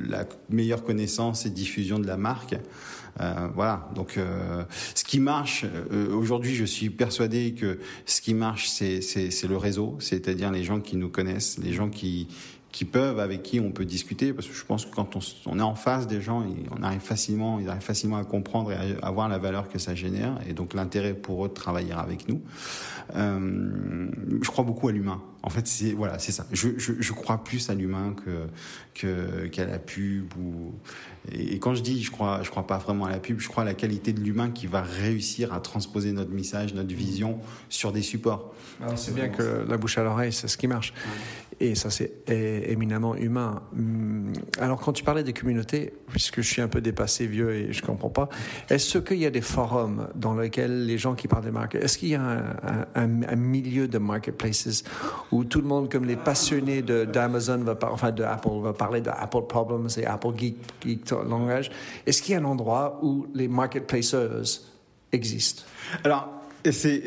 la 0.08 0.26
meilleure 0.50 0.84
connaissance 0.84 1.46
et 1.46 1.50
diffusion 1.50 1.98
de 1.98 2.06
la 2.06 2.16
marque. 2.16 2.56
Voilà. 3.54 3.88
Donc, 3.94 4.18
ce 4.94 5.04
qui 5.04 5.20
marche 5.20 5.64
aujourd'hui, 6.12 6.54
je 6.54 6.64
suis 6.64 6.90
persuadé 6.90 7.52
que 7.52 7.78
ce 8.06 8.20
qui 8.20 8.34
marche, 8.34 8.68
c'est 8.68 9.48
le 9.48 9.56
réseau, 9.56 9.96
c'est-à-dire 10.00 10.50
les 10.50 10.64
gens 10.64 10.80
qui 10.80 10.96
nous 10.96 11.08
connaissent, 11.08 11.58
les 11.58 11.72
gens 11.72 11.88
qui 11.88 12.28
qui 12.72 12.84
peuvent, 12.84 13.18
avec 13.18 13.42
qui 13.42 13.58
on 13.58 13.72
peut 13.72 13.84
discuter, 13.84 14.32
parce 14.32 14.46
que 14.46 14.54
je 14.54 14.64
pense 14.64 14.86
que 14.86 14.94
quand 14.94 15.16
on, 15.46 15.58
est 15.58 15.62
en 15.62 15.74
face 15.74 16.06
des 16.06 16.20
gens, 16.20 16.44
on 16.70 16.82
arrive 16.82 17.00
facilement, 17.00 17.58
ils 17.58 17.68
arrivent 17.68 17.82
facilement 17.82 18.16
à 18.16 18.24
comprendre 18.24 18.70
et 18.72 18.76
à, 19.02 19.10
voir 19.10 19.28
la 19.28 19.38
valeur 19.38 19.68
que 19.68 19.78
ça 19.78 19.94
génère, 19.94 20.38
et 20.48 20.52
donc 20.52 20.74
l'intérêt 20.74 21.14
pour 21.14 21.44
eux 21.44 21.48
de 21.48 21.54
travailler 21.54 21.92
avec 21.92 22.28
nous. 22.28 22.40
Euh, 23.16 24.08
je 24.40 24.48
crois 24.50 24.64
beaucoup 24.64 24.88
à 24.88 24.92
l'humain. 24.92 25.20
En 25.42 25.50
fait, 25.50 25.66
c'est 25.66 25.92
voilà, 25.92 26.18
c'est 26.18 26.32
ça. 26.32 26.46
Je, 26.52 26.68
je, 26.76 26.92
je, 26.98 27.12
crois 27.12 27.42
plus 27.42 27.70
à 27.70 27.74
l'humain 27.74 28.14
que 28.24 28.46
que 28.94 29.46
qu'à 29.46 29.64
la 29.64 29.78
pub 29.78 30.32
ou 30.38 30.74
et, 31.32 31.58
quand 31.58 31.74
je 31.74 31.82
dis 31.82 32.02
je 32.02 32.10
crois 32.10 32.40
je 32.42 32.50
crois 32.50 32.66
pas 32.66 32.78
vraiment 32.78 33.06
à 33.06 33.10
la 33.10 33.18
pub, 33.18 33.40
je 33.40 33.48
crois 33.48 33.62
à 33.62 33.66
la 33.66 33.74
qualité 33.74 34.12
de 34.12 34.20
l'humain 34.20 34.50
qui 34.50 34.66
va 34.66 34.82
réussir 34.82 35.54
à 35.54 35.60
transposer 35.60 36.12
notre 36.12 36.32
message, 36.32 36.74
notre 36.74 36.94
vision 36.94 37.38
sur 37.68 37.92
des 37.92 38.02
supports. 38.02 38.52
C'est 38.96 39.14
bien 39.14 39.28
que 39.28 39.64
la 39.68 39.76
bouche 39.76 39.98
à 39.98 40.02
l'oreille, 40.02 40.32
c'est 40.32 40.48
ce 40.48 40.56
qui 40.56 40.66
marche. 40.66 40.92
Et 41.62 41.74
ça, 41.74 41.90
c'est 41.90 42.24
éminemment 42.26 43.14
humain. 43.14 43.62
Hum, 43.74 44.32
alors, 44.58 44.80
quand 44.80 44.94
tu 44.94 45.04
parlais 45.04 45.22
des 45.22 45.34
communautés, 45.34 45.92
puisque 46.08 46.40
je 46.40 46.48
suis 46.48 46.62
un 46.62 46.68
peu 46.68 46.80
dépassé, 46.80 47.26
vieux 47.26 47.52
et 47.52 47.72
je 47.74 47.82
comprends 47.82 48.08
pas, 48.08 48.30
est-ce 48.70 48.96
qu'il 48.96 49.18
y 49.18 49.26
a 49.26 49.30
des 49.30 49.42
forums 49.42 50.08
dans 50.14 50.34
lesquels 50.34 50.86
les 50.86 50.96
gens 50.96 51.14
qui 51.14 51.28
parlent 51.28 51.44
des 51.44 51.50
marques, 51.50 51.74
est-ce 51.74 51.98
qu'il 51.98 52.08
y 52.08 52.14
a 52.14 52.22
un, 52.22 52.86
un, 52.94 53.22
un, 53.24 53.36
milieu 53.36 53.88
de 53.88 53.98
marketplaces 53.98 54.84
où 55.32 55.44
tout 55.44 55.60
le 55.60 55.66
monde, 55.66 55.90
comme 55.90 56.04
les 56.04 56.16
passionnés 56.16 56.82
d'Amazon, 56.82 57.58
va 57.58 57.78
enfin 57.90 58.12
de 58.12 58.22
Apple, 58.22 58.60
va 58.62 58.72
parler 58.72 59.00
d'Apple 59.00 59.42
Problems 59.48 59.88
et 59.96 60.06
Apple 60.06 60.36
Geek, 60.36 60.56
Geek 60.84 61.14
Est-ce 62.06 62.22
qu'il 62.22 62.34
y 62.34 62.36
a 62.36 62.40
un 62.40 62.44
endroit 62.44 62.98
où 63.02 63.26
les 63.34 63.48
marketplaces 63.48 64.16
existe 65.12 65.66
Alors, 66.04 66.28
c'est 66.70 67.02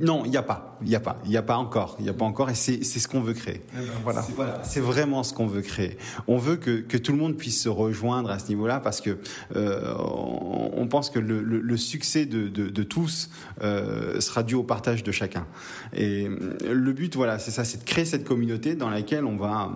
non, 0.00 0.24
il 0.24 0.30
n'y 0.30 0.36
a 0.36 0.42
pas, 0.42 0.78
il 0.82 0.88
n'y 0.88 0.94
a 0.94 1.00
pas, 1.00 1.18
il 1.24 1.30
n'y 1.30 1.36
a 1.36 1.42
pas 1.42 1.56
encore, 1.56 1.96
il 1.98 2.04
n'y 2.04 2.08
a 2.08 2.14
pas 2.14 2.24
encore, 2.24 2.50
et 2.50 2.54
c'est 2.54 2.82
ce 2.82 3.08
qu'on 3.08 3.20
veut 3.20 3.34
créer. 3.34 3.62
Eh 3.74 3.78
ben, 3.78 3.92
voilà, 4.02 4.24
c'est 4.62 4.80
vraiment 4.80 5.22
ce 5.22 5.34
qu'on 5.34 5.46
veut 5.46 5.62
créer. 5.62 5.98
On 6.26 6.38
veut 6.38 6.56
que, 6.56 6.80
que, 6.80 6.96
tout 6.96 7.12
le 7.12 7.18
monde 7.18 7.36
puisse 7.36 7.62
se 7.62 7.68
rejoindre 7.68 8.30
à 8.30 8.38
ce 8.38 8.48
niveau-là, 8.48 8.80
parce 8.80 9.00
que 9.00 9.18
euh, 9.54 9.94
on, 9.98 10.86
pense 10.88 11.10
que 11.10 11.18
le, 11.18 11.40
le, 11.42 11.76
succès 11.76 12.26
de, 12.26 12.48
de, 12.48 12.68
de 12.68 12.82
tous 12.82 13.30
euh, 13.62 14.20
sera 14.20 14.42
dû 14.42 14.54
au 14.54 14.62
partage 14.62 15.02
de 15.02 15.12
chacun. 15.12 15.46
Et 15.92 16.28
le 16.28 16.92
but, 16.92 17.16
voilà, 17.16 17.38
c'est 17.38 17.50
ça, 17.50 17.64
c'est 17.64 17.78
de 17.78 17.84
créer 17.84 18.04
cette 18.04 18.24
communauté 18.24 18.74
dans 18.74 18.90
laquelle 18.90 19.24
on 19.24 19.36
va, 19.36 19.72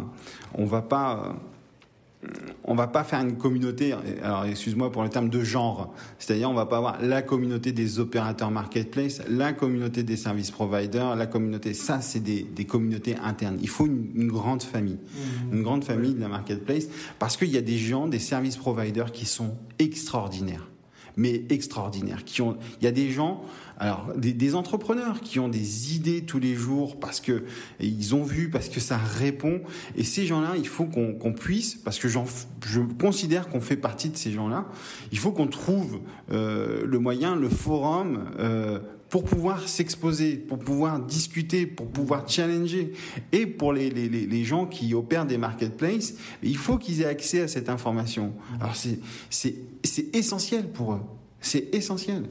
on 0.55 0.65
va 0.65 0.83
pas 0.83 1.37
on 2.65 2.75
va 2.75 2.87
pas 2.87 3.03
faire 3.03 3.21
une 3.21 3.37
communauté, 3.37 3.95
alors 4.23 4.45
excuse-moi 4.45 4.93
pour 4.93 5.03
le 5.03 5.09
terme 5.09 5.31
de 5.31 5.43
genre, 5.43 5.95
c'est-à-dire 6.19 6.51
on 6.51 6.55
va 6.55 6.67
pas 6.67 6.77
avoir 6.77 7.03
la 7.03 7.23
communauté 7.23 7.73
des 7.73 7.99
opérateurs 7.99 8.51
marketplace, 8.51 9.23
la 9.29 9.53
communauté 9.53 10.03
des 10.03 10.17
services 10.17 10.51
providers, 10.51 11.17
la 11.17 11.27
communauté, 11.27 11.73
ça 11.73 12.01
c'est 12.01 12.21
des, 12.21 12.65
communautés 12.67 13.17
internes. 13.25 13.59
Il 13.63 13.69
faut 13.69 13.87
une, 13.87 14.29
grande 14.29 14.63
famille, 14.63 14.99
mmh. 14.99 15.55
une 15.55 15.63
grande 15.63 15.85
famille 15.85 16.15
de 16.15 16.21
la 16.21 16.29
marketplace, 16.29 16.85
parce 17.19 17.37
qu'il 17.37 17.51
y 17.51 17.59
a 17.59 17.63
des 17.63 17.79
gens, 17.79 18.07
des 18.07 18.19
services 18.19 18.59
providers 18.59 19.13
qui 19.13 19.25
sont 19.25 19.57
extraordinaires 19.79 20.70
mais 21.21 21.45
extraordinaires. 21.51 22.25
Qui 22.25 22.41
ont, 22.41 22.57
il 22.81 22.85
y 22.85 22.89
a 22.89 22.93
des 22.93 23.11
gens, 23.11 23.45
alors 23.77 24.09
des, 24.17 24.55
entrepreneurs 24.55 25.21
qui 25.21 25.39
ont 25.39 25.49
des 25.49 25.95
idées 25.95 26.23
tous 26.23 26.39
les 26.39 26.55
jours 26.55 26.99
parce 26.99 27.21
que 27.21 27.45
ils 27.79 28.15
ont 28.15 28.25
vu, 28.25 28.49
parce 28.49 28.69
que 28.69 28.81
ça 28.81 28.97
répond. 28.97 29.61
Et 29.97 30.03
ces 30.03 30.25
gens-là, 30.25 30.55
il 30.57 30.67
faut 30.67 30.87
qu'on 30.87 31.33
puisse, 31.33 31.75
parce 31.75 31.99
que 31.99 32.09
je 32.09 32.81
considère 32.99 33.49
qu'on 33.49 33.61
fait 33.61 33.77
partie 33.77 34.09
de 34.09 34.17
ces 34.17 34.33
gens-là. 34.33 34.67
Il 35.13 35.19
faut 35.19 35.31
qu'on 35.31 35.47
trouve 35.47 36.01
euh, 36.33 36.85
le 36.87 36.99
moyen, 36.99 37.37
le 37.37 37.51
forum. 37.51 38.25
Euh, 38.39 38.81
pour 39.11 39.25
pouvoir 39.25 39.69
s'exposer, 39.69 40.37
pour 40.37 40.61
pouvoir 40.61 41.01
discuter, 41.01 41.67
pour 41.67 41.89
pouvoir 41.89 42.29
challenger. 42.29 42.93
Et 43.33 43.45
pour 43.45 43.73
les, 43.73 43.91
les, 43.91 44.09
les 44.09 44.45
gens 44.45 44.67
qui 44.67 44.95
opèrent 44.95 45.27
des 45.27 45.37
marketplaces, 45.37 46.15
il 46.43 46.57
faut 46.57 46.79
qu'ils 46.79 47.03
aient 47.03 47.07
accès 47.07 47.43
à 47.43 47.49
cette 47.49 47.69
information. 47.69 48.33
Alors 48.61 48.77
c'est 48.77 49.55
essentiel 50.15 50.69
pour 50.69 50.95
eux. 50.95 51.03
C'est 51.41 51.75
essentiel. 51.75 52.25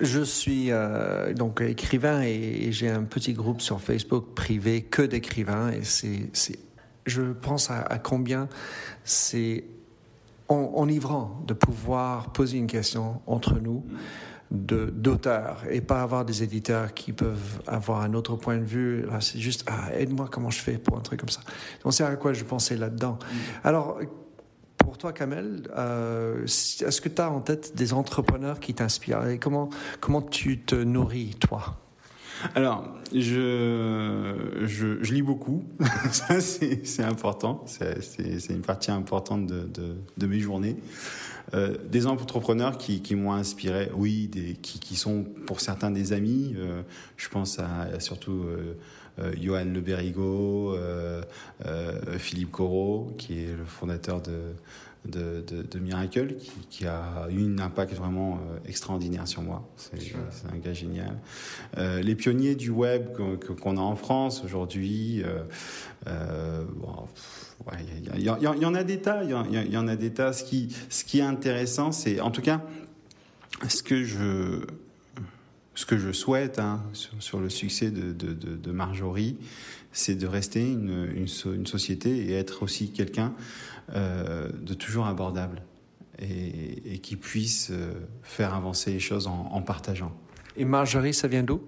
Je 0.00 0.22
suis 0.22 0.70
euh, 0.70 1.34
donc 1.34 1.60
écrivain 1.60 2.22
et, 2.22 2.72
j'ai 2.72 2.88
un 2.88 3.04
petit 3.04 3.32
groupe 3.32 3.60
sur 3.60 3.80
Facebook 3.80 4.34
privé 4.34 4.82
que 4.82 5.02
d'écrivains 5.02 5.70
et 5.70 5.84
c'est, 5.84 6.58
je 7.06 7.22
pense 7.32 7.70
à, 7.70 7.80
à 7.82 7.98
combien 7.98 8.48
c'est 9.04 9.64
enivrant 10.48 11.42
de 11.46 11.54
pouvoir 11.54 12.32
poser 12.32 12.58
une 12.58 12.66
question 12.66 13.20
entre 13.26 13.60
nous 13.60 13.84
d'auteurs 14.54 15.62
et 15.70 15.80
pas 15.80 16.02
avoir 16.02 16.24
des 16.24 16.42
éditeurs 16.42 16.94
qui 16.94 17.12
peuvent 17.12 17.60
avoir 17.66 18.02
un 18.02 18.14
autre 18.14 18.36
point 18.36 18.58
de 18.58 18.64
vue. 18.64 19.02
Là, 19.06 19.20
c'est 19.20 19.38
juste, 19.38 19.64
ah, 19.66 19.92
aide-moi 19.94 20.28
comment 20.30 20.50
je 20.50 20.60
fais 20.60 20.78
pour 20.78 20.96
un 20.96 21.00
truc 21.00 21.20
comme 21.20 21.28
ça. 21.28 21.40
Donc, 21.82 21.92
c'est 21.92 22.04
à 22.04 22.16
quoi 22.16 22.32
je 22.32 22.44
pensais 22.44 22.76
là-dedans. 22.76 23.18
Mm. 23.20 23.36
Alors, 23.64 23.98
pour 24.78 24.98
toi, 24.98 25.12
Kamel, 25.12 25.62
euh, 25.76 26.44
est-ce 26.44 27.00
que 27.00 27.08
tu 27.08 27.20
as 27.20 27.30
en 27.30 27.40
tête 27.40 27.74
des 27.76 27.92
entrepreneurs 27.92 28.60
qui 28.60 28.74
t'inspirent? 28.74 29.26
Et 29.26 29.38
comment, 29.38 29.70
comment 30.00 30.22
tu 30.22 30.60
te 30.60 30.74
nourris, 30.74 31.36
toi? 31.40 31.76
Alors, 32.54 32.88
je, 33.12 34.34
je, 34.62 35.02
je, 35.02 35.14
lis 35.14 35.22
beaucoup, 35.22 35.64
ça 36.12 36.40
c'est 36.40 37.02
important, 37.02 37.64
c'est 37.66 38.50
une 38.50 38.62
partie 38.62 38.90
importante 38.90 39.46
de, 39.46 39.64
de, 39.64 39.96
de 40.16 40.26
mes 40.26 40.40
journées. 40.40 40.76
Euh, 41.52 41.76
des 41.88 42.06
entrepreneurs 42.06 42.78
qui, 42.78 43.02
qui 43.02 43.14
m'ont 43.14 43.32
inspiré, 43.32 43.90
oui, 43.94 44.28
des, 44.28 44.54
qui, 44.54 44.80
qui, 44.80 44.96
sont 44.96 45.24
pour 45.46 45.60
certains 45.60 45.90
des 45.90 46.12
amis. 46.12 46.54
Euh, 46.56 46.82
je 47.16 47.28
pense 47.28 47.58
à, 47.58 48.00
surtout 48.00 48.44
euh, 48.44 48.76
euh 49.18 49.32
Johan 49.40 49.66
Le 49.66 49.80
Berrigo, 49.80 50.76
Philippe 52.18 52.50
Corot, 52.50 53.14
qui 53.18 53.44
est 53.44 53.56
le 53.56 53.64
fondateur 53.64 54.20
de, 54.22 54.54
de, 55.04 55.44
de, 55.46 55.62
de 55.62 55.78
Miracle, 55.78 56.36
qui, 56.36 56.52
qui, 56.70 56.86
a 56.86 57.26
eu 57.30 57.44
un 57.44 57.58
impact 57.58 57.94
vraiment 57.94 58.40
extraordinaire 58.66 59.28
sur 59.28 59.42
moi. 59.42 59.68
C'est 59.76 60.14
un 60.52 60.58
gars 60.58 60.72
génial. 60.72 61.18
les 61.76 62.14
pionniers 62.14 62.54
du 62.54 62.70
web 62.70 63.08
qu'on 63.60 63.76
a 63.76 63.80
en 63.80 63.96
France 63.96 64.42
aujourd'hui. 64.44 65.22
Bon, 66.06 67.06
il 68.16 68.22
y, 68.22 68.28
en 68.28 68.74
a 68.74 68.84
des 68.84 69.00
tas, 69.00 69.22
il 69.24 69.30
y, 69.30 69.76
en 69.76 69.88
a 69.88 69.96
des 69.96 70.12
tas. 70.12 70.32
Ce 70.32 70.44
qui, 70.44 70.74
ce 70.88 71.04
qui 71.04 71.18
est 71.20 71.22
intéressant, 71.22 71.92
c'est, 71.92 72.20
en 72.20 72.30
tout 72.30 72.42
cas, 72.42 72.62
ce 73.68 73.82
que 73.82 74.04
je, 74.04 74.60
ce 75.74 75.86
que 75.86 75.98
je 75.98 76.12
souhaite 76.12 76.58
hein, 76.58 76.82
sur, 76.92 77.40
le 77.40 77.48
succès 77.48 77.90
de, 77.90 78.12
de, 78.12 78.72
Marjorie, 78.72 79.36
c'est 79.92 80.14
de 80.14 80.26
rester 80.26 80.60
une, 80.60 81.08
une, 81.14 81.66
société 81.66 82.10
et 82.10 82.32
être 82.32 82.62
aussi 82.62 82.90
quelqu'un 82.90 83.32
euh, 83.32 83.73
de 83.92 84.74
toujours 84.74 85.06
abordable 85.06 85.62
et, 86.18 86.98
qui 86.98 87.16
puisse 87.16 87.68
euh, 87.70 87.92
faire 88.22 88.54
avancer 88.54 88.92
les 88.92 89.00
choses 89.00 89.26
en, 89.26 89.48
en 89.52 89.62
partageant. 89.62 90.12
Et 90.56 90.64
Marjorie, 90.64 91.14
ça 91.14 91.28
vient 91.28 91.42
d'où? 91.42 91.60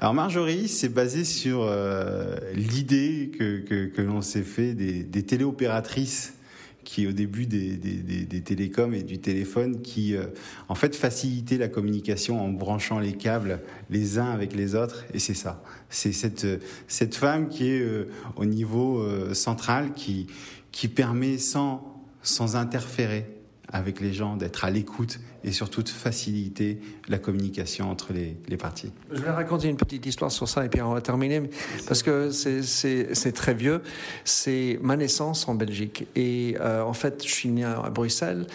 Alors 0.00 0.14
Marjorie, 0.14 0.68
c'est 0.68 0.88
basé 0.88 1.24
sur 1.24 1.62
euh, 1.62 2.36
l'idée 2.54 3.30
que, 3.38 3.60
que, 3.60 3.86
que 3.86 4.02
l'on 4.02 4.20
s'est 4.20 4.42
fait 4.42 4.74
des, 4.74 5.04
des, 5.04 5.22
téléopératrices 5.22 6.34
qui 6.82 7.06
au 7.06 7.12
début 7.12 7.46
des, 7.46 7.76
des, 7.76 8.24
des, 8.24 8.40
télécoms 8.42 8.92
et 8.92 9.02
du 9.02 9.18
téléphone 9.18 9.80
qui 9.80 10.14
euh, 10.14 10.26
en 10.68 10.74
fait 10.74 10.94
facilitaient 10.94 11.56
la 11.56 11.68
communication 11.68 12.44
en 12.44 12.48
branchant 12.48 12.98
les 12.98 13.14
câbles 13.14 13.60
les 13.88 14.18
uns 14.18 14.30
avec 14.30 14.54
les 14.54 14.74
autres. 14.74 15.04
Et 15.14 15.18
c'est 15.18 15.34
ça. 15.34 15.62
C'est 15.88 16.12
cette 16.12 16.46
cette 16.86 17.14
femme 17.14 17.48
qui 17.48 17.70
est 17.70 17.80
euh, 17.80 18.08
au 18.36 18.44
niveau 18.44 19.02
central 19.32 19.92
qui 19.94 20.26
qui 20.74 20.88
permet 20.88 21.38
sans 21.38 21.94
sans 22.24 22.56
interférer 22.56 23.26
avec 23.72 24.00
les 24.00 24.12
gens, 24.12 24.36
d'être 24.36 24.64
à 24.64 24.70
l'écoute 24.70 25.18
et 25.42 25.50
surtout 25.50 25.82
de 25.82 25.88
faciliter 25.88 26.80
la 27.08 27.18
communication 27.18 27.90
entre 27.90 28.12
les, 28.12 28.36
les, 28.46 28.56
parties. 28.56 28.92
Je 29.10 29.20
vais 29.20 29.30
raconter 29.30 29.68
une 29.68 29.76
petite 29.76 30.04
histoire 30.06 30.30
sur 30.30 30.48
ça 30.48 30.64
et 30.64 30.68
puis 30.68 30.80
on 30.80 30.92
va 30.92 31.00
terminer 31.00 31.42
parce 31.88 32.02
que 32.02 32.30
c'est 32.30 33.32
très 33.32 33.54
vieux. 33.54 33.82
C'est 34.24 34.78
ma 34.82 34.96
naissance 34.96 35.48
en 35.48 35.54
Belgique 35.54 36.06
et 36.14 36.56
euh, 36.60 36.82
en 36.82 36.92
fait 36.92 37.24
je 37.26 37.32
suis 37.32 37.48
né 37.48 37.64
à 37.64 37.90
Bruxelles. 37.90 38.46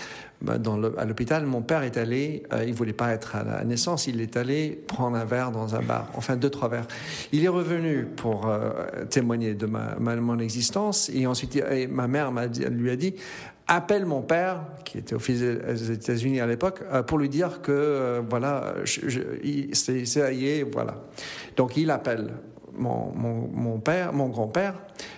Bah, 0.41 0.57
à 0.97 1.05
l'hôpital, 1.05 1.45
mon 1.45 1.61
père 1.61 1.83
est 1.83 1.97
allé, 1.97 2.43
euh, 2.53 2.63
il 2.65 2.73
voulait 2.73 2.93
pas 2.93 3.11
être 3.11 3.35
à 3.35 3.43
la 3.43 3.65
naissance, 3.65 4.07
il 4.07 4.21
est 4.21 4.37
allé 4.37 4.81
prendre 4.87 5.17
un 5.17 5.25
verre 5.25 5.51
dans 5.51 5.75
un 5.75 5.81
bar, 5.81 6.07
enfin 6.15 6.37
deux, 6.37 6.49
trois 6.49 6.69
verres. 6.69 6.87
Il 7.33 7.43
est 7.43 7.49
revenu 7.49 8.05
pour 8.05 8.47
euh, 8.47 8.71
témoigner 9.09 9.53
de 9.53 9.65
ma, 9.65 9.97
mon 9.99 10.39
existence 10.39 11.09
et 11.13 11.27
ensuite 11.27 11.61
ma 11.89 12.07
mère 12.07 12.31
lui 12.71 12.89
a 12.89 12.95
dit, 12.95 13.15
appelle 13.69 14.05
mon 14.05 14.21
père, 14.21 14.65
qui 14.83 14.97
était 14.97 15.13
au 15.13 15.19
des 15.19 15.91
États-Unis 15.91 16.41
à 16.41 16.47
l'époque, 16.47 16.81
euh, 16.91 17.03
pour 17.03 17.19
lui 17.19 17.29
dire 17.29 17.61
que, 17.61 17.71
euh, 17.71 18.21
voilà, 18.27 18.73
c'est 18.83 20.05
ça 20.05 20.31
y 20.33 20.47
est, 20.47 20.63
voilà. 20.63 20.95
Donc 21.55 21.77
il 21.77 21.91
appelle 21.91 22.33
mon, 22.73 23.13
mon, 23.13 23.79
père, 23.79 24.11
mon 24.11 24.27
grand-père, 24.27 24.73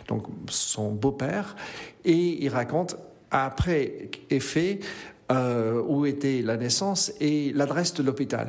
donc 0.07 0.23
son 0.49 0.91
beau-père, 0.91 1.55
et 2.03 2.43
il 2.43 2.49
raconte 2.49 2.97
après 3.31 4.09
effet 4.29 4.79
euh, 5.31 5.81
où 5.87 6.05
était 6.05 6.41
la 6.41 6.57
naissance 6.57 7.11
et 7.19 7.51
l'adresse 7.53 7.93
de 7.93 8.03
l'hôpital. 8.03 8.47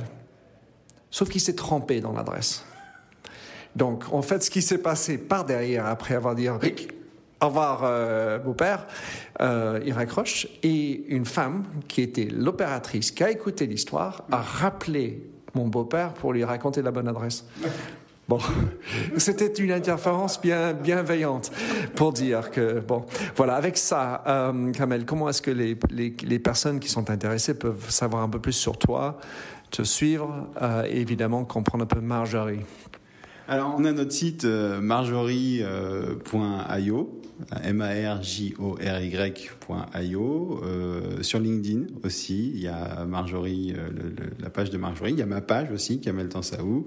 Sauf 1.10 1.28
qu'il 1.28 1.40
s'est 1.40 1.54
trompé 1.54 2.00
dans 2.00 2.12
l'adresse. 2.12 2.64
Donc, 3.76 4.04
en 4.12 4.22
fait, 4.22 4.42
ce 4.42 4.50
qui 4.50 4.62
s'est 4.62 4.78
passé 4.78 5.16
par 5.18 5.44
derrière, 5.44 5.86
après 5.86 6.14
avoir 6.14 6.34
dit 6.34 6.48
au 6.48 6.58
revoir, 7.46 7.80
euh, 7.82 8.38
beau-père. 8.38 8.86
Euh, 9.40 9.80
il 9.84 9.92
raccroche 9.92 10.46
et 10.62 11.04
une 11.08 11.24
femme 11.24 11.64
qui 11.88 12.02
était 12.02 12.28
l'opératrice, 12.30 13.10
qui 13.10 13.24
a 13.24 13.30
écouté 13.30 13.66
l'histoire, 13.66 14.24
a 14.30 14.40
rappelé 14.40 15.22
mon 15.54 15.66
beau-père 15.66 16.14
pour 16.14 16.32
lui 16.32 16.44
raconter 16.44 16.82
la 16.82 16.90
bonne 16.90 17.08
adresse. 17.08 17.44
Bon, 18.28 18.38
c'était 19.16 19.52
une 19.52 19.72
interférence 19.72 20.40
bien 20.40 20.72
bienveillante 20.72 21.50
pour 21.96 22.12
dire 22.12 22.50
que 22.50 22.80
bon, 22.80 23.04
voilà. 23.36 23.56
Avec 23.56 23.76
ça, 23.76 24.22
euh, 24.26 24.72
Kamel, 24.72 25.04
comment 25.04 25.28
est-ce 25.28 25.42
que 25.42 25.50
les, 25.50 25.76
les, 25.90 26.16
les, 26.22 26.38
personnes 26.38 26.80
qui 26.80 26.88
sont 26.88 27.10
intéressées 27.10 27.54
peuvent 27.54 27.90
savoir 27.90 28.22
un 28.22 28.28
peu 28.28 28.38
plus 28.38 28.52
sur 28.52 28.78
toi, 28.78 29.18
te 29.70 29.82
suivre, 29.82 30.48
et 30.88 31.00
évidemment 31.00 31.44
comprendre 31.44 31.84
un 31.84 31.86
peu 31.86 32.00
Marjorie? 32.00 32.60
Alors, 33.52 33.74
on 33.76 33.84
a 33.84 33.92
notre 33.92 34.12
site 34.12 34.46
euh, 34.46 34.80
marjorie.io. 34.80 35.68
M-A-R-J-O-R-Y.io. 37.64 38.60
Euh, 40.64 41.22
sur 41.22 41.38
LinkedIn 41.38 41.86
aussi, 42.04 42.52
il 42.54 42.60
y 42.60 42.68
a 42.68 43.04
Marjorie, 43.06 43.74
euh, 43.76 43.90
la 44.40 44.50
page 44.50 44.70
de 44.70 44.78
Marjorie. 44.78 45.12
Il 45.12 45.18
y 45.18 45.22
a 45.22 45.26
ma 45.26 45.40
page 45.40 45.70
aussi, 45.72 46.00
Kamel 46.00 46.28
Tansaou. 46.28 46.86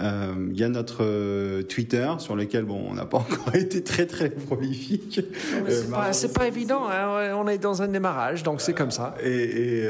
Euh, 0.00 0.48
il 0.50 0.58
y 0.58 0.64
a 0.64 0.68
notre 0.68 1.04
euh, 1.04 1.62
Twitter 1.62 2.10
sur 2.18 2.34
lequel, 2.36 2.64
bon, 2.64 2.82
on 2.88 2.94
n'a 2.94 3.04
pas 3.06 3.18
encore 3.30 3.54
été 3.54 3.84
très 3.84 4.06
très 4.06 4.30
prolifique. 4.30 5.20
C'est 5.68 5.90
pas, 5.90 6.10
pas, 6.34 6.46
évident, 6.46 6.88
hein. 6.90 7.34
on 7.36 7.46
est 7.48 7.58
dans 7.58 7.82
un 7.82 7.88
démarrage, 7.88 8.42
donc 8.42 8.60
c'est 8.60 8.74
comme 8.74 8.90
ça. 8.90 9.14
Et, 9.22 9.30
et, 9.30 9.88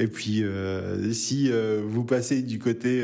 et 0.00 0.06
puis, 0.08 0.44
si 1.12 1.50
vous 1.84 2.04
passez 2.04 2.42
du 2.42 2.58
côté 2.58 3.02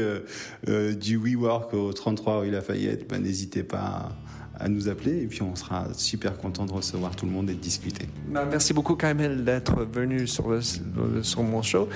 du 0.66 1.16
WeWork 1.16 1.74
au 1.74 1.92
33 2.18 2.40
rue 2.40 2.50
Lafayette, 2.50 3.08
ben, 3.08 3.22
n'hésitez 3.22 3.62
pas 3.62 4.10
à 4.60 4.68
nous 4.68 4.88
appeler 4.88 5.22
et 5.22 5.26
puis 5.26 5.42
on 5.42 5.54
sera 5.54 5.86
super 5.94 6.36
content 6.36 6.66
de 6.66 6.72
recevoir 6.72 7.14
tout 7.14 7.26
le 7.26 7.32
monde 7.32 7.48
et 7.48 7.54
de 7.54 7.60
discuter. 7.60 8.08
Bah, 8.28 8.44
merci 8.44 8.74
beaucoup 8.74 8.96
Kamel 8.96 9.44
d'être 9.44 9.84
venu 9.84 10.26
sur, 10.26 10.48
le, 10.48 10.60
sur 11.22 11.42
mon 11.44 11.62
show. 11.62 11.88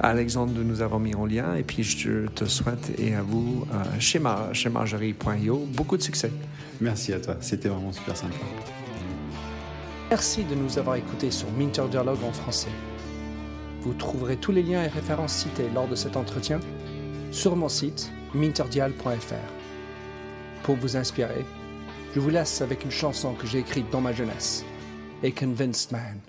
Alexandre 0.00 0.52
de 0.52 0.64
nous 0.64 0.82
avoir 0.82 0.98
mis 0.98 1.14
en 1.14 1.24
lien 1.24 1.54
et 1.54 1.62
puis 1.62 1.84
je 1.84 2.26
te 2.26 2.46
souhaite 2.46 2.98
et 2.98 3.14
à 3.14 3.22
vous 3.22 3.64
euh, 3.72 4.00
chez, 4.00 4.18
Mar 4.18 4.52
chez 4.52 4.70
Marjorie.io 4.70 5.68
beaucoup 5.72 5.96
de 5.96 6.02
succès. 6.02 6.32
Merci 6.80 7.12
à 7.12 7.20
toi, 7.20 7.36
c'était 7.40 7.68
vraiment 7.68 7.92
super 7.92 8.16
sympa. 8.16 8.34
Merci 10.10 10.42
de 10.42 10.56
nous 10.56 10.78
avoir 10.78 10.96
écoutés 10.96 11.30
sur 11.30 11.48
Minter 11.52 11.84
Dialogue 11.88 12.24
en 12.28 12.32
français. 12.32 12.72
Vous 13.82 13.94
trouverez 13.94 14.36
tous 14.36 14.50
les 14.50 14.64
liens 14.64 14.82
et 14.82 14.88
références 14.88 15.32
cités 15.32 15.70
lors 15.72 15.86
de 15.86 15.94
cet 15.94 16.16
entretien 16.16 16.58
sur 17.30 17.54
mon 17.54 17.68
site 17.68 18.10
minterdial.fr. 18.34 19.59
Pour 20.62 20.76
vous 20.76 20.96
inspirer, 20.96 21.44
je 22.14 22.20
vous 22.20 22.30
laisse 22.30 22.60
avec 22.60 22.84
une 22.84 22.90
chanson 22.90 23.34
que 23.34 23.46
j'ai 23.46 23.58
écrite 23.58 23.90
dans 23.90 24.00
ma 24.00 24.12
jeunesse, 24.12 24.64
A 25.24 25.30
Convinced 25.30 25.92
Man. 25.92 26.20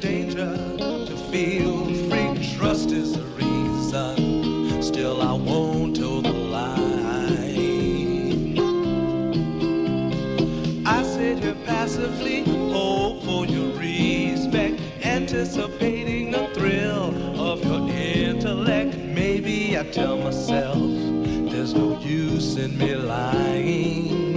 Danger 0.00 0.56
to 0.76 1.16
feel 1.30 1.84
free. 2.08 2.56
Trust 2.56 2.90
is 2.90 3.12
the 3.12 3.22
reason. 3.22 4.82
Still, 4.82 5.20
I 5.20 5.34
won't 5.34 5.96
toe 5.96 6.22
the 6.22 6.32
line. 6.32 6.80
I 10.86 11.02
sit 11.02 11.40
here 11.40 11.56
passively, 11.66 12.44
hope 12.72 13.22
for 13.24 13.44
your 13.46 13.76
respect, 13.78 14.80
anticipating 15.04 16.30
the 16.30 16.48
thrill 16.54 17.14
of 17.38 17.62
your 17.62 17.88
intellect. 17.90 18.96
Maybe 18.96 19.78
I 19.78 19.82
tell 19.84 20.16
myself 20.16 20.78
there's 21.50 21.74
no 21.74 22.00
use 22.00 22.56
in 22.56 22.78
me 22.78 22.94
lying. 22.94 24.30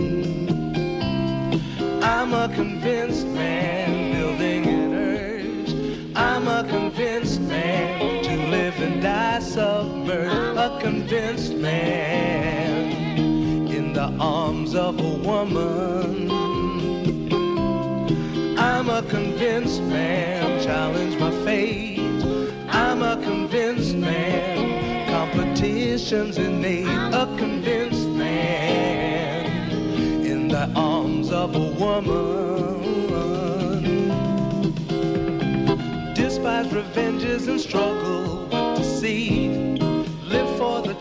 I'm 2.04 2.34
a 2.34 2.50
convinced 2.54 3.23
A 10.64 10.80
convinced 10.80 11.56
man 11.56 12.94
in 13.68 13.92
the 13.92 14.16
arms 14.18 14.76
of 14.76 14.98
a 14.98 15.14
woman. 15.28 16.32
I'm 18.58 18.90
a 18.90 19.04
convinced 19.10 19.82
man, 19.82 20.64
challenge 20.64 21.20
my 21.20 21.32
fate. 21.44 22.00
I'm 22.70 23.02
a 23.02 23.22
convinced 23.22 23.98
man, 23.98 25.10
competition's 25.10 26.38
innate. 26.38 26.88
A 26.88 27.26
convinced 27.38 28.08
man 28.08 29.70
in 30.26 30.48
the 30.48 30.72
arms 30.78 31.30
of 31.30 31.58
a 31.58 31.72
woman 31.72 32.80
despise 36.14 36.72
revenges 36.72 37.50
and 37.50 37.60
struggle 37.60 38.46
with 38.46 38.78
deceit. 38.78 39.83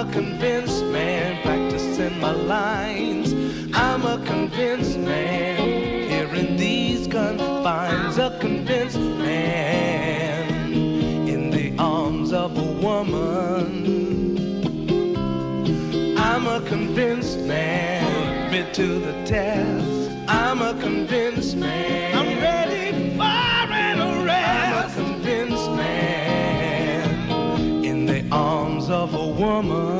A 0.00 0.04
convinced 0.12 0.82
man, 0.86 1.42
practicing 1.42 2.18
my 2.20 2.30
lines. 2.30 3.34
I'm 3.74 4.06
a 4.06 4.16
convinced 4.24 4.98
man, 4.98 5.58
here 6.08 6.34
in 6.34 6.56
these 6.56 7.06
confines. 7.06 8.16
A 8.16 8.38
convinced 8.40 8.96
man, 8.96 10.72
in 11.28 11.50
the 11.50 11.76
arms 11.78 12.32
of 12.32 12.56
a 12.56 12.72
woman. 12.80 13.68
I'm 16.16 16.46
a 16.46 16.62
convinced 16.66 17.40
man, 17.40 18.46
admit 18.46 18.72
to 18.76 19.00
the 19.00 19.12
test. 19.26 20.10
I'm 20.26 20.62
a 20.62 20.72
convinced 20.80 21.58
man. 21.58 22.19
Woman. 29.40 29.99